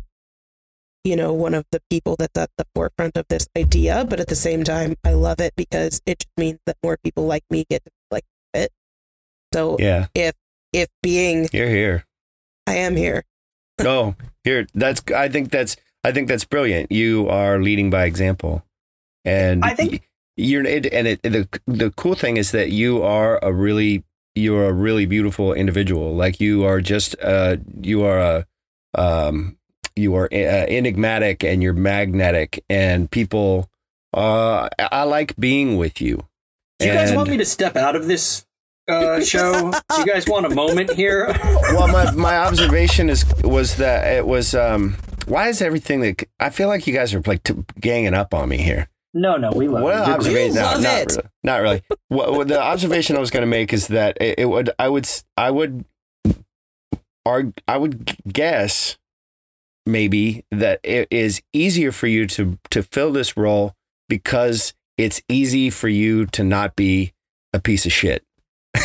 you 1.04 1.16
know, 1.16 1.34
one 1.34 1.54
of 1.54 1.66
the 1.72 1.82
people 1.90 2.16
that's 2.18 2.38
at 2.38 2.50
the 2.58 2.66
forefront 2.74 3.16
of 3.16 3.26
this 3.30 3.48
idea, 3.56 4.06
but 4.10 4.20
at 4.20 4.28
the 4.28 4.36
same 4.36 4.64
time, 4.64 4.96
I 5.04 5.14
love 5.14 5.40
it 5.40 5.54
because 5.56 6.02
it 6.06 6.20
just 6.20 6.32
means 6.38 6.60
that 6.66 6.78
more 6.84 6.98
people 7.04 7.26
like 7.26 7.44
me 7.52 7.66
get 7.70 7.84
to 7.86 7.92
like 8.10 8.26
it. 8.54 8.72
So, 9.54 9.78
Yeah, 9.80 10.08
if 10.16 10.34
if 10.74 10.90
being, 11.02 11.48
you're 11.54 11.70
here. 11.70 12.06
I 12.66 12.76
am 12.76 12.96
here. 12.96 13.24
No, 13.82 14.16
here. 14.44 14.68
That's. 14.74 15.04
I 15.16 15.30
think 15.30 15.52
that's. 15.52 15.76
I 16.04 16.12
think 16.12 16.28
that's 16.28 16.46
brilliant. 16.46 16.92
You 16.92 17.28
are 17.30 17.60
leading 17.62 17.90
by 17.90 18.06
example, 18.06 18.64
and 19.26 19.64
I 19.64 19.74
think- 19.76 20.04
you're. 20.36 20.66
It, 20.66 20.86
and 20.92 21.08
it, 21.08 21.22
the 21.24 21.48
the 21.68 21.92
cool 21.92 22.16
thing 22.16 22.38
is 22.38 22.52
that 22.52 22.72
you 22.72 23.04
are 23.04 23.40
a 23.44 23.52
really 23.54 24.04
you're 24.36 24.66
a 24.66 24.74
really 24.74 25.06
beautiful 25.06 25.54
individual. 25.54 26.16
Like 26.16 26.40
you 26.40 26.64
are 26.66 26.82
just. 26.82 27.16
Uh, 27.22 27.58
you 27.82 28.04
are 28.04 28.18
a. 28.20 28.46
Um, 28.96 29.58
you 29.96 30.16
are 30.16 30.26
uh, 30.32 30.66
enigmatic 30.70 31.44
and 31.44 31.62
you're 31.62 31.74
magnetic, 31.74 32.64
and 32.70 33.10
people. 33.12 33.70
Uh, 34.16 34.70
I- 34.80 34.90
I 34.92 35.04
like 35.04 35.36
being 35.38 35.78
with 35.78 36.02
you. 36.02 36.26
Do 36.80 36.88
you 36.88 36.94
guys 36.94 37.14
want 37.14 37.30
me 37.30 37.38
to 37.38 37.46
step 37.46 37.76
out 37.76 37.96
of 37.96 38.08
this 38.08 38.46
uh, 38.88 39.20
show? 39.22 39.72
Do 39.72 40.00
you 40.00 40.06
guys 40.06 40.28
want 40.28 40.46
a 40.46 40.50
moment 40.50 40.92
here? 40.94 41.28
well, 41.44 41.88
my, 41.88 42.12
my 42.12 42.38
observation 42.38 43.10
is 43.10 43.26
was 43.44 43.76
that 43.78 44.08
it 44.08 44.26
was 44.26 44.56
um 44.56 44.96
why 45.28 45.50
is 45.50 45.62
everything 45.62 46.00
that 46.02 46.24
I 46.40 46.50
feel 46.50 46.68
like 46.70 46.88
you 46.88 46.94
guys 46.94 47.14
are 47.14 47.22
like 47.26 47.44
t- 47.44 47.56
ganging 47.80 48.14
up 48.14 48.34
on 48.34 48.48
me 48.50 48.58
here. 48.58 48.88
no, 49.14 49.36
no, 49.38 49.52
we 49.52 49.68
love 49.68 49.84
What 49.84 50.08
you. 50.08 50.14
observation? 50.14 50.56
No, 50.56 50.62
love 50.64 50.82
not 50.82 51.02
it. 51.02 51.10
really. 51.12 51.30
Not 51.44 51.62
really. 51.62 51.82
what, 52.08 52.48
the 52.48 52.62
observation 52.62 53.16
I 53.16 53.20
was 53.20 53.30
going 53.32 53.42
to 53.42 53.48
make 53.48 53.74
is 53.74 53.88
that 53.88 54.18
it, 54.22 54.40
it 54.40 54.46
would 54.46 54.70
I 54.80 54.88
would 54.90 55.08
I 55.36 55.52
would 55.52 55.84
arg, 57.26 57.54
I 57.68 57.78
would 57.78 58.16
guess 58.32 58.98
maybe 59.86 60.46
that 60.52 60.80
it 60.84 61.08
is 61.12 61.42
easier 61.54 61.92
for 61.92 62.08
you 62.08 62.26
to 62.28 62.58
to 62.70 62.84
fill 62.84 63.12
this 63.12 63.36
role 63.38 63.74
because 64.10 64.74
it's 64.98 65.22
easy 65.30 65.70
for 65.70 65.90
you 65.90 66.26
to 66.28 66.44
not 66.44 66.76
be 66.76 67.14
a 67.54 67.60
piece 67.60 67.86
of 67.86 67.92
shit. 67.92 68.24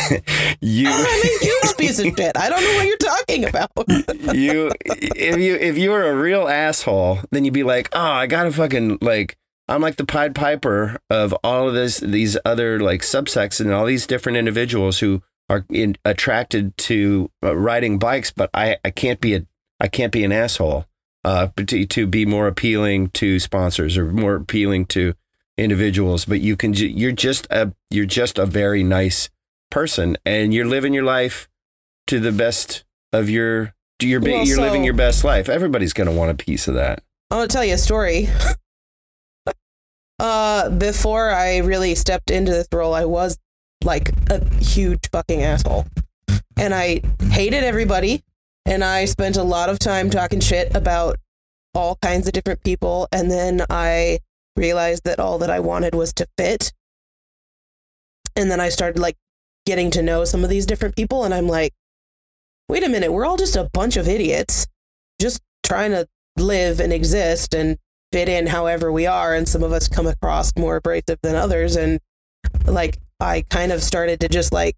you 0.61 0.87
I'm 0.89 1.05
a 1.05 1.37
huge 1.41 1.77
piece 1.77 1.99
of 1.99 2.05
shit. 2.05 2.37
I 2.37 2.49
don't 2.49 2.61
know 2.61 2.73
what 2.75 2.87
you're 2.87 2.97
talking 2.97 3.45
about. 3.45 3.71
you 4.35 4.71
if 4.85 5.37
you 5.37 5.55
if 5.55 5.77
you 5.77 5.91
were 5.91 6.09
a 6.09 6.15
real 6.15 6.47
asshole, 6.47 7.19
then 7.31 7.45
you'd 7.45 7.53
be 7.53 7.63
like, 7.63 7.89
oh, 7.93 7.99
I 7.99 8.27
gotta 8.27 8.51
fucking 8.51 8.99
like 9.01 9.37
I'm 9.67 9.81
like 9.81 9.95
the 9.95 10.05
Pied 10.05 10.35
Piper 10.35 10.99
of 11.09 11.33
all 11.43 11.67
of 11.67 11.73
this 11.73 11.99
these 11.99 12.37
other 12.45 12.79
like 12.79 13.01
subsects 13.01 13.59
and 13.59 13.71
all 13.71 13.85
these 13.85 14.07
different 14.07 14.37
individuals 14.37 14.99
who 14.99 15.21
are 15.49 15.65
in, 15.69 15.95
attracted 16.05 16.75
to 16.77 17.31
uh, 17.43 17.55
riding 17.55 17.99
bikes, 17.99 18.31
but 18.31 18.49
I 18.53 18.77
I 18.83 18.91
can't 18.91 19.21
be 19.21 19.35
a 19.35 19.45
I 19.79 19.87
can't 19.87 20.11
be 20.11 20.23
an 20.23 20.31
asshole. 20.31 20.85
Uh, 21.25 21.47
to, 21.55 21.85
to 21.85 22.05
be 22.05 22.25
more 22.25 22.47
appealing 22.47 23.07
to 23.07 23.39
sponsors 23.39 23.97
or 23.97 24.11
more 24.11 24.35
appealing 24.35 24.85
to 24.85 25.13
individuals, 25.57 26.25
but 26.25 26.41
you 26.41 26.57
can 26.57 26.73
ju- 26.73 26.87
you're 26.87 27.13
just 27.13 27.47
a 27.49 27.73
you're 27.89 28.05
just 28.05 28.37
a 28.37 28.45
very 28.45 28.83
nice 28.83 29.29
person, 29.73 30.15
and 30.23 30.53
you're 30.53 30.67
living 30.67 30.93
your 30.93 31.03
life 31.03 31.49
to 32.05 32.19
the 32.19 32.31
best 32.31 32.85
of 33.11 33.27
your 33.27 33.73
you're 33.99 34.21
Well, 34.21 34.45
you're 34.45 34.61
living 34.61 34.83
your 34.83 34.93
best 34.93 35.23
life. 35.23 35.49
Everybody's 35.49 35.93
gonna 35.93 36.11
want 36.11 36.29
a 36.29 36.35
piece 36.35 36.67
of 36.67 36.75
that. 36.75 37.03
I 37.31 37.37
want 37.37 37.49
to 37.49 37.55
tell 37.55 37.65
you 37.65 37.73
a 37.73 37.77
story. 37.77 38.29
uh, 40.19 40.69
before 40.69 41.31
I 41.31 41.57
really 41.57 41.95
stepped 41.95 42.29
into 42.29 42.51
this 42.51 42.67
role, 42.71 42.93
I 42.93 43.05
was 43.05 43.39
like 43.83 44.11
a 44.29 44.45
huge 44.55 45.09
fucking 45.11 45.41
asshole, 45.41 45.87
and 46.55 46.73
I 46.73 47.01
hated 47.31 47.63
everybody, 47.63 48.23
and 48.65 48.83
I 48.83 49.05
spent 49.05 49.37
a 49.37 49.43
lot 49.43 49.69
of 49.69 49.79
time 49.79 50.09
talking 50.09 50.39
shit 50.39 50.75
about 50.75 51.17
all 51.73 51.97
kinds 52.01 52.27
of 52.27 52.33
different 52.33 52.63
people, 52.63 53.07
and 53.11 53.31
then 53.31 53.65
I 53.69 54.19
realized 54.55 55.05
that 55.05 55.19
all 55.19 55.39
that 55.39 55.49
I 55.49 55.59
wanted 55.59 55.95
was 55.95 56.13
to 56.13 56.27
fit, 56.37 56.73
and 58.35 58.51
then 58.51 58.59
I 58.59 58.69
started 58.69 58.99
like 58.99 59.17
getting 59.65 59.91
to 59.91 60.01
know 60.01 60.25
some 60.25 60.43
of 60.43 60.49
these 60.49 60.65
different 60.65 60.95
people, 60.95 61.23
and 61.23 61.33
I'm 61.33 61.47
like, 61.47 61.73
wait 62.69 62.83
a 62.83 62.89
minute, 62.89 63.11
we're 63.11 63.25
all 63.25 63.37
just 63.37 63.55
a 63.55 63.69
bunch 63.73 63.97
of 63.97 64.07
idiots, 64.07 64.67
just 65.19 65.41
trying 65.63 65.91
to 65.91 66.07
live 66.37 66.79
and 66.79 66.91
exist 66.91 67.53
and 67.53 67.77
fit 68.11 68.29
in 68.29 68.47
however 68.47 68.91
we 68.91 69.07
are 69.07 69.33
and 69.33 69.47
some 69.47 69.63
of 69.63 69.71
us 69.71 69.87
come 69.87 70.05
across 70.05 70.51
more 70.55 70.75
abrasive 70.75 71.17
than 71.23 71.35
others 71.35 71.75
and 71.75 71.99
like 72.65 72.97
i 73.19 73.43
kind 73.49 73.71
of 73.71 73.81
started 73.81 74.19
to 74.19 74.27
just 74.27 74.53
like 74.53 74.75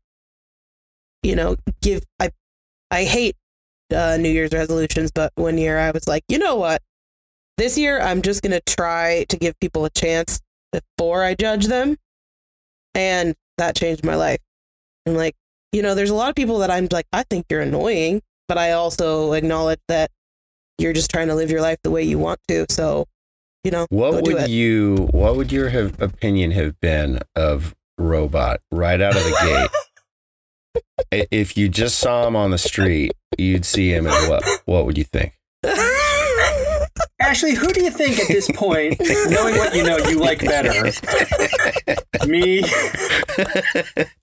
you 1.22 1.36
know 1.36 1.58
give 1.82 2.04
i 2.20 2.32
i 2.92 3.04
hate 3.04 3.36
uh, 3.94 4.18
new 4.18 4.30
year's 4.30 4.54
resolutions 4.54 5.12
but 5.12 5.32
one 5.36 5.58
year 5.58 5.78
i 5.78 5.92
was 5.92 6.08
like 6.08 6.24
you 6.28 6.40
know 6.40 6.56
what? 6.56 6.82
This 7.58 7.78
year 7.78 8.00
i'm 8.00 8.22
just 8.22 8.42
going 8.42 8.52
to 8.52 8.62
try 8.62 9.26
to 9.30 9.38
give 9.38 9.60
people 9.60 9.86
a 9.86 9.90
chance 9.90 10.42
before 10.72 11.24
i 11.24 11.36
judge 11.36 11.68
them 11.68 11.98
and 12.94 13.36
that 13.58 13.76
changed 13.76 14.06
my 14.06 14.16
life 14.16 14.40
and 15.06 15.16
like 15.18 15.36
you 15.72 15.82
know 15.82 15.96
there's 15.96 16.10
a 16.10 16.16
lot 16.16 16.30
of 16.30 16.36
people 16.36 16.60
that 16.60 16.72
i'm 16.72 16.88
like 16.92 17.06
i 17.14 17.24
think 17.24 17.46
you're 17.50 17.62
annoying 17.62 18.22
but 18.48 18.58
i 18.58 18.72
also 18.72 19.34
acknowledge 19.34 19.80
that 19.88 20.10
you're 20.78 20.94
just 20.94 21.10
trying 21.10 21.28
to 21.28 21.36
live 21.36 21.50
your 21.50 21.62
life 21.62 21.78
the 21.84 21.92
way 21.92 22.04
you 22.04 22.20
want 22.20 22.40
to. 22.48 22.66
So, 22.70 23.06
you 23.64 23.72
know, 23.72 23.86
What 23.90 24.24
would 24.24 24.50
you 24.50 25.08
What 25.12 25.36
would 25.36 25.52
your 25.52 25.70
have, 25.70 26.02
opinion 26.02 26.52
have 26.52 26.80
been 26.80 27.20
of 27.36 27.74
Robot 27.98 28.60
right 28.72 29.00
out 29.00 29.16
of 29.16 29.24
the 29.24 29.38
gate? 29.42 29.70
If 31.32 31.56
you 31.58 31.70
just 31.70 32.00
saw 32.00 32.28
him 32.28 32.36
on 32.36 32.52
the 32.52 32.58
street, 32.58 33.14
you'd 33.38 33.64
see 33.64 33.94
him, 33.94 34.08
and 34.08 34.30
what 34.30 34.44
What 34.66 34.86
would 34.86 34.98
you 34.98 35.06
think? 35.06 35.38
Ashley, 37.26 37.56
who 37.56 37.68
do 37.74 37.84
you 37.84 37.90
think 37.90 38.20
at 38.20 38.28
this 38.28 38.50
point, 38.54 39.00
knowing 39.30 39.58
what 39.58 39.76
you 39.76 39.84
know, 39.84 39.98
you 39.98 40.20
like 40.20 40.42
better? 40.42 40.92
Me 42.28 42.64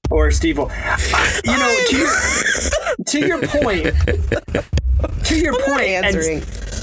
or 0.08 0.30
Steve? 0.30 0.56
You 0.56 1.58
know, 1.58 1.78
to 1.88 1.96
your, 1.96 3.04
to 3.06 3.26
your 3.26 3.42
point, 3.48 3.86
to 5.24 5.36
your 5.36 5.58
point, 5.64 5.82
answering. 5.82 6.42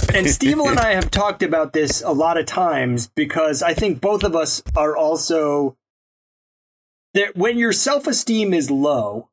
and, 0.09 0.17
and 0.17 0.30
Steve 0.30 0.59
and 0.59 0.78
I 0.78 0.93
have 0.93 1.09
talked 1.09 1.41
about 1.41 1.72
this 1.72 2.01
a 2.01 2.11
lot 2.11 2.38
of 2.38 2.45
times 2.45 3.07
because 3.15 3.63
I 3.63 3.74
think 3.74 4.01
both 4.01 4.26
of 4.26 4.36
us 4.36 4.61
are 4.76 4.97
also 4.97 5.78
that 7.13 7.38
when 7.38 7.57
your 7.57 7.72
self 7.72 8.07
esteem 8.07 8.53
is 8.53 8.70
low, 8.70 9.30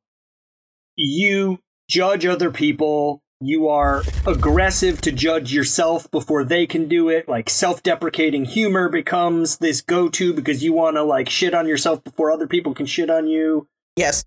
you 0.95 1.59
judge 1.91 2.24
other 2.24 2.53
people. 2.53 3.22
You 3.41 3.68
are 3.68 4.03
aggressive 4.26 5.03
to 5.03 5.12
judge 5.12 5.53
yourself 5.53 6.11
before 6.11 6.43
they 6.43 6.66
can 6.66 6.89
do 6.89 7.11
it. 7.11 7.28
Like 7.28 7.51
self 7.51 7.82
deprecating 7.82 8.47
humor 8.47 8.89
becomes 8.89 9.59
this 9.59 9.82
go 9.82 10.09
to 10.11 10.32
because 10.32 10.64
you 10.64 10.72
want 10.72 10.97
to 10.97 11.03
like 11.03 11.28
shit 11.28 11.53
on 11.53 11.68
yourself 11.68 12.03
before 12.03 12.30
other 12.30 12.47
people 12.47 12.74
can 12.74 12.87
shit 12.87 13.11
on 13.11 13.26
you. 13.26 13.68
Yes. 13.95 14.24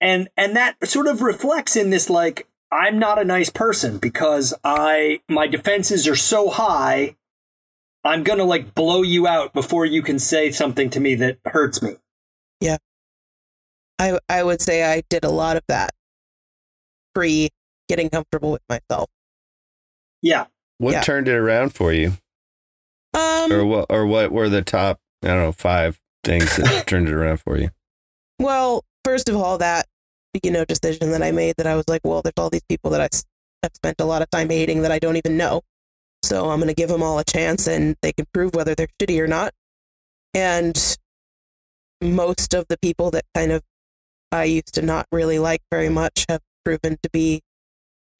And 0.00 0.28
and 0.36 0.54
that 0.54 0.76
sort 0.86 1.08
of 1.08 1.22
reflects 1.22 1.74
in 1.74 1.90
this 1.90 2.08
like 2.08 2.46
I'm 2.70 3.00
not 3.00 3.20
a 3.20 3.24
nice 3.24 3.50
person 3.50 3.98
because 3.98 4.54
I 4.62 5.20
my 5.28 5.48
defenses 5.48 6.06
are 6.06 6.16
so 6.16 6.50
high. 6.50 7.16
I'm 8.04 8.22
going 8.22 8.38
to 8.38 8.44
like 8.44 8.74
blow 8.74 9.02
you 9.02 9.26
out 9.26 9.54
before 9.54 9.86
you 9.86 10.02
can 10.02 10.18
say 10.20 10.52
something 10.52 10.90
to 10.90 11.00
me 11.00 11.16
that 11.16 11.38
hurts 11.46 11.82
me. 11.82 11.96
Yeah. 12.60 12.76
I 13.98 14.20
I 14.28 14.44
would 14.44 14.60
say 14.60 14.84
I 14.84 15.02
did 15.08 15.24
a 15.24 15.30
lot 15.30 15.56
of 15.56 15.64
that 15.66 15.90
pre 17.12 17.50
getting 17.94 18.10
comfortable 18.10 18.50
with 18.50 18.62
myself. 18.68 19.08
Yeah. 20.22 20.46
What 20.78 20.92
Yeah. 20.92 21.00
turned 21.02 21.28
it 21.28 21.34
around 21.36 21.74
for 21.74 21.92
you, 21.92 22.14
Um 23.14 23.52
or 23.52 23.64
what, 23.64 23.86
or 23.90 24.06
what 24.06 24.32
were 24.32 24.48
the 24.48 24.62
top? 24.62 24.98
I 25.22 25.28
don't 25.28 25.38
know, 25.42 25.52
five 25.52 26.00
things 26.24 26.56
that 26.56 26.86
turned 26.88 27.08
it 27.08 27.14
around 27.14 27.38
for 27.40 27.56
you. 27.58 27.70
well, 28.40 28.84
first 29.04 29.28
of 29.28 29.36
all 29.36 29.58
that 29.58 29.86
you 30.42 30.50
know 30.50 30.64
decision 30.64 31.10
that 31.12 31.22
I 31.22 31.30
made 31.30 31.54
that 31.58 31.66
I 31.66 31.76
was 31.76 31.84
like, 31.88 32.00
well, 32.04 32.20
there's 32.22 32.34
all 32.38 32.50
these 32.50 32.64
people 32.68 32.90
that 32.90 33.00
I 33.00 33.04
s- 33.04 33.24
have 33.62 33.72
spent 33.74 34.00
a 34.00 34.04
lot 34.04 34.20
of 34.22 34.28
time 34.30 34.50
hating 34.50 34.82
that 34.82 34.90
I 34.90 34.98
don't 34.98 35.16
even 35.16 35.36
know. 35.36 35.60
So 36.24 36.50
I'm 36.50 36.58
going 36.58 36.68
to 36.68 36.74
give 36.74 36.88
them 36.88 37.02
all 37.02 37.18
a 37.18 37.24
chance 37.24 37.66
and 37.68 37.96
they 38.02 38.12
can 38.12 38.26
prove 38.34 38.54
whether 38.54 38.74
they're 38.74 38.88
shitty 39.00 39.20
or 39.20 39.26
not. 39.28 39.52
And 40.34 40.96
most 42.02 42.54
of 42.54 42.66
the 42.68 42.78
people 42.78 43.10
that 43.12 43.24
kind 43.34 43.52
of 43.52 43.62
I 44.32 44.44
used 44.44 44.74
to 44.74 44.82
not 44.82 45.06
really 45.12 45.38
like 45.38 45.60
very 45.70 45.88
much 45.88 46.24
have 46.28 46.40
proven 46.64 46.98
to 47.02 47.10
be, 47.10 47.42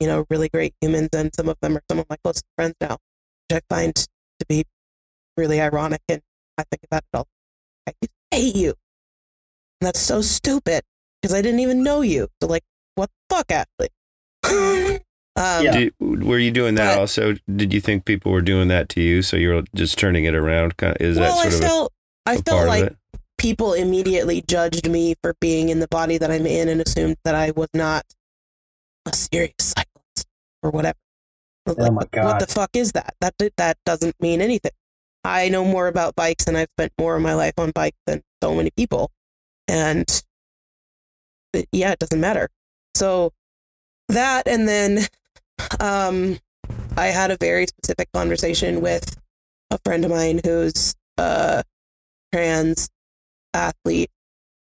you 0.04 0.10
know, 0.10 0.26
really 0.28 0.50
great 0.50 0.74
humans. 0.82 1.08
And 1.14 1.34
some 1.34 1.48
of 1.48 1.56
them 1.62 1.78
are 1.78 1.82
some 1.88 1.98
of 1.98 2.04
my 2.10 2.16
closest 2.22 2.44
friends 2.56 2.74
now, 2.78 2.98
which 3.48 3.62
I 3.62 3.74
find 3.74 3.94
to 3.94 4.46
be 4.46 4.64
really 5.38 5.62
ironic. 5.62 6.02
And 6.10 6.20
I 6.58 6.64
think 6.70 6.82
about 6.84 7.04
it 7.10 7.16
all. 7.16 7.26
I 7.88 7.92
used 8.02 8.12
to 8.30 8.38
hate 8.38 8.54
you. 8.56 8.74
And 9.80 9.86
that's 9.88 9.98
so 9.98 10.20
stupid 10.20 10.82
because 11.22 11.34
I 11.34 11.40
didn't 11.40 11.60
even 11.60 11.82
know 11.82 12.02
you. 12.02 12.28
So, 12.42 12.48
like, 12.48 12.64
what 12.96 13.08
the 13.30 13.34
fuck, 13.34 13.50
Ashley? 13.50 13.88
um, 15.36 15.64
Yeah. 15.64 15.72
Did, 15.72 15.94
were 15.98 16.38
you 16.38 16.50
doing 16.50 16.74
that 16.74 16.96
But- 16.96 17.00
also? 17.00 17.36
Did 17.56 17.72
you 17.72 17.80
think 17.80 18.04
people 18.04 18.30
were 18.30 18.42
doing 18.42 18.68
that 18.68 18.90
to 18.90 19.00
you? 19.00 19.22
So 19.22 19.38
you're 19.38 19.62
just 19.74 19.96
turning 19.98 20.24
it 20.24 20.34
around? 20.34 20.76
Kind 20.76 20.96
of, 20.96 21.00
is 21.00 21.18
well, 21.18 21.34
that 21.34 21.46
I 21.46 21.48
sort 21.48 21.62
of 21.62 21.68
felt, 21.68 21.92
a, 22.26 22.30
I 22.30 22.32
a 22.34 22.36
felt 22.42 22.56
part 22.58 22.68
like 22.68 22.82
of 22.82 22.88
it? 22.88 22.96
people 23.38 23.72
immediately 23.72 24.42
judged 24.46 24.86
me 24.90 25.14
for 25.22 25.34
being 25.40 25.70
in 25.70 25.80
the 25.80 25.88
body 25.88 26.18
that 26.18 26.30
I'm 26.30 26.44
in 26.44 26.68
and 26.68 26.82
assumed 26.82 27.16
that 27.24 27.34
I 27.34 27.52
was 27.52 27.68
not 27.72 28.04
a 29.06 29.14
serious 29.14 29.54
cyclist 29.58 29.93
or 30.64 30.70
whatever. 30.70 30.98
Oh 31.68 31.92
my 31.92 32.04
What 32.26 32.38
the 32.40 32.46
fuck 32.52 32.70
is 32.74 32.92
that? 32.92 33.14
That 33.20 33.34
that 33.56 33.78
doesn't 33.86 34.16
mean 34.20 34.40
anything. 34.40 34.72
I 35.24 35.48
know 35.48 35.64
more 35.64 35.88
about 35.88 36.14
bikes 36.16 36.46
and 36.46 36.56
I've 36.56 36.68
spent 36.76 36.92
more 36.98 37.16
of 37.16 37.22
my 37.22 37.34
life 37.34 37.54
on 37.58 37.70
bikes 37.70 37.98
than 38.06 38.22
so 38.42 38.54
many 38.54 38.70
people, 38.76 39.10
and 39.68 40.06
it- 41.52 41.68
yeah, 41.72 41.92
it 41.92 41.98
doesn't 41.98 42.20
matter. 42.20 42.48
So 42.94 43.32
that, 44.08 44.46
and 44.46 44.68
then 44.68 45.06
um, 45.80 46.38
I 46.96 47.06
had 47.06 47.30
a 47.30 47.36
very 47.38 47.66
specific 47.66 48.08
conversation 48.12 48.80
with 48.80 49.16
a 49.70 49.78
friend 49.84 50.04
of 50.04 50.10
mine 50.10 50.40
who's 50.44 50.94
uh 51.16 51.62
trans 52.32 52.88
athlete 53.54 54.10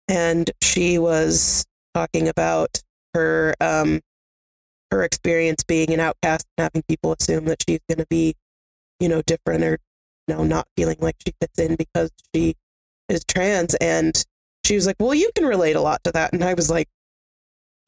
and 0.08 0.52
she 0.62 1.00
was 1.00 1.66
talking 1.96 2.28
about 2.28 2.82
her 3.14 3.56
um 3.60 4.02
her 4.92 5.04
experience 5.04 5.64
being 5.64 5.94
an 5.94 6.00
outcast 6.00 6.46
and 6.58 6.64
having 6.64 6.84
people 6.88 7.16
assume 7.20 7.46
that 7.46 7.64
she's 7.68 7.80
going 7.90 8.00
to 8.00 8.08
be 8.10 8.36
you 9.00 9.10
know 9.10 9.22
different 9.22 9.64
or 9.64 9.78
you 10.28 10.36
know 10.36 10.44
not 10.44 10.68
feeling 10.76 10.98
like 11.00 11.16
she 11.26 11.34
fits 11.40 11.60
in 11.60 11.76
because 11.76 12.10
she 12.34 12.56
is 13.10 13.24
trans. 13.26 13.76
And 13.76 14.24
she 14.66 14.76
was 14.76 14.86
like 14.86 14.98
well 15.00 15.14
you 15.14 15.32
can 15.36 15.46
relate 15.46 15.76
a 15.76 15.82
lot 15.82 16.04
to 16.04 16.12
that. 16.12 16.34
And 16.34 16.44
i 16.44 16.54
was 16.54 16.70
like 16.70 16.88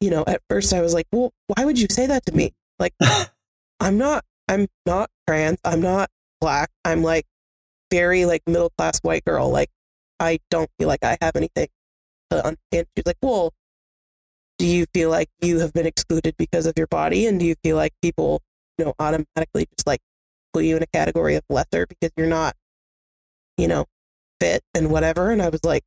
you 0.00 0.10
know 0.10 0.24
at 0.26 0.40
first 0.48 0.72
i 0.72 0.80
was 0.80 0.94
like 0.94 1.06
well 1.12 1.32
why 1.48 1.64
would 1.64 1.78
you 1.78 1.88
say 1.90 2.06
that 2.06 2.26
to 2.26 2.32
me? 2.32 2.52
Like 2.78 2.94
i'm 3.80 3.98
not 3.98 4.24
i'm 4.48 4.66
not 4.86 5.10
trans. 5.26 5.58
I'm 5.64 5.80
not 5.80 6.10
black. 6.40 6.70
I'm 6.84 7.02
like 7.02 7.26
very 7.90 8.24
like 8.24 8.42
middle 8.46 8.70
class 8.76 8.98
white 9.02 9.24
girl. 9.24 9.50
Like 9.50 9.70
I 10.18 10.38
don't 10.50 10.70
feel 10.78 10.88
like 10.88 11.04
I 11.04 11.16
have 11.20 11.36
anything 11.36 11.68
to 12.30 12.36
understand. 12.38 12.86
She's 12.96 13.06
like, 13.06 13.16
well, 13.22 13.52
do 14.60 14.66
you 14.66 14.84
feel 14.92 15.08
like 15.08 15.30
you 15.40 15.60
have 15.60 15.72
been 15.72 15.86
excluded 15.86 16.34
because 16.36 16.66
of 16.66 16.74
your 16.76 16.86
body? 16.86 17.26
And 17.26 17.40
do 17.40 17.46
you 17.46 17.54
feel 17.64 17.76
like 17.76 17.94
people, 18.02 18.42
you 18.76 18.84
know, 18.84 18.92
automatically 18.98 19.64
just 19.74 19.86
like 19.86 20.00
put 20.52 20.64
you 20.64 20.76
in 20.76 20.82
a 20.82 20.86
category 20.86 21.34
of 21.34 21.42
lesser 21.48 21.86
because 21.86 22.10
you're 22.14 22.26
not, 22.26 22.54
you 23.56 23.66
know, 23.66 23.86
fit 24.38 24.60
and 24.74 24.90
whatever? 24.90 25.30
And 25.30 25.40
I 25.40 25.48
was 25.48 25.64
like, 25.64 25.82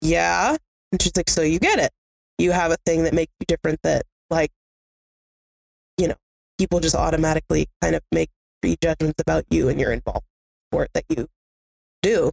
yeah. 0.00 0.56
And 0.92 1.02
she's 1.02 1.14
like, 1.14 1.28
so 1.28 1.42
you 1.42 1.58
get 1.58 1.78
it. 1.78 1.90
You 2.38 2.52
have 2.52 2.72
a 2.72 2.78
thing 2.86 3.02
that 3.02 3.12
makes 3.12 3.34
you 3.38 3.44
different 3.46 3.80
that 3.82 4.04
like, 4.30 4.50
you 5.98 6.08
know, 6.08 6.16
people 6.56 6.80
just 6.80 6.94
automatically 6.94 7.66
kind 7.82 7.94
of 7.94 8.02
make 8.12 8.30
prejudgments 8.62 9.20
about 9.20 9.44
you 9.50 9.68
and 9.68 9.78
your 9.78 9.92
involvement 9.92 10.24
in 10.24 10.68
sport 10.72 10.88
that 10.94 11.04
you 11.10 11.26
do 12.00 12.30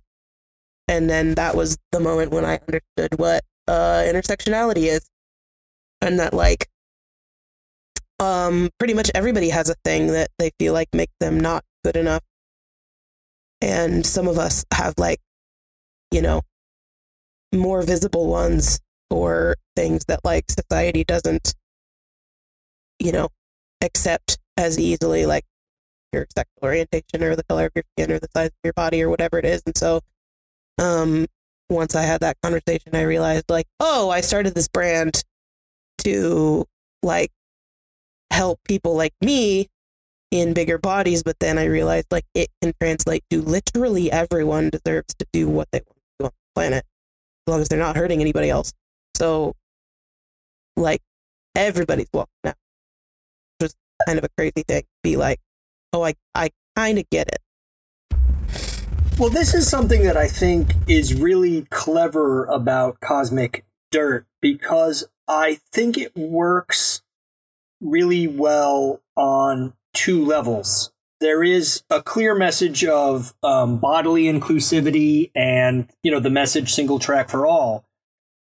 and 0.87 1.09
then 1.09 1.33
that 1.35 1.55
was 1.55 1.77
the 1.91 1.99
moment 1.99 2.31
when 2.31 2.45
I 2.45 2.59
understood 2.67 3.17
what 3.17 3.43
uh, 3.67 4.03
intersectionality 4.05 4.87
is, 4.87 5.09
and 6.01 6.19
that 6.19 6.33
like, 6.33 6.67
um, 8.19 8.69
pretty 8.77 8.93
much 8.93 9.11
everybody 9.13 9.49
has 9.49 9.69
a 9.69 9.75
thing 9.83 10.07
that 10.07 10.29
they 10.39 10.51
feel 10.59 10.73
like 10.73 10.89
make 10.93 11.09
them 11.19 11.39
not 11.39 11.63
good 11.83 11.97
enough, 11.97 12.23
and 13.61 14.05
some 14.05 14.27
of 14.27 14.37
us 14.37 14.65
have 14.73 14.93
like, 14.97 15.19
you 16.11 16.21
know, 16.21 16.41
more 17.53 17.81
visible 17.81 18.27
ones 18.27 18.79
or 19.09 19.55
things 19.75 20.05
that 20.07 20.19
like 20.23 20.45
society 20.49 21.03
doesn't, 21.03 21.53
you 22.99 23.11
know, 23.11 23.29
accept 23.81 24.37
as 24.57 24.79
easily, 24.79 25.25
like 25.25 25.43
your 26.13 26.25
sexual 26.35 26.63
orientation 26.63 27.23
or 27.23 27.35
the 27.35 27.43
color 27.43 27.65
of 27.65 27.71
your 27.75 27.83
skin 27.97 28.11
or 28.11 28.19
the 28.19 28.29
size 28.35 28.47
of 28.47 28.59
your 28.63 28.73
body 28.73 29.01
or 29.01 29.09
whatever 29.09 29.37
it 29.37 29.45
is, 29.45 29.61
and 29.65 29.77
so 29.77 29.99
um 30.77 31.25
once 31.69 31.95
I 31.95 32.03
had 32.03 32.21
that 32.21 32.37
conversation, 32.43 32.93
I 32.93 33.01
realized 33.01 33.45
like, 33.49 33.65
oh, 33.79 34.09
I 34.09 34.21
started 34.21 34.53
this 34.53 34.67
brand 34.67 35.23
to 36.05 36.65
like 37.03 37.31
help 38.31 38.59
people 38.67 38.95
like 38.95 39.13
me 39.21 39.67
in 40.31 40.53
bigger 40.53 40.77
bodies, 40.77 41.23
but 41.23 41.39
then 41.39 41.57
I 41.57 41.65
realized 41.65 42.07
like 42.11 42.25
it 42.33 42.49
can 42.61 42.73
translate 42.79 43.23
to 43.31 43.41
literally 43.41 44.11
everyone 44.11 44.69
deserves 44.69 45.13
to 45.15 45.25
do 45.33 45.49
what 45.49 45.67
they 45.71 45.79
want 45.79 45.97
to 45.97 46.13
do 46.19 46.25
on 46.25 46.31
the 46.31 46.59
planet, 46.59 46.85
as 47.47 47.51
long 47.51 47.61
as 47.61 47.69
they're 47.69 47.79
not 47.79 47.95
hurting 47.95 48.21
anybody 48.21 48.49
else. 48.49 48.71
So 49.17 49.53
like 50.77 51.01
everybody's 51.55 52.09
welcome 52.13 52.33
now. 52.43 52.53
Was 53.61 53.75
kind 54.05 54.19
of 54.19 54.25
a 54.25 54.29
crazy 54.37 54.63
thing. 54.67 54.83
Be 55.03 55.15
like, 55.17 55.39
oh, 55.91 56.03
I 56.03 56.13
I 56.35 56.51
kind 56.75 56.99
of 56.99 57.09
get 57.09 57.29
it. 57.29 57.39
Well, 59.17 59.29
this 59.29 59.53
is 59.53 59.67
something 59.67 60.03
that 60.03 60.17
I 60.17 60.27
think 60.27 60.75
is 60.87 61.13
really 61.13 61.65
clever 61.69 62.45
about 62.45 62.99
Cosmic 62.99 63.65
Dirt 63.89 64.27
because 64.41 65.07
I 65.27 65.59
think 65.71 65.97
it 65.97 66.15
works 66.15 67.01
really 67.81 68.27
well 68.27 69.01
on 69.15 69.73
two 69.93 70.23
levels. 70.23 70.91
There 71.21 71.43
is 71.43 71.83
a 71.89 72.01
clear 72.01 72.35
message 72.35 72.83
of 72.85 73.33
um, 73.41 73.77
bodily 73.77 74.25
inclusivity 74.25 75.31
and, 75.33 75.89
you 76.03 76.11
know, 76.11 76.19
the 76.19 76.29
message 76.29 76.73
single 76.73 76.99
track 76.99 77.29
for 77.29 77.47
all. 77.47 77.85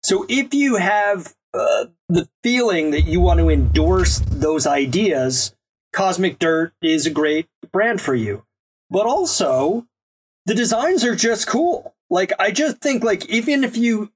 So 0.02 0.26
if 0.28 0.52
you 0.52 0.76
have 0.76 1.34
uh, 1.54 1.86
the 2.08 2.28
feeling 2.42 2.90
that 2.90 3.02
you 3.02 3.20
want 3.20 3.40
to 3.40 3.48
endorse 3.48 4.18
those 4.18 4.66
ideas, 4.66 5.54
Cosmic 5.92 6.38
Dirt 6.38 6.74
is 6.82 7.06
a 7.06 7.10
great 7.10 7.46
brand 7.72 8.00
for 8.00 8.14
you. 8.14 8.44
But 8.90 9.06
also, 9.06 9.86
the 10.46 10.54
designs 10.54 11.04
are 11.04 11.14
just 11.14 11.46
cool. 11.46 11.94
Like 12.10 12.32
I 12.38 12.50
just 12.50 12.78
think 12.78 13.02
like 13.02 13.24
even 13.26 13.64
if 13.64 13.76
you 13.76 14.10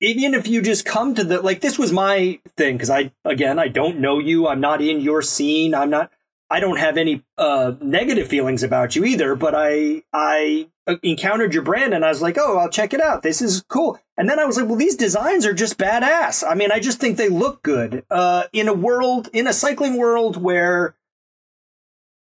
even 0.00 0.34
if 0.34 0.46
you 0.46 0.62
just 0.62 0.84
come 0.84 1.14
to 1.14 1.24
the 1.24 1.40
like 1.40 1.60
this 1.60 1.78
was 1.78 1.92
my 1.92 2.40
thing 2.56 2.76
because 2.76 2.90
I 2.90 3.12
again 3.24 3.58
I 3.58 3.68
don't 3.68 4.00
know 4.00 4.18
you 4.18 4.48
I'm 4.48 4.60
not 4.60 4.80
in 4.80 5.00
your 5.00 5.22
scene 5.22 5.74
I'm 5.74 5.90
not 5.90 6.10
I 6.50 6.60
don't 6.60 6.78
have 6.78 6.96
any 6.96 7.24
uh, 7.38 7.72
negative 7.80 8.28
feelings 8.28 8.62
about 8.62 8.94
you 8.94 9.04
either, 9.04 9.34
but 9.34 9.54
I 9.56 10.02
I 10.12 10.68
encountered 11.02 11.54
your 11.54 11.62
brand 11.62 11.94
and 11.94 12.04
I 12.04 12.10
was 12.10 12.20
like, 12.20 12.36
oh, 12.38 12.58
I'll 12.58 12.68
check 12.68 12.92
it 12.92 13.00
out. 13.00 13.22
This 13.22 13.40
is 13.40 13.64
cool. 13.68 13.98
And 14.16 14.28
then 14.28 14.38
I 14.38 14.44
was 14.44 14.56
like, 14.56 14.68
well, 14.68 14.76
these 14.76 14.96
designs 14.96 15.46
are 15.46 15.54
just 15.54 15.78
badass. 15.78 16.44
I 16.48 16.54
mean, 16.54 16.70
I 16.70 16.80
just 16.80 17.00
think 17.00 17.16
they 17.16 17.28
look 17.28 17.62
good. 17.62 18.04
Uh, 18.10 18.44
in 18.52 18.68
a 18.68 18.74
world, 18.74 19.28
in 19.32 19.46
a 19.46 19.52
cycling 19.52 19.96
world 19.96 20.40
where, 20.40 20.94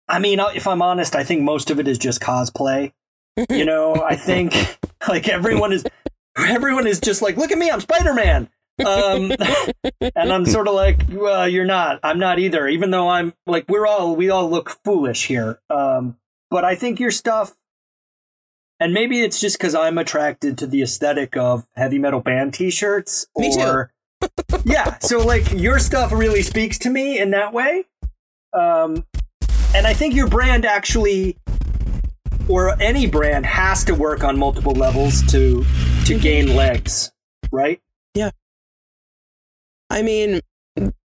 I 0.08 0.20
mean, 0.20 0.40
if 0.40 0.68
I'm 0.68 0.82
honest, 0.82 1.16
I 1.16 1.24
think 1.24 1.44
most 1.44 1.70
of 1.70 1.80
it 1.80 1.88
is 1.88 1.98
just 1.98 2.20
cosplay. 2.20 2.94
you 3.50 3.66
know, 3.66 4.04
I 4.04 4.16
think 4.16 4.78
like 5.08 5.30
everyone 5.30 5.72
is, 5.72 5.86
everyone 6.48 6.88
is 6.88 7.00
just 7.00 7.22
like, 7.22 7.38
look 7.38 7.52
at 7.52 7.58
me, 7.58 7.70
I'm 7.70 7.82
Spider 7.82 8.14
Man. 8.14 8.50
um, 8.86 9.32
and 10.16 10.32
I'm 10.32 10.46
sort 10.46 10.68
of 10.68 10.76
like, 10.76 11.02
well, 11.10 11.50
you're 11.50 11.66
not. 11.66 12.00
I'm 12.04 12.20
not 12.20 12.38
either. 12.38 12.68
Even 12.68 12.92
though 12.92 13.10
I'm 13.10 13.34
like, 13.48 13.66
we're 13.68 13.88
all 13.88 14.16
we 14.16 14.30
all 14.30 14.50
look 14.50 14.78
foolish 14.84 15.26
here. 15.26 15.60
Um, 15.70 16.18
but 16.52 16.64
I 16.64 16.76
think 16.76 17.00
your 17.00 17.12
stuff 17.12 17.56
and 18.80 18.94
maybe 18.94 19.22
it's 19.22 19.40
just 19.40 19.58
because 19.58 19.74
I'm 19.76 19.98
attracted 19.98 20.58
to 20.60 20.68
the 20.68 20.84
aesthetic 20.84 21.36
of 21.36 21.68
heavy 21.76 21.98
metal 22.00 22.20
band 22.20 22.54
T-shirts. 22.54 23.26
Me 23.36 23.56
or, 23.60 23.92
too. 24.22 24.30
yeah, 24.66 25.00
so 25.00 25.20
like 25.20 25.52
your 25.52 25.80
stuff 25.80 26.12
really 26.12 26.42
speaks 26.42 26.78
to 26.80 26.90
me 26.90 27.20
in 27.20 27.32
that 27.32 27.54
way, 27.54 27.86
um, 28.54 29.06
and 29.76 29.86
I 29.86 29.94
think 29.94 30.16
your 30.16 30.28
brand 30.28 30.66
actually, 30.66 31.38
or 32.48 32.80
any 32.82 33.08
brand, 33.08 33.46
has 33.46 33.84
to 33.86 33.94
work 33.94 34.24
on 34.24 34.38
multiple 34.38 34.74
levels 34.74 35.22
to 35.32 35.66
to 36.08 36.14
Mm-hmm. 36.14 36.22
gain 36.22 36.56
legs, 36.56 37.12
right? 37.52 37.82
Yeah. 38.14 38.32
I 39.90 40.02
mean, 40.02 40.40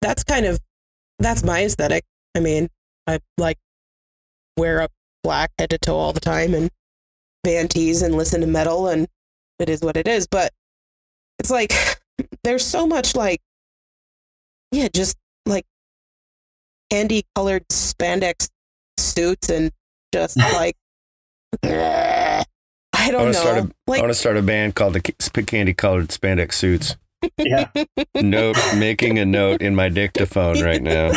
that's 0.01 0.23
kind 0.23 0.47
of 0.47 0.61
that's 1.19 1.43
my 1.43 1.65
aesthetic. 1.65 2.05
I 2.37 2.41
mean, 2.41 2.69
I 3.07 3.19
like 3.37 3.59
wear 4.57 4.81
a 4.81 4.89
black 5.25 5.51
head 5.59 5.71
to 5.71 5.79
toe 5.79 5.97
all 5.97 6.13
the 6.13 6.21
time 6.21 6.55
and 6.55 6.71
band 7.43 7.71
tees 7.71 8.03
and 8.03 8.15
listen 8.15 8.41
to 8.43 8.47
metal 8.47 8.87
and 8.89 9.09
it 9.59 9.69
is 9.69 9.81
what 9.83 9.97
it 9.97 10.07
is. 10.07 10.27
But 10.29 10.53
it's 11.39 11.51
like 11.51 11.73
there's 12.45 12.65
so 12.65 12.87
much 12.87 13.17
like 13.17 13.41
yeah, 14.71 14.89
just 14.95 15.17
like 15.47 15.65
candy 16.91 17.25
colored 17.35 17.67
spandex 17.69 18.49
suits 18.99 19.49
and 19.51 19.73
just 20.15 20.37
like 20.55 20.77
I 23.03 23.07
I 23.07 23.11
don't 23.11 23.25
want 23.25 23.35
to 23.35 23.39
know. 23.39 23.45
start 23.45 23.59
a, 23.59 23.75
like 23.89 23.99
I 23.99 24.03
want 24.03 24.13
to 24.13 24.19
start 24.19 24.37
a 24.37 24.43
band 24.43 24.77
called 24.77 24.95
the 24.95 25.01
Candy 25.43 25.75
Colored 25.75 26.09
Spandex 26.09 26.53
Suits. 26.53 26.97
Yeah. 27.37 27.69
Note, 28.15 28.57
making 28.77 29.19
a 29.19 29.25
note 29.25 29.61
in 29.61 29.75
my 29.75 29.89
dictaphone 29.89 30.61
right 30.61 30.81
now. 30.81 31.11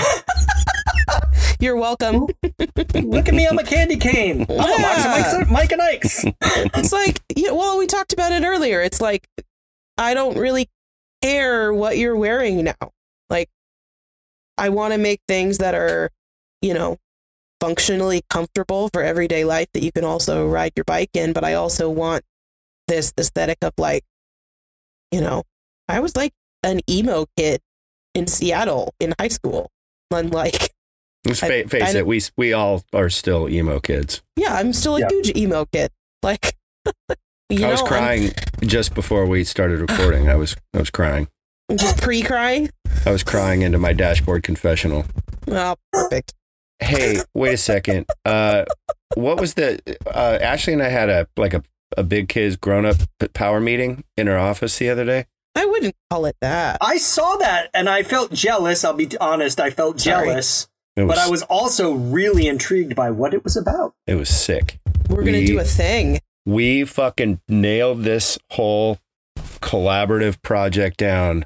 you're 1.59 1.75
welcome. 1.75 2.27
Look 2.43 3.27
at 3.27 3.33
me, 3.33 3.47
I'm 3.47 3.59
a 3.59 3.63
candy 3.63 3.97
cane. 3.97 4.45
I'm 4.49 4.59
a 4.59 4.79
Mike, 4.79 5.37
Mike, 5.39 5.49
Mike 5.49 5.71
and 5.71 5.81
Ike's. 5.81 6.25
it's 6.41 6.91
like 6.91 7.21
yeah, 7.35 7.51
well 7.51 7.77
we 7.77 7.85
talked 7.85 8.13
about 8.13 8.31
it 8.31 8.43
earlier 8.43 8.81
it's 8.81 8.99
like 8.99 9.27
i 9.97 10.13
don't 10.13 10.37
really 10.37 10.67
care 11.21 11.71
what 11.71 11.97
you're 11.97 12.15
wearing 12.15 12.63
now 12.63 12.91
like 13.29 13.49
i 14.57 14.69
want 14.69 14.93
to 14.93 14.97
make 14.97 15.21
things 15.27 15.59
that 15.59 15.75
are 15.75 16.09
you 16.61 16.73
know 16.73 16.97
functionally 17.61 18.21
comfortable 18.29 18.89
for 18.91 19.01
everyday 19.01 19.43
life 19.45 19.67
that 19.73 19.83
you 19.83 19.91
can 19.91 20.03
also 20.03 20.47
ride 20.47 20.71
your 20.75 20.83
bike 20.83 21.09
in 21.13 21.33
but 21.33 21.43
i 21.43 21.53
also 21.53 21.89
want 21.89 22.23
this 22.87 23.13
aesthetic 23.17 23.57
of 23.61 23.71
like 23.77 24.03
you 25.11 25.21
know 25.21 25.43
i 25.87 25.99
was 25.99 26.15
like 26.15 26.33
an 26.63 26.79
emo 26.89 27.25
kid 27.37 27.59
in 28.13 28.27
seattle 28.27 28.93
in 28.99 29.13
high 29.19 29.27
school 29.29 29.69
and 30.11 30.33
like 30.33 30.71
Let's 31.25 31.39
fa- 31.39 31.67
face 31.67 31.95
I- 31.95 31.99
it, 31.99 32.07
we 32.07 32.21
we 32.37 32.53
all 32.53 32.83
are 32.93 33.09
still 33.09 33.49
emo 33.49 33.79
kids. 33.79 34.21
yeah 34.35 34.55
i'm 34.55 34.73
still 34.73 34.97
a 34.97 34.99
Yeah. 35.01 35.07
huge 35.09 35.35
emo 35.35 35.65
kid 35.65 35.91
like 36.21 36.55
you 37.49 37.65
I 37.65 37.71
was 37.71 37.81
know, 37.81 37.85
I'm- 37.85 37.87
crying 37.87 38.31
just 38.61 38.93
before 38.93 39.25
we 39.25 39.43
started 39.43 39.79
recording. 39.89 40.29
I 40.29 40.35
was 40.35 40.55
I 40.73 40.79
was 40.79 40.89
crying. 40.89 41.27
just 41.75 42.01
pre-crying 42.01 42.69
I 43.05 43.11
was 43.11 43.23
crying 43.23 43.61
into 43.63 43.77
my 43.79 43.93
dashboard 43.93 44.43
confessional. 44.43 45.05
Oh, 45.47 45.75
perfect. 45.91 46.33
Hey, 46.79 47.21
wait 47.33 47.53
a 47.53 47.57
second. 47.57 48.05
Uh, 48.25 48.65
what 49.15 49.39
was 49.39 49.53
the 49.53 49.79
uh, 50.07 50.37
Ashley 50.41 50.73
and 50.73 50.83
I 50.83 50.89
had 50.89 51.09
a 51.09 51.27
like 51.37 51.53
a 51.53 51.63
a 51.97 52.03
big 52.03 52.27
kids 52.27 52.55
grown 52.57 52.85
up 52.85 52.97
power 53.33 53.59
meeting 53.61 54.03
in 54.17 54.27
our 54.27 54.37
office 54.37 54.77
the 54.79 54.89
other 54.89 55.05
day. 55.05 55.25
I 55.55 55.65
wouldn't 55.65 55.95
call 56.09 56.25
it 56.25 56.35
that. 56.41 56.77
I 56.81 56.97
saw 56.97 57.37
that 57.37 57.69
and 57.73 57.87
I 57.87 58.03
felt 58.03 58.33
jealous. 58.33 58.83
I'll 58.83 58.93
be 58.93 59.07
honest, 59.21 59.59
I 59.61 59.69
felt 59.69 60.01
Sorry. 60.01 60.27
jealous. 60.27 60.67
Was 60.97 61.07
but 61.07 61.17
I 61.17 61.29
was 61.29 61.43
also 61.43 61.93
really 61.93 62.47
intrigued 62.47 62.95
by 62.95 63.11
what 63.11 63.33
it 63.33 63.43
was 63.43 63.55
about. 63.55 63.93
it 64.07 64.15
was 64.15 64.29
sick. 64.29 64.79
We're 65.09 65.23
gonna 65.23 65.37
We- 65.39 65.45
do 65.45 65.59
a 65.59 65.63
thing. 65.63 66.19
We 66.45 66.83
fucking 66.85 67.39
nailed 67.47 68.03
this 68.03 68.37
whole 68.51 68.99
collaborative 69.61 70.41
project 70.41 70.97
down 70.97 71.45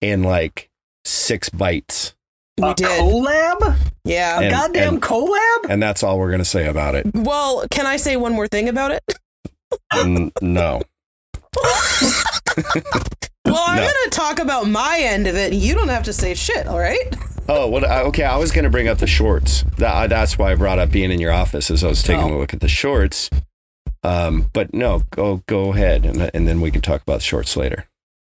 in 0.00 0.22
like 0.22 0.70
six 1.04 1.48
bites, 1.50 2.14
We 2.62 2.70
a 2.70 2.74
did. 2.74 2.86
collab? 3.00 3.76
yeah. 4.04 4.38
A 4.38 4.42
And- 4.42 4.50
goddamn 4.52 4.94
and- 4.94 5.02
collab? 5.02 5.66
and 5.68 5.82
that's 5.82 6.02
all 6.02 6.18
we're 6.18 6.30
gonna 6.30 6.44
say 6.44 6.66
about 6.66 6.94
it. 6.94 7.06
Well, 7.14 7.64
can 7.70 7.86
I 7.86 7.96
say 7.96 8.16
one 8.16 8.32
more 8.34 8.48
thing 8.48 8.68
about 8.68 8.90
it? 8.92 9.02
N- 9.94 10.32
no, 10.40 10.82
Well, 13.44 13.56
I'm 13.66 13.76
No. 13.76 13.82
gonna 13.82 14.10
talk 14.10 14.38
about 14.38 14.68
my 14.68 14.98
end 15.02 15.26
of 15.26 15.34
it. 15.36 15.52
You 15.52 15.74
don't 15.74 15.88
have 15.88 16.04
to 16.04 16.12
say 16.12 16.34
shit. 16.34 16.66
All 16.66 16.78
right. 16.78 17.14
Oh, 17.48 17.66
what? 17.66 17.82
I- 17.84 18.02
Okay, 18.02 18.22
I 18.22 18.36
was 18.36 18.52
going 18.52 18.62
to 18.62 18.70
bring 18.70 18.86
up 18.86 18.98
the 18.98 19.06
shorts. 19.08 19.64
That, 19.76 20.10
that's 20.10 20.38
why 20.38 20.52
I 20.52 20.54
brought 20.54 20.78
up 20.78 20.92
being 20.92 21.10
in 21.10 21.20
your 21.20 21.32
office 21.32 21.72
as 21.72 21.82
I 21.82 21.88
was 21.88 22.00
taking 22.00 22.30
Oh. 22.32 22.36
a 22.36 22.38
look 22.38 22.54
at 22.54 22.60
the 22.60 22.68
shorts. 22.68 23.28
Um, 24.04 24.48
but 24.52 24.72
no, 24.72 25.02
go 25.10 25.42
go 25.48 25.72
ahead, 25.72 26.04
and, 26.06 26.30
and 26.32 26.46
then 26.46 26.60
we 26.60 26.70
can 26.70 26.82
talk 26.82 27.02
about 27.02 27.14
the 27.18 27.24
shorts 27.24 27.56
later. 27.56 27.86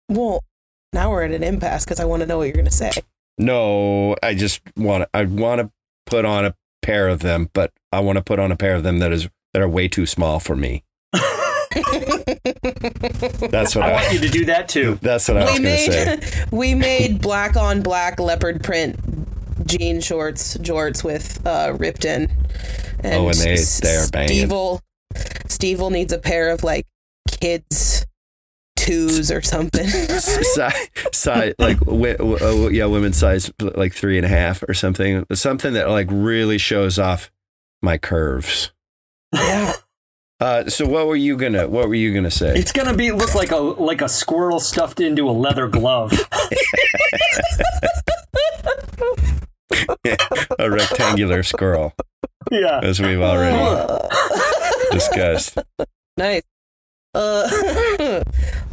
Well, 0.09 0.43
now 0.91 1.11
we're 1.11 1.23
at 1.23 1.31
an 1.31 1.43
impasse 1.43 1.85
because 1.85 2.01
I 2.01 2.05
want 2.05 2.23
to 2.23 2.27
know 2.27 2.39
what 2.39 2.47
you're 2.47 2.57
gonna 2.57 2.69
say. 2.69 2.91
No, 3.37 4.15
I 4.23 4.33
just 4.33 4.61
want 4.77 5.03
to. 5.03 5.09
I 5.13 5.25
want 5.25 5.61
to 5.61 5.71
put 6.05 6.25
on 6.25 6.45
a 6.45 6.55
pair 6.81 7.07
of 7.07 7.19
them, 7.19 7.49
but 7.53 7.71
I 7.91 7.99
want 7.99 8.17
to 8.17 8.23
put 8.23 8.39
on 8.39 8.51
a 8.51 8.55
pair 8.55 8.75
of 8.75 8.83
them 8.83 8.99
that 8.99 9.11
is 9.11 9.27
that 9.53 9.61
are 9.61 9.69
way 9.69 9.87
too 9.87 10.05
small 10.05 10.39
for 10.39 10.55
me. 10.55 10.83
That's 11.13 11.75
what 13.75 13.83
I 13.83 13.89
I. 13.89 13.93
want 13.93 14.13
you 14.13 14.19
to 14.19 14.29
do 14.29 14.45
that 14.45 14.69
too. 14.69 14.95
that's 15.01 15.27
what 15.27 15.37
I 15.37 15.43
was 15.43 15.59
we 15.59 15.65
going 15.65 15.75
to 15.75 15.91
say. 15.91 16.05
made 16.05 16.23
we 16.51 16.75
made 16.75 17.21
black 17.21 17.57
on 17.57 17.81
black 17.81 18.19
leopard 18.19 18.63
print 18.63 18.97
jean 19.65 20.01
shorts 20.01 20.57
jorts 20.57 21.03
with 21.03 21.45
uh 21.45 21.73
ripped 21.77 22.05
in. 22.05 22.31
Oh, 23.03 23.27
and 23.27 23.37
they 23.37 23.57
they 23.81 23.95
are 23.95 24.07
banging. 24.09 24.49
Steve 25.47 25.79
will, 25.79 25.89
needs 25.89 26.13
a 26.13 26.17
pair 26.17 26.49
of 26.49 26.63
like 26.63 26.85
kids 27.41 28.05
twos 28.85 29.31
or 29.31 29.41
something. 29.41 29.87
size, 29.87 30.89
size 31.11 31.53
like 31.59 31.79
wi- 31.79 32.17
w- 32.17 32.37
uh, 32.37 32.69
yeah, 32.69 32.85
women's 32.85 33.17
size 33.17 33.51
like 33.59 33.93
three 33.93 34.17
and 34.17 34.25
a 34.25 34.29
half 34.29 34.63
or 34.67 34.73
something. 34.73 35.25
Something 35.33 35.73
that 35.73 35.89
like 35.89 36.07
really 36.11 36.57
shows 36.57 36.99
off 36.99 37.31
my 37.81 37.97
curves. 37.97 38.71
yeah. 39.33 39.73
Uh, 40.41 40.69
so 40.69 40.85
what 40.85 41.07
were 41.07 41.15
you 41.15 41.37
gonna 41.37 41.67
what 41.67 41.87
were 41.87 41.95
you 41.95 42.13
gonna 42.13 42.29
say? 42.29 42.53
It's 42.57 42.73
gonna 42.73 42.93
be 42.95 43.11
look 43.11 43.35
like 43.35 43.51
a 43.51 43.57
like 43.57 44.01
a 44.01 44.09
squirrel 44.09 44.59
stuffed 44.59 44.99
into 44.99 45.29
a 45.29 45.31
leather 45.31 45.67
glove. 45.67 46.11
A 50.59 50.69
rectangular 50.69 51.43
squirrel, 51.43 51.93
yeah. 52.51 52.79
as 52.83 52.99
we've 52.99 53.21
already 53.21 54.07
discussed. 54.91 55.57
Nice. 56.17 56.43
Uh, 57.15 57.47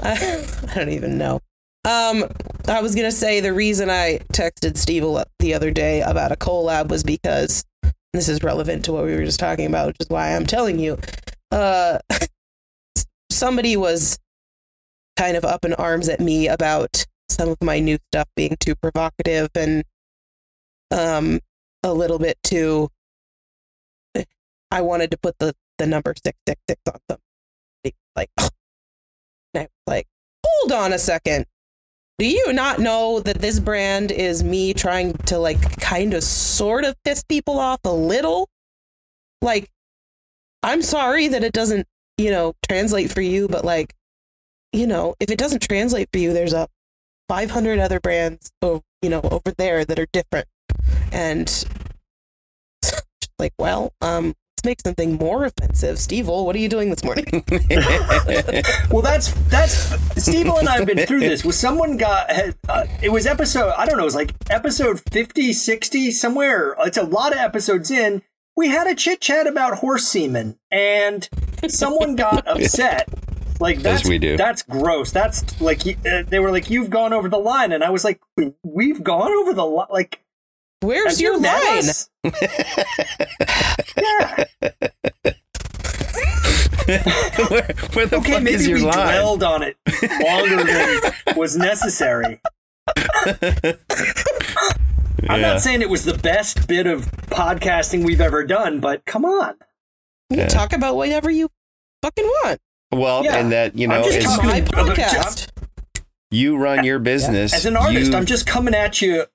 I, 0.00 0.44
I 0.68 0.74
don't 0.74 0.88
even 0.88 1.16
know. 1.16 1.40
Um, 1.84 2.24
I 2.66 2.80
was 2.82 2.94
gonna 2.94 3.12
say 3.12 3.40
the 3.40 3.52
reason 3.52 3.88
I 3.88 4.18
texted 4.32 4.76
Steve 4.76 5.04
the 5.38 5.54
other 5.54 5.70
day 5.70 6.00
about 6.00 6.32
a 6.32 6.36
collab 6.36 6.88
was 6.88 7.04
because 7.04 7.64
this 8.12 8.28
is 8.28 8.42
relevant 8.42 8.84
to 8.84 8.92
what 8.92 9.04
we 9.04 9.14
were 9.14 9.24
just 9.24 9.38
talking 9.38 9.66
about, 9.66 9.86
which 9.86 9.96
is 10.00 10.08
why 10.08 10.34
I'm 10.34 10.44
telling 10.44 10.80
you. 10.80 10.98
Uh, 11.52 11.98
somebody 13.30 13.76
was 13.76 14.18
kind 15.16 15.36
of 15.36 15.44
up 15.44 15.64
in 15.64 15.72
arms 15.74 16.08
at 16.08 16.18
me 16.18 16.48
about 16.48 17.06
some 17.28 17.48
of 17.48 17.62
my 17.62 17.78
new 17.78 17.98
stuff 18.10 18.26
being 18.34 18.56
too 18.58 18.74
provocative 18.74 19.50
and 19.54 19.84
um 20.90 21.38
a 21.84 21.92
little 21.92 22.18
bit 22.18 22.38
too. 22.42 22.88
I 24.72 24.80
wanted 24.80 25.12
to 25.12 25.18
put 25.18 25.38
the 25.38 25.54
the 25.78 25.86
number 25.86 26.12
six 26.24 26.36
six 26.46 26.60
six 26.68 26.80
on 26.88 26.98
them 27.08 27.18
like 28.16 28.30
like 29.86 30.06
hold 30.46 30.72
on 30.72 30.92
a 30.92 30.98
second. 30.98 31.46
Do 32.18 32.26
you 32.26 32.52
not 32.52 32.78
know 32.78 33.20
that 33.20 33.40
this 33.40 33.58
brand 33.58 34.12
is 34.12 34.44
me 34.44 34.74
trying 34.74 35.14
to 35.14 35.38
like 35.38 35.80
kind 35.80 36.14
of 36.14 36.22
sort 36.22 36.84
of 36.84 36.94
piss 37.04 37.22
people 37.24 37.58
off 37.58 37.80
a 37.84 37.92
little? 37.92 38.48
Like 39.40 39.68
i'm 40.64 40.80
sorry 40.80 41.26
that 41.26 41.42
it 41.42 41.52
doesn't 41.52 41.88
you 42.16 42.30
know 42.30 42.54
translate 42.68 43.10
for 43.10 43.20
you 43.20 43.48
but 43.48 43.64
like 43.64 43.92
you 44.72 44.86
know 44.86 45.16
if 45.18 45.28
it 45.28 45.36
doesn't 45.36 45.60
translate 45.60 46.08
for 46.12 46.20
you 46.20 46.32
there's 46.32 46.52
a 46.52 46.68
500 47.32 47.78
other 47.78 47.98
brands 47.98 48.52
oh, 48.60 48.82
you 49.00 49.08
know 49.08 49.20
over 49.22 49.52
there 49.56 49.84
that 49.84 49.98
are 49.98 50.06
different. 50.12 50.46
And 51.10 51.64
Like, 53.38 53.54
well, 53.58 53.92
um, 54.00 54.34
let's 54.62 54.64
make 54.64 54.80
something 54.80 55.16
more 55.16 55.44
offensive. 55.44 55.98
Steve, 55.98 56.28
what 56.28 56.54
are 56.54 56.58
you 56.58 56.68
doing 56.68 56.90
this 56.90 57.02
morning? 57.04 57.44
Well, 58.90 59.02
that's 59.02 59.32
that's 59.48 59.72
Steve 60.22 60.46
and 60.46 60.68
I 60.68 60.76
have 60.76 60.86
been 60.86 61.06
through 61.06 61.20
this. 61.20 61.44
Was 61.44 61.58
someone 61.58 61.96
got 61.96 62.30
uh, 62.68 62.84
it 63.02 63.10
was 63.10 63.26
episode 63.26 63.72
I 63.76 63.86
don't 63.86 63.96
know, 63.96 64.02
it 64.02 64.06
was 64.06 64.14
like 64.14 64.34
episode 64.50 65.00
50, 65.10 65.52
60 65.52 66.10
somewhere. 66.10 66.76
It's 66.80 66.98
a 66.98 67.02
lot 67.02 67.32
of 67.32 67.38
episodes 67.38 67.90
in. 67.90 68.22
We 68.54 68.68
had 68.68 68.86
a 68.86 68.94
chit 68.94 69.20
chat 69.20 69.46
about 69.46 69.78
horse 69.78 70.06
semen, 70.06 70.58
and 70.70 71.28
someone 71.68 72.16
got 72.16 72.46
upset. 72.46 73.08
Like 73.60 73.78
that's 73.80 74.06
we 74.06 74.18
do. 74.18 74.36
that's 74.36 74.62
gross. 74.62 75.10
That's 75.10 75.60
like 75.60 75.80
uh, 76.06 76.24
they 76.28 76.38
were 76.38 76.50
like 76.50 76.68
you've 76.68 76.90
gone 76.90 77.12
over 77.12 77.28
the 77.28 77.38
line, 77.38 77.72
and 77.72 77.82
I 77.82 77.90
was 77.90 78.04
like 78.04 78.20
we've 78.62 79.02
gone 79.02 79.32
over 79.32 79.54
the 79.54 79.64
line. 79.64 79.88
Like 79.90 80.20
Where's 80.82 81.12
have 81.12 81.20
your 81.20 81.34
you 81.34 81.40
line? 81.42 81.84
yeah. 83.96 84.44
where, 87.48 87.74
where 87.92 88.06
the 88.06 88.16
Okay, 88.16 88.32
fuck 88.32 88.42
maybe 88.42 88.54
is 88.56 88.66
your 88.68 88.78
we 88.78 88.84
line? 88.84 88.94
dwelled 89.14 89.42
on 89.42 89.62
it 89.62 89.76
longer 90.22 90.64
than 90.64 91.36
was 91.36 91.56
necessary. 91.56 92.40
I'm 95.28 95.40
Yeah. 95.40 95.52
not 95.52 95.60
saying 95.60 95.82
it 95.82 95.88
was 95.90 96.04
the 96.04 96.18
best 96.18 96.66
bit 96.66 96.86
of 96.86 97.04
podcasting 97.28 98.04
we've 98.04 98.20
ever 98.20 98.44
done, 98.44 98.80
but 98.80 99.04
come 99.04 99.24
on. 99.24 99.54
You 100.30 100.38
Yeah. 100.38 100.48
Talk 100.48 100.72
about 100.72 100.96
whatever 100.96 101.30
you 101.30 101.48
fucking 102.02 102.24
want. 102.24 102.60
Well, 102.90 103.24
Yeah. 103.24 103.36
and 103.36 103.52
that 103.52 103.78
you 103.78 103.86
know, 103.86 104.02
just 104.02 104.16
it's, 104.18 104.36
My 104.42 104.60
podcast. 104.62 105.48
you 106.32 106.56
run 106.56 106.82
your 106.84 106.98
business. 106.98 107.54
As 107.54 107.66
an 107.66 107.76
artist, 107.76 108.10
you, 108.10 108.16
I'm 108.16 108.26
just 108.26 108.46
coming 108.46 108.74
at 108.74 109.00
you 109.00 109.26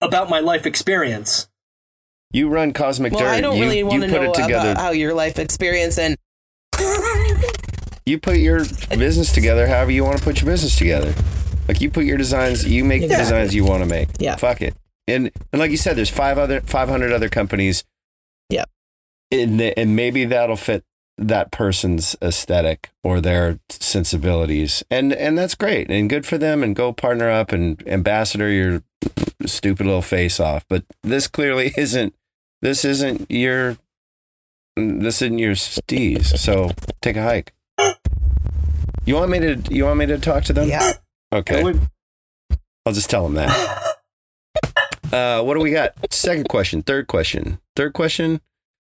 about 0.00 0.28
my 0.30 0.40
life 0.40 0.66
experience. 0.66 1.48
you 2.32 2.48
run 2.48 2.72
Cosmic 2.72 3.12
Well, 3.12 3.22
Dirt. 3.22 3.28
I 3.28 3.40
don't 3.40 3.56
you, 3.56 3.62
really 3.64 3.82
want 3.82 4.02
to 4.02 4.08
put 4.08 4.22
know 4.22 4.30
it 4.30 4.34
together. 4.34 4.70
about 4.72 4.82
how 4.82 4.90
your 4.90 5.14
life 5.14 5.38
experience 5.38 5.98
and 5.98 6.16
you 8.06 8.18
put 8.18 8.36
your 8.38 8.60
business 8.96 9.32
together 9.32 9.66
however 9.66 9.90
you 9.90 10.04
want 10.04 10.18
to 10.18 10.24
put 10.24 10.40
your 10.40 10.50
business 10.50 10.78
together. 10.78 11.14
Like 11.66 11.80
you 11.80 11.90
put 11.90 12.04
your 12.04 12.16
designs, 12.16 12.66
you 12.66 12.84
make 12.84 13.02
the 13.02 13.08
designs 13.08 13.54
you 13.54 13.64
want 13.64 13.82
to 13.82 13.88
make. 13.88 14.08
Yeah. 14.18 14.36
Fuck 14.36 14.62
it. 14.62 14.74
And 15.06 15.30
and 15.52 15.60
like 15.60 15.70
you 15.70 15.76
said, 15.76 15.96
there's 15.96 16.10
five 16.10 16.38
other 16.38 16.60
five 16.62 16.88
hundred 16.88 17.12
other 17.12 17.28
companies. 17.28 17.84
Yeah. 18.48 18.64
And 19.30 19.60
and 19.60 19.94
maybe 19.94 20.24
that'll 20.24 20.56
fit 20.56 20.84
that 21.18 21.50
person's 21.50 22.16
aesthetic 22.22 22.90
or 23.04 23.20
their 23.20 23.58
sensibilities. 23.68 24.82
And 24.90 25.12
and 25.12 25.36
that's 25.36 25.54
great 25.54 25.90
and 25.90 26.08
good 26.08 26.24
for 26.24 26.38
them 26.38 26.62
and 26.62 26.74
go 26.74 26.92
partner 26.94 27.28
up 27.30 27.52
and 27.52 27.86
ambassador 27.86 28.48
your 28.50 28.82
stupid 29.46 29.86
little 29.86 30.02
face 30.02 30.40
off. 30.40 30.64
But 30.68 30.84
this 31.02 31.26
clearly 31.28 31.72
isn't 31.76 32.14
this 32.62 32.84
isn't 32.84 33.30
your 33.30 33.76
this 34.76 35.22
isn't 35.22 35.38
your 35.38 35.52
steez. 35.54 36.36
So 36.38 36.70
take 37.02 37.16
a 37.16 37.22
hike. 37.22 37.52
You 39.04 39.14
want 39.14 39.30
me 39.30 39.38
to 39.40 39.56
you 39.70 39.84
want 39.84 39.98
me 39.98 40.06
to 40.06 40.18
talk 40.18 40.44
to 40.44 40.52
them? 40.52 40.68
yeah. 40.68 40.92
Okay. 41.32 41.62
Would- 41.62 41.88
I'll 42.86 42.92
just 42.94 43.10
tell 43.10 43.24
them 43.24 43.34
that. 43.34 43.84
Uh, 45.10 45.40
what 45.42 45.54
do 45.54 45.60
we 45.60 45.70
got? 45.70 45.94
Second 46.12 46.50
question, 46.50 46.82
third 46.82 47.06
question, 47.06 47.58
third 47.74 47.94
question. 47.94 48.42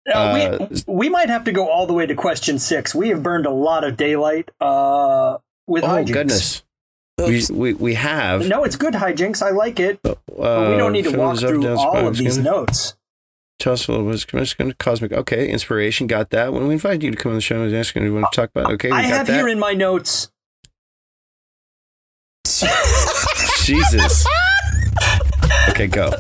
Uh, 0.09 0.19
Uh, 0.19 0.69
we, 0.87 0.95
we 0.95 1.09
might 1.09 1.29
have 1.29 1.43
to 1.45 1.51
go 1.53 1.69
all 1.69 1.85
the 1.85 1.93
way 1.93 2.07
to 2.07 2.15
question 2.15 2.61
six. 2.61 2.95
We 2.95 3.09
have 3.09 3.25
burned 3.25 3.45
a 3.45 3.51
lot 3.51 3.83
of 3.83 3.97
daylight 3.97 4.49
uh, 4.61 5.39
with 5.67 5.83
Oh 5.83 5.89
hijinks. 5.89 6.13
goodness, 6.13 6.63
we, 7.19 7.43
we 7.53 7.75
we 7.75 7.95
have. 7.95 8.47
No, 8.49 8.65
it's 8.65 8.77
good 8.77 8.95
hijinks. 8.95 9.43
I 9.43 9.51
like 9.51 9.79
it. 9.81 10.01
Uh, 10.05 10.15
But 10.27 10.71
we 10.71 10.77
don't 10.77 10.93
need 10.93 11.05
to 11.05 11.11
film 11.11 11.21
walk 11.23 11.35
is 11.37 11.45
up, 11.45 11.51
through 11.51 11.63
down, 11.63 11.77
all 11.79 11.93
spine, 11.93 12.07
of 12.07 12.17
these 12.17 12.33
skin, 12.35 12.45
notes. 12.45 12.97
Tell 13.59 13.75
us 13.75 13.87
a 13.87 13.93
little 13.93 14.07
bit. 14.07 14.15
It's 14.35 14.55
going 14.55 14.71
to 14.71 14.77
cosmic. 14.77 15.13
Okay, 15.13 15.49
inspiration. 15.49 16.07
Got 16.09 16.31
that. 16.31 16.53
When 16.53 16.67
we 16.67 16.73
invited 16.75 17.03
you 17.05 17.11
to 17.13 17.17
come 17.17 17.31
on 17.31 17.37
the 17.37 17.43
show, 17.43 17.61
I 17.61 17.65
was 17.65 17.73
asking 17.75 18.03
you 18.05 18.15
want 18.15 18.27
to 18.33 18.37
talk 18.41 18.51
about. 18.55 18.73
Okay, 18.73 18.89
we 18.91 18.97
I 18.97 19.03
got 19.03 19.09
have 19.11 19.27
that. 19.29 19.35
here 19.37 19.49
in 19.49 19.59
my 19.59 19.73
notes. 19.73 20.31
Jesus. 23.65 24.27
Okay, 25.69 25.87
go. 25.87 26.13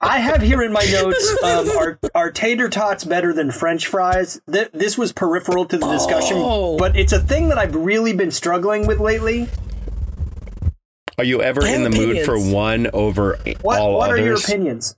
I 0.00 0.18
have 0.20 0.40
here 0.42 0.62
in 0.62 0.72
my 0.72 0.84
notes. 0.90 1.36
Um, 1.42 1.68
are 1.76 1.98
are 2.14 2.30
tater 2.30 2.68
tots 2.68 3.04
better 3.04 3.32
than 3.32 3.50
French 3.50 3.86
fries? 3.86 4.40
Th- 4.50 4.70
this 4.72 4.96
was 4.96 5.12
peripheral 5.12 5.66
to 5.66 5.76
the 5.76 5.86
discussion, 5.90 6.36
Oh. 6.40 6.76
but 6.78 6.96
it's 6.96 7.12
a 7.12 7.18
thing 7.20 7.48
that 7.48 7.58
I've 7.58 7.74
really 7.74 8.12
been 8.12 8.30
struggling 8.30 8.86
with 8.86 9.00
lately. 9.00 9.48
Are 11.16 11.24
you 11.24 11.42
ever 11.42 11.64
in 11.64 11.84
the 11.84 11.90
have 11.90 11.98
mood 11.98 12.24
for 12.24 12.38
one 12.38 12.88
over 12.92 13.38
What 13.62 13.78
all 13.78 13.98
What 13.98 14.10
are 14.10 14.18
your 14.18 14.34
opinions? 14.36 14.96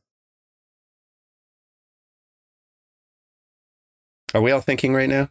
Are 4.34 4.40
we 4.40 4.50
all 4.50 4.60
thinking 4.60 4.94
right 4.94 5.08
now? 5.08 5.30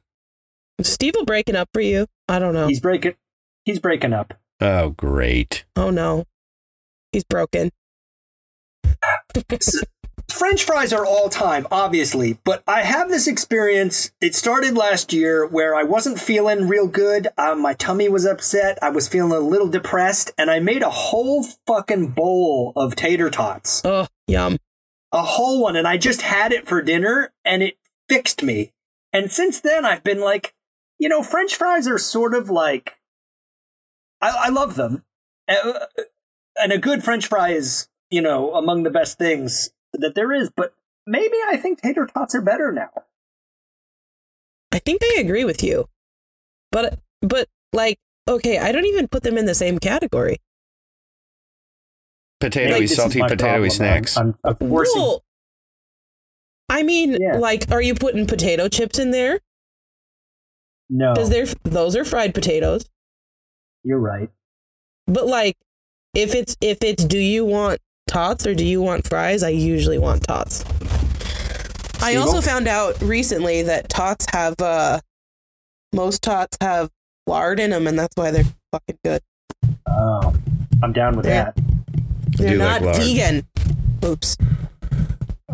Is 0.77 0.91
Steve 0.91 1.15
will 1.15 1.25
breaking 1.25 1.55
up 1.55 1.69
for 1.73 1.81
you. 1.81 2.07
I 2.27 2.39
don't 2.39 2.53
know. 2.53 2.67
He's 2.67 2.79
breaking. 2.79 3.15
He's 3.63 3.79
breaking 3.79 4.13
up. 4.13 4.33
Oh, 4.61 4.89
great. 4.89 5.65
oh 5.75 5.89
no. 5.89 6.25
He's 7.11 7.23
broken. 7.23 7.71
French 10.35 10.65
fries 10.65 10.91
are 10.91 11.05
all 11.05 11.29
time, 11.29 11.65
obviously, 11.71 12.37
but 12.43 12.61
I 12.67 12.81
have 12.81 13.07
this 13.07 13.25
experience. 13.25 14.11
It 14.19 14.35
started 14.35 14.75
last 14.75 15.13
year 15.13 15.47
where 15.47 15.73
I 15.73 15.83
wasn't 15.83 16.19
feeling 16.19 16.67
real 16.67 16.87
good. 16.87 17.29
Um, 17.37 17.61
my 17.61 17.73
tummy 17.73 18.09
was 18.09 18.25
upset. 18.25 18.77
I 18.81 18.89
was 18.89 19.07
feeling 19.07 19.31
a 19.31 19.39
little 19.39 19.69
depressed, 19.69 20.31
and 20.37 20.51
I 20.51 20.59
made 20.59 20.83
a 20.83 20.89
whole 20.89 21.43
fucking 21.65 22.09
bowl 22.09 22.73
of 22.75 22.97
tater 22.97 23.29
tots, 23.29 23.81
Oh, 23.85 24.07
yum. 24.27 24.57
a 25.13 25.23
whole 25.23 25.61
one, 25.63 25.77
and 25.77 25.87
I 25.87 25.95
just 25.95 26.21
had 26.21 26.51
it 26.51 26.67
for 26.67 26.81
dinner, 26.81 27.31
and 27.45 27.63
it 27.63 27.77
fixed 28.09 28.43
me. 28.43 28.73
And 29.13 29.31
since 29.31 29.61
then, 29.61 29.85
I've 29.85 30.03
been 30.03 30.19
like, 30.19 30.53
you 30.99 31.07
know, 31.07 31.23
French 31.23 31.55
fries 31.55 31.87
are 31.87 31.97
sort 31.97 32.33
of 32.35 32.49
like, 32.49 32.97
I, 34.21 34.47
I 34.47 34.49
love 34.49 34.75
them, 34.75 35.05
Uh, 35.47 35.85
and 36.57 36.73
a 36.73 36.77
good 36.77 37.05
French 37.05 37.27
fry 37.27 37.51
is, 37.51 37.87
you 38.09 38.21
know, 38.21 38.53
among 38.53 38.83
the 38.83 38.89
best 38.91 39.17
things 39.17 39.69
that 39.99 40.15
there 40.15 40.31
is. 40.33 40.49
But 40.55 40.73
maybe 41.07 41.35
I 41.47 41.57
think 41.57 41.81
tater 41.81 42.05
tots 42.05 42.35
are 42.35 42.41
better 42.41 42.71
now. 42.71 42.89
I 44.71 44.79
think 44.79 45.01
I 45.03 45.17
agree 45.19 45.45
with 45.45 45.63
you. 45.63 45.87
But 46.71 46.99
but 47.21 47.47
like 47.73 47.97
okay, 48.27 48.57
I 48.57 48.71
don't 48.71 48.85
even 48.85 49.07
put 49.07 49.23
them 49.23 49.37
in 49.37 49.45
the 49.45 49.55
same 49.55 49.79
category. 49.79 50.37
Potatoey, 52.41 52.69
Maybe 52.69 52.79
this 52.81 52.91
is 52.91 52.97
salty 52.97 53.19
my 53.19 53.29
potatoey 53.29 53.39
problem. 53.39 53.69
snacks. 53.69 54.17
I'm, 54.17 54.35
I'm, 54.43 54.57
I'm 54.61 54.69
forcing. 54.69 55.01
Well, 55.01 55.23
I 56.67 56.83
mean, 56.83 57.17
Yeah. 57.21 57.37
like, 57.37 57.71
are 57.71 57.81
you 57.81 57.93
putting 57.95 58.27
potato 58.27 58.67
chips 58.67 58.99
in 58.99 59.11
there? 59.11 59.39
no, 60.89 61.13
Because 61.13 61.29
they're 61.29 61.45
those 61.63 61.95
are 61.95 62.03
fried 62.03 62.33
potatoes. 62.33 62.89
you're 63.83 63.99
right. 63.99 64.29
But 65.07 65.27
like, 65.27 65.55
if 66.13 66.33
it's 66.35 66.57
if 66.61 66.79
it's 66.83 67.05
do 67.05 67.19
you 67.19 67.45
want 67.45 67.79
tots 68.07 68.45
or 68.45 68.53
do 68.55 68.65
you 68.65 68.81
want 68.81 69.07
fries? 69.07 69.43
I 69.43 69.49
usually 69.49 69.97
want 69.97 70.23
tots. 70.23 70.63
I 72.01 72.15
also 72.15 72.41
found 72.41 72.67
out 72.67 72.99
recently 73.01 73.63
that 73.63 73.89
tots 73.89 74.25
have 74.31 74.55
uh 74.61 74.99
most 75.93 76.21
tots 76.21 76.57
have 76.61 76.89
lard 77.25 77.59
in 77.59 77.69
them, 77.71 77.87
and 77.87 77.97
that's 77.97 78.15
why 78.15 78.31
they're 78.31 78.43
fucking 78.71 78.99
good. 79.03 79.21
Oh, 79.87 80.35
I'm 80.83 80.93
down 80.93 81.15
with 81.17 81.25
Yeah. 81.25 81.45
that. 81.45 81.55
They're 82.37 82.49
do 82.51 82.57
like 82.57 82.81
not 82.81 82.85
lard. 82.85 82.97
vegan. 82.97 83.47
Oops. 84.03 84.37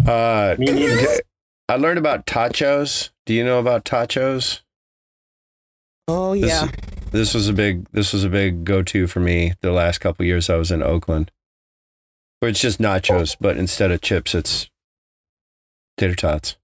Uh, 0.07 0.55
Me 0.57 0.65
neither. 0.71 1.21
I 1.69 1.75
learned 1.75 1.99
about 1.99 2.25
tachos. 2.25 3.11
Do 3.25 3.33
you 3.33 3.43
know 3.45 3.59
about 3.59 3.85
tachos? 3.85 4.61
Oh 6.07 6.33
This- 6.35 6.49
yeah. 6.49 6.67
This 7.11 7.33
was 7.33 7.47
a 7.49 7.53
big 7.53 7.87
this 7.91 8.13
was 8.13 8.23
a 8.23 8.29
big 8.29 8.63
go 8.65 8.81
to 8.83 9.05
for 9.05 9.19
me 9.19 9.53
the 9.61 9.71
last 9.71 9.99
couple 9.99 10.25
years 10.25 10.49
I 10.49 10.55
was 10.55 10.71
in 10.71 10.81
Oakland. 10.81 11.29
Where 12.41 12.49
it's 12.49 12.59
just 12.59 12.79
nachos, 12.79 13.37
but 13.39 13.55
instead 13.55 13.91
of 13.91 14.01
chips, 14.01 14.33
it's 14.35 14.69
tater 15.97 16.15
tots. 16.15 16.57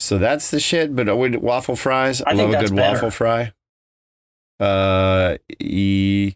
So 0.00 0.16
that's 0.16 0.50
the 0.50 0.60
shit. 0.60 0.94
But 0.96 1.14
with 1.18 1.34
waffle 1.36 1.76
fries, 1.76 2.22
I, 2.22 2.30
I 2.30 2.32
love 2.34 2.50
a 2.50 2.58
good 2.60 2.74
better. 2.74 2.94
waffle 2.94 3.10
fry. 3.10 3.52
Uh, 4.60 5.38
e, 5.58 6.34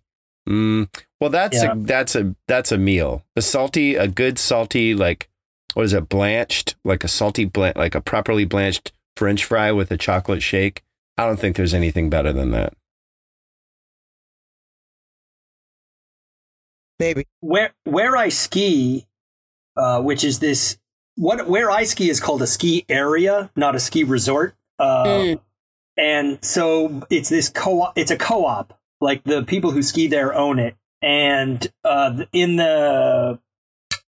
mm, 0.49 0.89
well, 1.21 1.31
that's 1.31 1.63
Yeah. 1.63 1.73
a 1.73 1.77
that's 1.77 2.17
a 2.17 2.35
that's 2.49 2.73
a 2.73 2.79
meal. 2.79 3.25
A 3.37 3.43
salty, 3.43 3.95
a 3.95 4.09
good 4.09 4.37
salty, 4.39 4.95
like 4.95 5.29
what 5.75 5.85
is 5.85 5.93
it, 5.93 6.09
blanched, 6.09 6.75
like 6.85 7.05
a 7.05 7.09
salty 7.09 7.45
blanch, 7.45 7.77
like 7.77 7.95
a 7.95 8.01
properly 8.01 8.45
blanched 8.45 8.93
French 9.17 9.45
fry 9.45 9.71
with 9.71 9.91
a 9.93 9.97
chocolate 9.97 10.43
shake. 10.43 10.83
I 11.17 11.25
don't 11.27 11.39
think 11.39 11.55
there's 11.57 11.75
anything 11.75 12.11
better 12.11 12.33
than 12.33 12.51
that. 12.51 12.75
Maybe. 16.99 17.27
where 17.41 17.73
where 17.85 18.17
I 18.17 18.29
ski, 18.31 19.07
uh, 19.77 20.01
which 20.03 20.25
is 20.25 20.39
this 20.39 20.79
what 21.17 21.49
where 21.49 21.71
I 21.71 21.85
ski 21.85 22.11
is 22.11 22.21
called 22.21 22.43
a 22.43 22.47
ski 22.47 22.85
area, 22.89 23.51
not 23.57 23.75
a 23.75 23.81
ski 23.81 24.05
resort. 24.05 24.55
Uh, 24.79 25.05
Mm. 25.05 25.41
And 25.99 26.45
so 26.45 27.07
it's 27.09 27.31
this 27.31 27.49
co 27.49 27.91
it's 27.97 28.11
a 28.11 28.19
co 28.19 28.45
op. 28.45 28.79
Like 29.01 29.25
the 29.25 29.43
people 29.43 29.71
who 29.71 29.83
ski 29.83 30.07
there 30.07 30.35
own 30.35 30.59
it, 30.59 30.77
and 31.03 31.67
uh, 31.85 32.25
in 32.33 32.57
the 32.57 33.39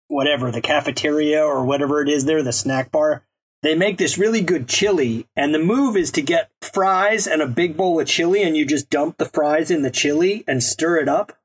whatever 0.07 0.51
the 0.51 0.61
cafeteria 0.61 1.43
or 1.43 1.63
whatever 1.65 2.01
it 2.01 2.09
is 2.09 2.25
there, 2.25 2.43
the 2.43 2.51
snack 2.53 2.91
bar. 2.91 3.23
they 3.63 3.75
make 3.75 3.97
this 3.97 4.17
really 4.17 4.41
good 4.41 4.67
chili, 4.67 5.27
and 5.35 5.53
the 5.53 5.59
move 5.59 5.95
is 5.95 6.11
to 6.11 6.21
get 6.21 6.49
fries 6.61 7.27
and 7.27 7.41
a 7.41 7.47
big 7.47 7.77
bowl 7.77 7.99
of 7.99 8.07
chili, 8.07 8.41
and 8.43 8.57
you 8.57 8.65
just 8.65 8.89
dump 8.89 9.17
the 9.17 9.25
fries 9.25 9.69
in 9.71 9.83
the 9.83 9.91
chili 9.91 10.43
and 10.47 10.63
stir 10.63 10.97
it 10.97 11.07
up, 11.07 11.37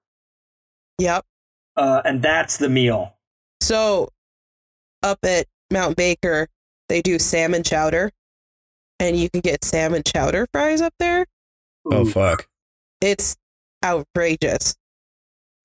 Yep. 0.99 1.25
uh, 1.77 2.03
and 2.05 2.23
that's 2.23 2.57
the 2.57 2.69
meal. 2.69 3.15
So 3.61 4.11
up 5.03 5.19
at 5.25 5.47
Mount 5.71 5.97
Baker, 5.97 6.49
they 6.89 7.03
do 7.03 7.19
salmon 7.19 7.63
chowder, 7.63 8.13
and 9.01 9.17
you 9.17 9.29
can 9.31 9.41
get 9.41 9.65
salmon 9.65 10.03
chowder 10.07 10.47
fries 10.53 10.81
up 10.81 10.95
there. 10.99 11.27
Oh 11.91 12.03
Ooh. 12.03 12.11
fuck! 12.11 12.49
It's 13.01 13.37
outrageous. 13.85 14.77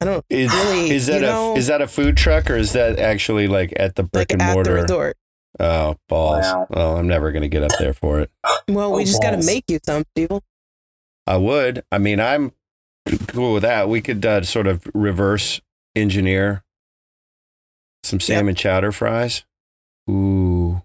I 0.01 0.05
don't 0.05 0.25
Is 0.29 0.51
really, 0.51 0.89
is 0.89 1.05
that 1.07 1.21
you 1.21 1.27
a 1.27 1.29
know, 1.29 1.55
is 1.55 1.67
that 1.67 1.81
a 1.81 1.87
food 1.87 2.17
truck 2.17 2.49
or 2.49 2.55
is 2.55 2.73
that 2.73 2.97
actually 2.99 3.47
like 3.47 3.71
at 3.77 3.95
the 3.95 4.03
brick 4.03 4.31
like 4.31 4.33
and 4.33 4.41
at 4.41 4.47
the 4.47 4.53
mortar? 4.53 4.73
resort. 4.73 5.17
Oh 5.59 5.95
balls! 6.09 6.45
Wow. 6.45 6.67
Well, 6.69 6.97
I'm 6.97 7.07
never 7.07 7.31
gonna 7.31 7.47
get 7.49 7.63
up 7.63 7.71
there 7.77 7.93
for 7.93 8.19
it. 8.19 8.31
Well, 8.67 8.93
we 8.93 9.03
Oh, 9.03 9.05
just 9.05 9.21
got 9.21 9.31
to 9.31 9.45
make 9.45 9.65
you 9.69 9.79
some, 9.85 10.03
people. 10.15 10.43
I 11.27 11.37
would. 11.37 11.83
I 11.91 11.97
mean, 11.99 12.19
I'm 12.19 12.51
cool 13.27 13.53
with 13.53 13.63
that. 13.63 13.89
We 13.89 14.01
could 14.01 14.25
uh, 14.25 14.43
sort 14.43 14.67
of 14.67 14.87
reverse 14.93 15.61
engineer 15.95 16.63
some 18.03 18.19
salmon 18.19 18.55
chowder 18.55 18.91
fries. 18.91 19.43
Ooh, 20.09 20.81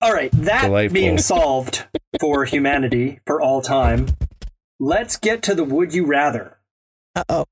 All 0.00 0.12
right, 0.12 0.30
that 0.32 0.62
Delightful. 0.62 0.94
being 0.94 1.18
solved 1.18 1.86
for 2.20 2.44
humanity 2.44 3.20
for 3.26 3.40
all 3.40 3.62
time, 3.62 4.08
let's 4.78 5.16
get 5.16 5.42
to 5.44 5.54
the 5.54 5.64
would 5.64 5.94
you 5.94 6.04
rather. 6.06 6.58
Uh 7.14 7.24
oh. 7.28 7.44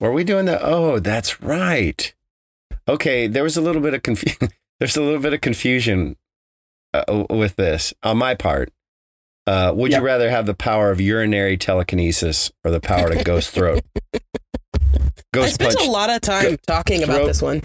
were 0.00 0.12
we 0.12 0.24
doing 0.24 0.46
the? 0.46 0.60
Oh, 0.62 0.98
that's 0.98 1.40
right. 1.40 2.14
Okay, 2.88 3.26
there 3.26 3.44
was 3.44 3.56
a 3.56 3.60
little 3.60 3.82
bit 3.82 3.94
of 3.94 4.02
confusion. 4.02 4.48
There's 4.80 4.96
a 4.96 5.02
little 5.02 5.20
bit 5.20 5.32
of 5.32 5.40
confusion 5.40 6.16
uh, 6.92 7.24
with 7.30 7.54
this 7.54 7.94
on 8.02 8.18
my 8.18 8.34
part. 8.34 8.72
Uh, 9.46 9.72
would 9.74 9.90
Yep. 9.90 10.00
you 10.00 10.06
rather 10.06 10.30
have 10.30 10.46
the 10.46 10.54
power 10.54 10.90
of 10.90 11.00
urinary 11.00 11.56
telekinesis 11.56 12.52
or 12.64 12.70
the 12.70 12.80
power 12.80 13.10
to 13.12 13.24
ghost 13.24 13.50
throat? 13.50 13.82
I 15.34 15.46
spent 15.46 15.74
punch. 15.76 15.88
a 15.88 15.90
lot 15.90 16.10
of 16.10 16.20
time 16.20 16.58
talking 16.66 17.02
about 17.02 17.26
this 17.26 17.40
one. 17.42 17.62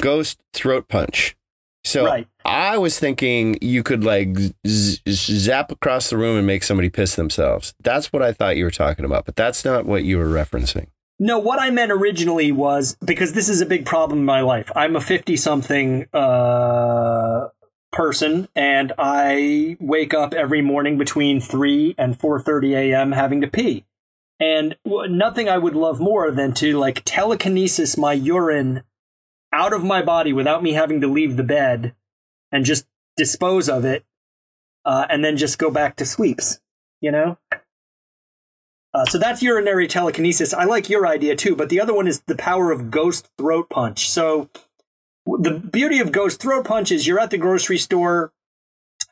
Ghost 0.00 0.38
throat 0.54 0.88
punch. 0.88 1.36
So 1.84 2.04
right. 2.06 2.26
I 2.44 2.78
was 2.78 2.98
thinking 2.98 3.56
you 3.60 3.82
could 3.82 4.04
like 4.04 4.36
z- 4.38 4.52
z- 4.66 5.00
zap 5.08 5.72
across 5.72 6.10
the 6.10 6.16
room 6.16 6.36
and 6.36 6.46
make 6.46 6.62
somebody 6.62 6.88
piss 6.88 7.16
themselves. 7.16 7.74
That's 7.80 8.12
what 8.12 8.22
I 8.22 8.32
thought 8.32 8.56
you 8.56 8.64
were 8.64 8.70
talking 8.70 9.04
about, 9.04 9.24
but 9.24 9.36
that's 9.36 9.64
not 9.64 9.86
what 9.86 10.04
you 10.04 10.18
were 10.18 10.26
referencing. 10.28 10.86
No, 11.18 11.38
what 11.38 11.58
I 11.60 11.70
meant 11.70 11.90
originally 11.90 12.52
was 12.52 12.96
because 13.04 13.32
this 13.32 13.48
is 13.48 13.60
a 13.60 13.66
big 13.66 13.84
problem 13.84 14.20
in 14.20 14.24
my 14.24 14.40
life. 14.40 14.70
I'm 14.76 14.94
a 14.96 15.00
50 15.00 15.36
something 15.36 16.06
uh, 16.12 17.48
person 17.92 18.48
and 18.54 18.92
I 18.98 19.76
wake 19.80 20.14
up 20.14 20.34
every 20.34 20.62
morning 20.62 20.98
between 20.98 21.40
3 21.40 21.94
and 21.98 22.18
4:30 22.18 22.74
a.m. 22.74 23.12
having 23.12 23.40
to 23.40 23.48
pee. 23.48 23.84
And 24.40 24.76
nothing 24.84 25.48
I 25.48 25.58
would 25.58 25.74
love 25.74 25.98
more 25.98 26.30
than 26.30 26.52
to 26.54 26.78
like 26.78 27.02
telekinesis 27.04 27.96
my 27.96 28.12
urine 28.12 28.84
out 29.52 29.72
of 29.72 29.82
my 29.82 30.02
body 30.02 30.32
without 30.32 30.62
me 30.62 30.74
having 30.74 31.00
to 31.00 31.08
leave 31.08 31.36
the 31.36 31.42
bed 31.42 31.94
and 32.52 32.64
just 32.64 32.86
dispose 33.16 33.68
of 33.68 33.84
it 33.84 34.04
uh, 34.84 35.06
and 35.10 35.24
then 35.24 35.36
just 35.36 35.58
go 35.58 35.70
back 35.70 35.96
to 35.96 36.06
sleeps, 36.06 36.60
you 37.00 37.10
know? 37.10 37.38
Uh, 38.94 39.04
so 39.04 39.18
that's 39.18 39.42
urinary 39.42 39.86
telekinesis. 39.86 40.54
I 40.54 40.64
like 40.64 40.88
your 40.88 41.06
idea 41.06 41.36
too, 41.36 41.54
but 41.54 41.68
the 41.68 41.80
other 41.80 41.94
one 41.94 42.06
is 42.06 42.20
the 42.20 42.34
power 42.34 42.70
of 42.70 42.90
ghost 42.90 43.28
throat 43.36 43.68
punch. 43.68 44.08
So 44.08 44.48
the 45.40 45.52
beauty 45.52 45.98
of 46.00 46.12
ghost 46.12 46.40
throat 46.40 46.64
punch 46.64 46.90
is 46.90 47.06
you're 47.06 47.20
at 47.20 47.30
the 47.30 47.38
grocery 47.38 47.78
store, 47.78 48.32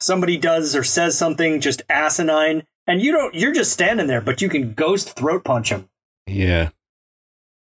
somebody 0.01 0.37
does 0.37 0.75
or 0.75 0.85
says 0.85 1.17
something 1.19 1.61
just 1.61 1.83
asinine, 1.91 2.64
and 2.87 3.03
you 3.03 3.12
don't. 3.12 3.35
You're 3.35 3.53
just 3.53 3.73
standing 3.73 4.07
there, 4.07 4.21
but 4.21 4.41
you 4.41 4.49
can 4.49 4.73
ghost 4.75 5.17
throat 5.17 5.45
punch 5.45 5.71
them. 5.71 5.89
Yeah. 6.27 6.71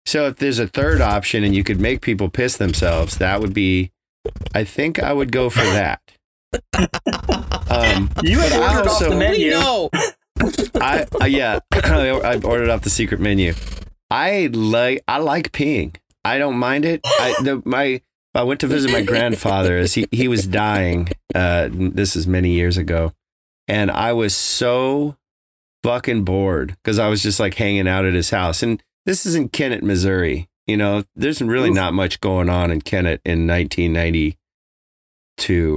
So 0.06 0.28
if 0.28 0.36
there's 0.38 0.60
a 0.60 0.68
third 0.68 1.02
option 1.02 1.44
and 1.44 1.56
you 1.56 1.64
could 1.64 1.80
make 1.82 2.02
people 2.02 2.30
piss 2.30 2.58
themselves, 2.58 3.18
that 3.18 3.42
would 3.42 3.54
be 3.54 3.92
I 4.54 4.64
think 4.64 5.02
I 5.02 5.12
would 5.14 5.32
go 5.32 5.50
for 5.50 5.64
that. 5.64 6.02
Um, 7.68 8.10
You 8.24 8.40
have 8.40 8.52
but 8.52 8.62
I 8.62 8.68
ordered 8.78 8.88
off 8.88 8.88
also- 8.88 9.10
the 9.10 9.16
menu. 9.18 9.46
We 9.46 9.50
know. 9.52 9.90
I 10.76 11.06
uh, 11.22 11.26
yeah, 11.26 11.60
I 11.74 12.40
ordered 12.44 12.70
off 12.70 12.82
the 12.84 12.90
secret 12.90 13.20
menu. 13.20 13.54
I 14.12 14.48
like 14.54 15.04
I 15.08 15.18
like 15.18 15.52
peeing. 15.52 15.96
I 16.24 16.38
don't 16.38 16.58
mind 16.58 16.86
it. 16.86 17.02
I 17.04 17.36
the, 17.42 17.62
my 17.66 18.02
I 18.36 18.44
went 18.44 18.60
to 18.62 18.68
visit 18.68 18.92
my 18.92 19.02
grandfather 19.02 19.78
as 19.78 19.94
he 19.94 20.08
he 20.12 20.28
was 20.28 20.46
dying. 20.46 21.10
Uh, 21.34 21.70
this 21.72 22.16
is 22.16 22.28
many 22.28 22.52
years 22.52 22.78
ago, 22.78 23.14
and 23.68 23.90
I 23.90 24.14
was 24.14 24.36
so 24.36 25.16
fucking 25.84 26.24
bored 26.24 26.76
because 26.84 27.00
I 27.00 27.08
was 27.10 27.22
just 27.24 27.40
like 27.40 27.54
hanging 27.56 27.88
out 27.88 28.06
at 28.06 28.14
his 28.14 28.30
house. 28.32 28.62
And 28.64 28.82
this 29.06 29.26
is 29.26 29.36
in 29.36 29.50
Kennett, 29.50 29.84
Missouri. 29.84 30.50
You 30.68 30.78
know, 30.78 31.04
there's 31.16 31.42
really 31.42 31.70
Oof. 31.70 31.76
not 31.76 31.94
much 31.94 32.20
going 32.22 32.50
on 32.50 32.72
in 32.72 32.82
Kennett 32.82 33.22
in 33.24 33.46
1992 33.46 34.36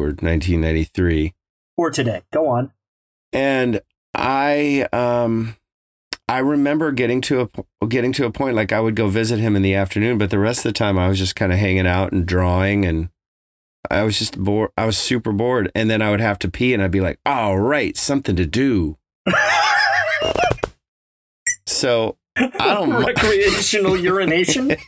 or 0.00 0.06
1993 0.06 1.34
Or 1.76 1.90
today. 1.90 2.22
Go 2.32 2.48
on. 2.48 2.72
and 3.32 3.80
I 4.14 4.88
um 4.92 5.56
I 6.28 6.38
remember 6.38 6.92
getting 6.92 7.20
to 7.22 7.48
a 7.80 7.86
getting 7.86 8.12
to 8.14 8.26
a 8.26 8.30
point 8.30 8.54
like 8.54 8.72
I 8.72 8.80
would 8.80 8.94
go 8.94 9.08
visit 9.08 9.38
him 9.38 9.56
in 9.56 9.62
the 9.62 9.74
afternoon, 9.74 10.18
but 10.18 10.30
the 10.30 10.38
rest 10.38 10.60
of 10.60 10.64
the 10.64 10.78
time 10.78 10.98
I 10.98 11.08
was 11.08 11.18
just 11.18 11.34
kind 11.36 11.52
of 11.52 11.58
hanging 11.58 11.86
out 11.86 12.12
and 12.12 12.26
drawing, 12.26 12.84
and 12.84 13.08
I 13.90 14.02
was 14.02 14.18
just 14.18 14.38
bored. 14.38 14.70
I 14.76 14.84
was 14.84 14.98
super 14.98 15.32
bored, 15.32 15.72
and 15.74 15.88
then 15.88 16.02
I 16.02 16.10
would 16.10 16.20
have 16.20 16.38
to 16.40 16.50
pee, 16.50 16.74
and 16.74 16.82
I'd 16.82 16.90
be 16.90 17.00
like, 17.00 17.18
"All 17.24 17.58
right, 17.58 17.96
something 17.96 18.36
to 18.36 18.46
do." 18.46 18.98
So 21.66 22.16
I 22.36 22.74
don't. 22.74 22.92
Recreational 23.04 23.96
urination. 23.96 24.76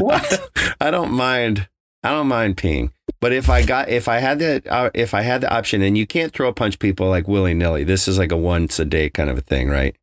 What? 0.00 0.50
I 0.80 0.90
don't 0.90 1.12
mind. 1.12 1.68
I 2.02 2.10
don't 2.10 2.26
mind 2.26 2.56
peeing. 2.56 2.90
But 3.20 3.32
if 3.32 3.48
I 3.48 3.64
got 3.64 3.88
if 3.88 4.08
I 4.08 4.18
had 4.18 4.40
the 4.40 4.62
uh, 4.68 4.90
if 4.92 5.14
I 5.14 5.22
had 5.22 5.40
the 5.42 5.54
option, 5.54 5.82
and 5.82 5.96
you 5.96 6.04
can't 6.04 6.32
throw 6.32 6.48
a 6.48 6.52
punch 6.52 6.80
people 6.80 7.08
like 7.08 7.28
willy 7.28 7.54
nilly. 7.54 7.84
This 7.84 8.08
is 8.08 8.18
like 8.18 8.32
a 8.32 8.36
once 8.36 8.80
a 8.80 8.84
day 8.84 9.08
kind 9.08 9.30
of 9.30 9.38
a 9.38 9.40
thing, 9.40 9.68
right? 9.68 9.94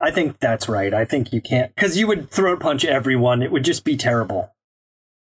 I 0.00 0.10
think 0.10 0.38
that's 0.40 0.68
right. 0.68 0.94
I 0.94 1.04
think 1.04 1.32
you 1.32 1.40
can't 1.40 1.74
because 1.74 1.98
you 1.98 2.06
would 2.06 2.30
throat 2.30 2.60
punch 2.60 2.84
everyone. 2.84 3.42
It 3.42 3.52
would 3.52 3.64
just 3.64 3.84
be 3.84 3.96
terrible. 3.96 4.52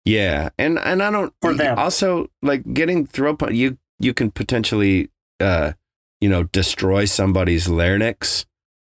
Yeah, 0.03 0.49
and 0.57 0.77
and 0.79 1.01
I 1.01 1.09
don't 1.11 1.33
For 1.41 1.53
them. 1.53 1.79
also 1.79 2.29
like 2.41 2.73
getting 2.73 3.05
throat 3.07 3.39
punch. 3.39 3.53
You 3.53 3.77
you 3.99 4.13
can 4.13 4.31
potentially 4.31 5.09
uh 5.39 5.73
you 6.21 6.29
know 6.29 6.43
destroy 6.43 7.05
somebody's 7.05 7.67
larynx. 7.69 8.45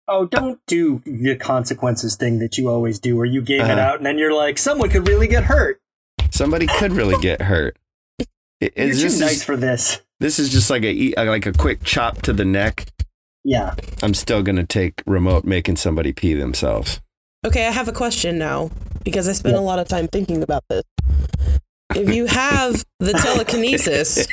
Oh, 0.07 0.25
don't 0.25 0.59
do 0.67 1.01
the 1.05 1.35
consequences 1.35 2.15
thing 2.15 2.39
that 2.39 2.57
you 2.57 2.69
always 2.69 2.99
do, 2.99 3.15
where 3.17 3.25
you 3.25 3.41
game 3.41 3.61
it 3.61 3.71
Uh-huh. 3.71 3.79
out 3.81 3.97
and 3.97 4.05
then 4.05 4.17
you're 4.19 4.33
like, 4.35 4.57
someone 4.59 4.89
could 4.89 5.07
really 5.07 5.27
get 5.27 5.45
hurt. 5.45 5.81
Somebody 6.29 6.67
could 6.67 6.91
really 6.91 7.19
get 7.21 7.41
hurt. 7.41 7.77
I- 8.21 8.25
You're 8.61 8.71
Is 8.75 8.99
too 9.01 9.19
nice 9.19 9.37
is, 9.37 9.43
for 9.43 9.57
this. 9.57 10.01
this 10.19 10.39
is 10.39 10.49
just 10.51 10.69
like 10.69 10.83
a 10.83 11.13
like 11.17 11.45
a 11.45 11.51
quick 11.53 11.83
chop 11.83 12.21
to 12.23 12.33
the 12.33 12.45
neck. 12.45 12.85
Yeah. 13.47 13.75
I'm 14.01 14.13
still 14.15 14.41
gonna 14.41 14.65
take 14.65 15.03
remote 15.05 15.45
making 15.45 15.75
somebody 15.77 16.11
pee 16.11 16.33
themselves. 16.33 16.99
Okay, 17.45 17.67
I 17.67 17.71
have 17.71 17.87
a 17.87 17.91
question 17.93 18.39
now 18.39 18.71
because 19.03 19.29
I 19.29 19.33
spent 19.33 19.55
a 19.55 19.61
lot 19.61 19.77
of 19.77 19.87
time 19.87 20.07
thinking 20.07 20.41
about 20.41 20.63
this. 20.67 20.81
If 21.95 22.09
you 22.13 22.25
have 22.25 22.83
the 22.99 23.13
telekinesis 23.23 24.27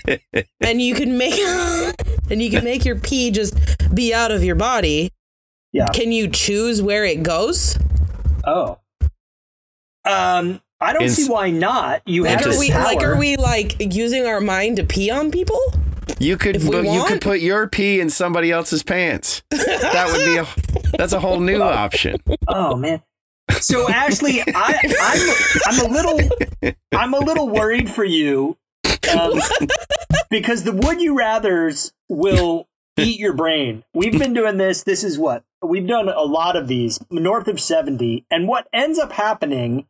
and 0.63 0.81
you 0.81 0.95
can 0.95 1.19
make 1.19 1.35
and 2.31 2.41
you 2.43 2.51
can 2.51 2.65
make 2.65 2.87
your 2.87 2.97
pee 2.99 3.31
just 3.31 3.55
be 3.95 4.15
out 4.15 4.31
of 4.33 4.43
your 4.43 4.55
body, 4.57 5.11
Yeah. 5.73 5.89
can 5.93 6.11
you 6.11 6.27
choose 6.29 6.81
where 6.81 7.05
it 7.05 7.23
goes? 7.23 7.79
Oh. 8.47 8.79
Um, 10.05 10.61
I 10.81 10.93
don't 10.95 11.03
Ins- 11.03 11.17
see 11.17 11.29
why 11.31 11.51
not. 11.51 12.03
You 12.07 12.25
Like 12.25 12.41
have 12.43 12.55
are 12.55 12.59
we 12.59 12.71
power. 12.71 12.83
like 12.83 13.03
are 13.03 13.17
we 13.19 13.37
like 13.37 13.77
using 13.95 14.27
our 14.27 14.41
mind 14.41 14.77
to 14.79 14.85
pee 14.85 15.11
on 15.11 15.31
people? 15.31 15.61
You 16.19 16.37
could 16.37 16.57
If 16.57 16.65
we 16.65 16.71
but 16.71 16.83
you 16.85 16.91
want- 16.91 17.09
could 17.09 17.21
put 17.21 17.41
your 17.41 17.69
pee 17.69 18.01
in 18.01 18.11
somebody 18.11 18.51
else's 18.53 18.83
pants. 18.83 19.43
That 19.51 20.09
would 20.13 20.25
be 20.25 20.37
a 20.37 20.47
that's 20.97 21.13
a 21.13 21.21
whole 21.21 21.41
new 21.41 21.61
option. 21.63 22.17
Oh 22.49 22.77
man. 22.77 23.03
So 23.61 23.89
Ashley, 23.91 24.41
I, 24.41 24.81
I'm 25.67 25.79
I'm 25.79 25.87
a 25.87 25.93
little 25.93 26.21
I'm 26.93 27.15
a 27.15 27.19
little 27.19 27.49
worried 27.49 27.91
for 27.91 28.05
you 28.05 28.57
um, 29.19 29.41
because 30.31 30.65
the 30.65 30.73
would 30.73 31.01
you 31.01 31.17
rather's 31.17 31.93
will 32.09 32.69
eat 32.97 33.19
your 33.19 33.33
brain. 33.35 33.85
We've 33.95 34.19
been 34.19 34.33
doing 34.35 34.57
this. 34.59 34.83
This 34.85 35.03
is 35.05 35.19
what 35.19 35.45
we've 35.63 35.87
done 35.87 36.09
a 36.09 36.23
lot 36.23 36.57
of 36.57 36.69
these 36.69 37.01
north 37.11 37.49
of 37.49 37.61
seventy, 37.61 38.25
and 38.31 38.49
what 38.49 38.69
ends 38.73 38.99
up 38.99 39.13
happening. 39.13 39.87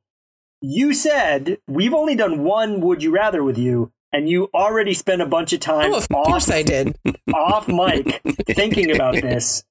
You 0.60 0.94
said 0.94 1.58
we've 1.66 1.94
only 1.94 2.14
done 2.14 2.44
one 2.44 2.80
would 2.80 3.02
you 3.02 3.10
rather 3.12 3.42
with 3.42 3.58
you, 3.58 3.92
and 4.12 4.28
you 4.28 4.50
already 4.54 4.94
spent 4.94 5.22
a 5.22 5.26
bunch 5.26 5.52
of 5.52 5.60
time 5.60 5.92
Oh, 5.92 5.96
of 5.98 6.06
off, 6.12 6.26
course 6.26 6.50
I 6.50 6.62
did. 6.62 6.96
off 7.34 7.68
mic 7.68 8.20
thinking 8.50 8.94
about 8.94 9.14
this. 9.14 9.64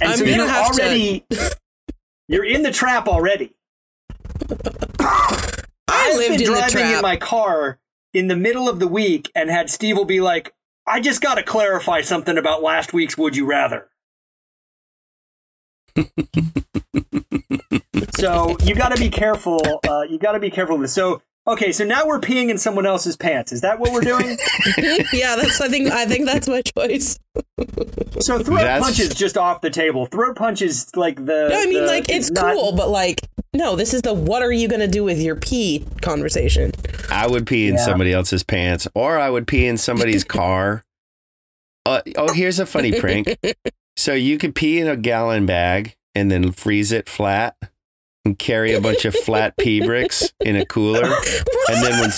And 0.00 0.10
I'm 0.12 0.18
so 0.18 0.24
you're 0.24 0.46
have 0.46 0.72
to- 0.76 0.82
already 0.82 1.24
you're 2.28 2.44
in 2.44 2.62
the 2.62 2.70
trap 2.72 3.06
already. 3.08 3.54
I 4.98 5.62
I've 5.88 6.16
lived 6.16 6.30
been 6.30 6.32
in 6.32 6.38
the 6.38 6.44
driving 6.46 6.70
trap. 6.70 6.94
in 6.96 7.02
my 7.02 7.16
car 7.16 7.78
in 8.12 8.28
the 8.28 8.36
middle 8.36 8.68
of 8.68 8.78
the 8.80 8.88
week 8.88 9.30
and 9.34 9.50
had 9.50 9.70
Steve 9.70 9.96
will 9.96 10.04
be 10.04 10.20
like, 10.20 10.52
I 10.86 11.00
just 11.00 11.20
got 11.20 11.34
to 11.36 11.42
clarify 11.42 12.00
something 12.00 12.36
about 12.38 12.62
last 12.62 12.92
week's 12.92 13.16
Would 13.18 13.36
You 13.36 13.46
Rather. 13.46 13.88
so 18.16 18.56
you 18.62 18.74
got 18.74 18.94
to 18.94 19.00
be 19.00 19.08
careful. 19.10 19.60
Uh, 19.88 20.02
you 20.08 20.18
got 20.18 20.32
to 20.32 20.40
be 20.40 20.50
careful 20.50 20.76
with 20.76 20.84
this. 20.84 20.92
So 20.92 21.22
okay, 21.46 21.72
so 21.72 21.84
now 21.84 22.06
we're 22.06 22.20
peeing 22.20 22.48
in 22.50 22.58
someone 22.58 22.86
else's 22.86 23.16
pants. 23.16 23.52
Is 23.52 23.60
that 23.62 23.78
what 23.78 23.92
we're 23.92 24.00
doing? 24.00 24.36
yeah, 25.12 25.36
that's. 25.36 25.60
I 25.60 25.68
think. 25.68 25.90
I 25.90 26.06
think 26.06 26.26
that's 26.26 26.48
my 26.48 26.62
choice. 26.62 27.18
so 28.20 28.38
throat 28.38 28.56
That's- 28.56 28.82
punch 28.82 29.00
is 29.00 29.14
just 29.14 29.36
off 29.36 29.60
the 29.60 29.70
table. 29.70 30.06
Throat 30.06 30.36
punch 30.36 30.62
is 30.62 30.94
like 30.96 31.16
the. 31.16 31.48
No, 31.50 31.60
I 31.60 31.66
mean, 31.66 31.82
the- 31.82 31.86
like 31.86 32.08
it's 32.08 32.30
not- 32.30 32.54
cool, 32.54 32.72
but 32.72 32.88
like, 32.90 33.20
no, 33.54 33.76
this 33.76 33.94
is 33.94 34.02
the 34.02 34.14
what 34.14 34.42
are 34.42 34.52
you 34.52 34.68
gonna 34.68 34.88
do 34.88 35.04
with 35.04 35.20
your 35.20 35.36
pee 35.36 35.86
conversation. 36.02 36.72
I 37.10 37.26
would 37.26 37.46
pee 37.46 37.68
in 37.68 37.74
Yeah. 37.74 37.84
somebody 37.84 38.12
else's 38.12 38.42
pants, 38.42 38.88
or 38.94 39.18
I 39.18 39.30
would 39.30 39.46
pee 39.46 39.66
in 39.66 39.76
somebody's 39.78 40.24
car. 40.38 40.82
Uh, 41.84 42.02
oh, 42.16 42.32
here's 42.32 42.58
a 42.58 42.66
funny 42.66 42.98
prank. 43.00 43.36
So 43.98 44.12
you 44.12 44.36
could 44.36 44.54
pee 44.54 44.78
in 44.78 44.88
a 44.88 44.94
gallon 44.94 45.46
bag 45.46 45.96
and 46.14 46.30
then 46.30 46.52
freeze 46.52 46.92
it 46.92 47.08
flat 47.08 47.56
and 48.26 48.38
carry 48.38 48.74
a 48.74 48.80
bunch 48.80 49.04
of 49.04 49.14
flat 49.14 49.56
pee 49.56 49.80
bricks 49.86 50.32
in 50.40 50.56
a 50.56 50.66
cooler. 50.66 51.04
And 51.68 51.82
then 51.82 52.00
when 52.00 52.10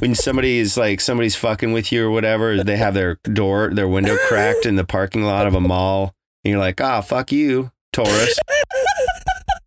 when 0.00 0.14
somebody 0.14 0.58
is 0.58 0.76
like 0.76 1.00
somebody's 1.00 1.36
fucking 1.36 1.72
with 1.72 1.92
you 1.92 2.06
or 2.06 2.10
whatever, 2.10 2.64
they 2.64 2.76
have 2.76 2.94
their 2.94 3.16
door, 3.32 3.70
their 3.72 3.86
window 3.86 4.16
cracked 4.26 4.66
in 4.66 4.76
the 4.76 4.84
parking 4.84 5.22
lot 5.22 5.46
of 5.46 5.54
a 5.54 5.60
mall, 5.60 6.14
and 6.44 6.50
you're 6.50 6.60
like, 6.60 6.80
ah, 6.80 7.00
fuck 7.00 7.30
you, 7.30 7.70
Taurus. 7.92 8.38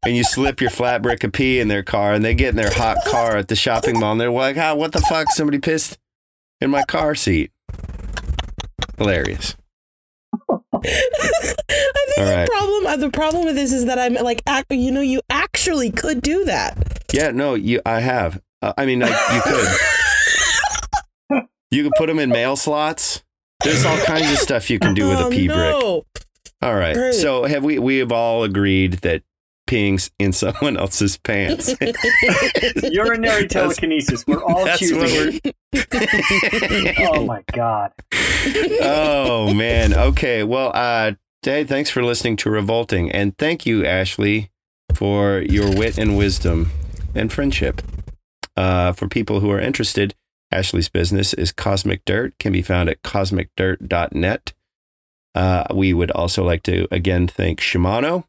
And 0.06 0.16
you 0.16 0.24
slip 0.24 0.62
your 0.62 0.70
flat 0.70 1.02
brick 1.02 1.24
of 1.24 1.32
pee 1.32 1.60
in 1.60 1.70
their 1.70 1.84
car, 1.84 2.14
and 2.14 2.24
they 2.26 2.34
get 2.34 2.50
in 2.50 2.56
their 2.56 2.74
hot 2.74 2.98
car 3.08 3.38
at 3.38 3.48
the 3.48 3.56
shopping 3.56 4.00
mall, 4.00 4.12
and 4.14 4.22
they're 4.22 4.32
like, 4.32 4.58
ah, 4.58 4.74
what 4.74 4.92
the 4.92 5.02
fuck? 5.02 5.30
Somebody 5.32 5.60
pissed 5.60 5.98
in 6.60 6.70
my 6.70 6.84
car 6.84 7.16
seat. 7.16 7.52
Hilarious. 8.98 9.56
I 10.50 10.80
think 10.80 12.18
All 12.18 12.26
the 12.26 12.32
right. 12.36 12.48
problem. 12.48 12.86
Uh, 12.86 12.98
the 12.98 13.10
problem 13.10 13.46
with 13.46 13.56
this 13.56 13.72
is 13.74 13.86
that 13.86 13.98
I'm 14.00 14.14
like, 14.16 14.42
you 14.70 14.92
know, 14.92 15.02
you 15.02 15.22
actually 15.68 15.92
could 15.92 16.22
do 16.22 16.46
that. 16.46 17.04
Yeah, 17.14 17.32
no, 17.32 17.54
you. 17.54 17.82
I 17.86 18.00
have. 18.00 18.42
Uh, 18.62 18.74
I 18.78 18.86
mean, 18.86 19.00
like, 19.00 19.16
you 19.34 19.42
could. 19.42 19.68
You 21.70 21.84
could 21.84 21.94
put 21.98 22.08
them 22.08 22.20
in 22.20 22.30
mail 22.30 22.56
slots. 22.56 23.24
There's 23.62 23.84
all 23.84 23.98
kinds 23.98 24.32
of 24.32 24.38
stuff 24.38 24.70
you 24.70 24.80
can 24.80 24.94
do 24.94 25.10
with 25.10 25.20
oh, 25.20 25.28
a 25.28 25.30
pee 25.30 25.48
brick. 25.48 25.58
no. 25.58 26.06
All 26.62 26.76
right. 26.76 26.96
Great. 26.96 27.16
So 27.16 27.44
have 27.44 27.64
we? 27.64 27.78
We 27.78 27.98
have 27.98 28.12
all 28.14 28.44
agreed 28.44 28.94
that 29.00 29.24
peeing 29.68 30.10
in 30.18 30.32
someone 30.32 30.78
else's 30.78 31.18
pants. 31.18 31.76
urinary 32.84 33.50
telekinesis. 33.50 34.26
We're 34.26 34.42
all 34.42 34.64
That's 34.64 34.80
choosing. 34.80 35.42
what 35.44 35.56
it. 35.74 36.98
oh 37.12 37.26
my 37.26 37.44
god. 37.52 37.92
oh 38.82 39.54
man. 39.54 39.94
Okay. 39.94 40.44
Well, 40.44 40.72
uh, 40.74 41.14
Dave, 41.44 41.68
thanks 41.68 41.90
for 41.90 42.02
listening 42.02 42.38
to 42.38 42.50
Revolting, 42.50 43.12
and 43.12 43.38
thank 43.38 43.66
you, 43.66 43.86
Ashley, 43.86 44.52
for 44.94 45.40
your 45.40 45.76
wit 45.76 45.98
and 45.98 46.18
wisdom 46.18 46.72
and 47.14 47.32
friendship. 47.32 47.82
Uh, 48.56 48.92
for 48.92 49.08
people 49.08 49.40
who 49.40 49.52
are 49.52 49.60
interested, 49.60 50.16
Ashley's 50.52 50.90
business 50.90 51.34
is 51.34 51.52
Cosmic 51.52 52.04
Dirt. 52.06 52.38
Can 52.40 52.54
be 52.54 52.62
found 52.62 52.90
at 52.90 53.02
cosmicdirt.net. 53.04 54.54
Uh, 55.36 55.64
we 55.74 55.94
would 55.94 56.12
also 56.12 56.44
like 56.44 56.64
to 56.64 56.88
again 56.90 57.28
thank 57.28 57.60
Shimano 57.60 58.24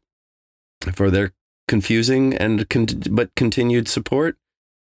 for 0.93 1.09
their 1.09 1.31
confusing 1.67 2.35
and 2.35 2.69
con- 2.69 3.03
but 3.09 3.33
continued 3.35 3.87
support. 3.87 4.37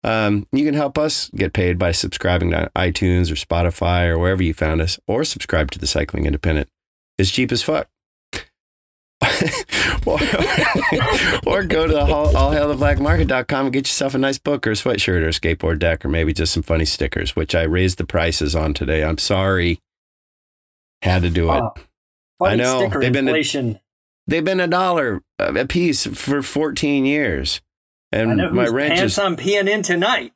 Um, 0.03 0.47
you 0.51 0.63
can 0.63 0.73
help 0.73 0.97
us 0.97 1.29
get 1.35 1.53
paid 1.53 1.77
by 1.77 1.91
subscribing 1.91 2.51
to 2.51 2.71
iTunes 2.75 3.31
or 3.31 3.35
Spotify 3.35 4.07
or 4.07 4.17
wherever 4.17 4.41
you 4.41 4.53
found 4.53 4.81
us, 4.81 4.99
or 5.07 5.23
subscribe 5.23 5.69
to 5.71 5.79
the 5.79 5.87
Cycling 5.87 6.25
Independent. 6.25 6.69
It's 7.17 7.31
cheap 7.31 7.51
as 7.51 7.63
fuck. 7.63 7.89
Or, 10.05 10.19
or 11.47 11.63
go 11.63 11.87
to 11.87 11.93
the 11.93 12.05
all, 12.07 12.31
allhailtheblackmarket.com 12.33 13.65
and 13.67 13.73
get 13.73 13.87
yourself 13.87 14.13
a 14.13 14.17
nice 14.17 14.37
book 14.37 14.65
or 14.67 14.71
a 14.71 14.75
sweatshirt 14.75 15.21
or 15.21 15.27
a 15.27 15.31
skateboard 15.31 15.79
deck 15.79 16.05
or 16.05 16.09
maybe 16.09 16.33
just 16.33 16.53
some 16.53 16.63
funny 16.63 16.85
stickers, 16.85 17.35
which 17.35 17.55
I 17.55 17.63
raised 17.63 17.97
the 17.97 18.05
prices 18.05 18.55
on 18.55 18.73
today. 18.73 19.03
I'm 19.03 19.17
sorry. 19.17 19.79
Had 21.01 21.21
to 21.23 21.29
do 21.29 21.51
it. 21.51 21.63
Funny 22.39 22.53
I 22.53 22.55
know. 22.55 22.79
Sticker 22.79 22.99
They've 22.99 23.13
been- 23.13 23.27
inflation. 23.27 23.79
They've 24.29 24.43
been 24.43 24.59
a 24.59 24.67
dollar 24.67 25.21
a 25.39 25.65
piece 25.65 26.05
for 26.05 26.41
14 26.41 27.05
years. 27.05 27.61
And 28.11 28.37
my 28.53 28.67
rent 28.67 28.95
pants 28.95 29.15
just 29.15 29.19
I'm 29.19 29.37
peeing 29.37 29.69
in 29.69 29.83
tonight. 29.83 30.33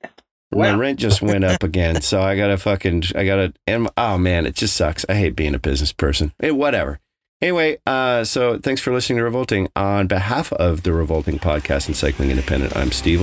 my 0.53 0.73
rent 0.73 0.97
just 0.99 1.21
went 1.21 1.43
up 1.43 1.61
again. 1.63 2.01
So 2.01 2.21
I 2.21 2.38
gotta 2.38 2.57
fucking 2.57 3.03
I 3.15 3.25
gotta 3.25 3.53
oh 3.97 4.17
man, 4.17 4.45
it 4.45 4.55
just 4.55 4.75
sucks. 4.77 5.05
I 5.09 5.15
hate 5.15 5.36
being 5.36 5.55
a 5.55 5.59
business 5.59 5.91
person. 5.91 6.32
Hey, 6.39 6.51
whatever. 6.51 6.99
Anyway, 7.41 7.79
uh, 7.87 8.23
so 8.23 8.59
thanks 8.59 8.81
for 8.81 8.93
listening 8.93 9.17
to 9.17 9.23
Revolting. 9.23 9.67
On 9.75 10.05
behalf 10.05 10.53
of 10.53 10.83
the 10.83 10.93
Revolting 10.93 11.39
Podcast 11.39 11.87
and 11.87 11.95
Cycling 11.95 12.29
Independent, 12.29 12.75
I'm 12.77 12.91
Steve. 12.91 13.21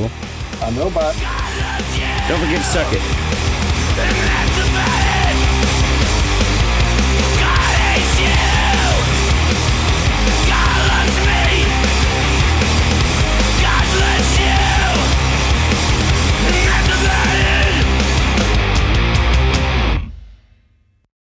I'm 0.60 0.76
robot. 0.76 1.14
Don't 2.28 2.40
forget 2.40 2.58
to 2.58 2.64
suck 2.64 2.88
it. 2.90 4.47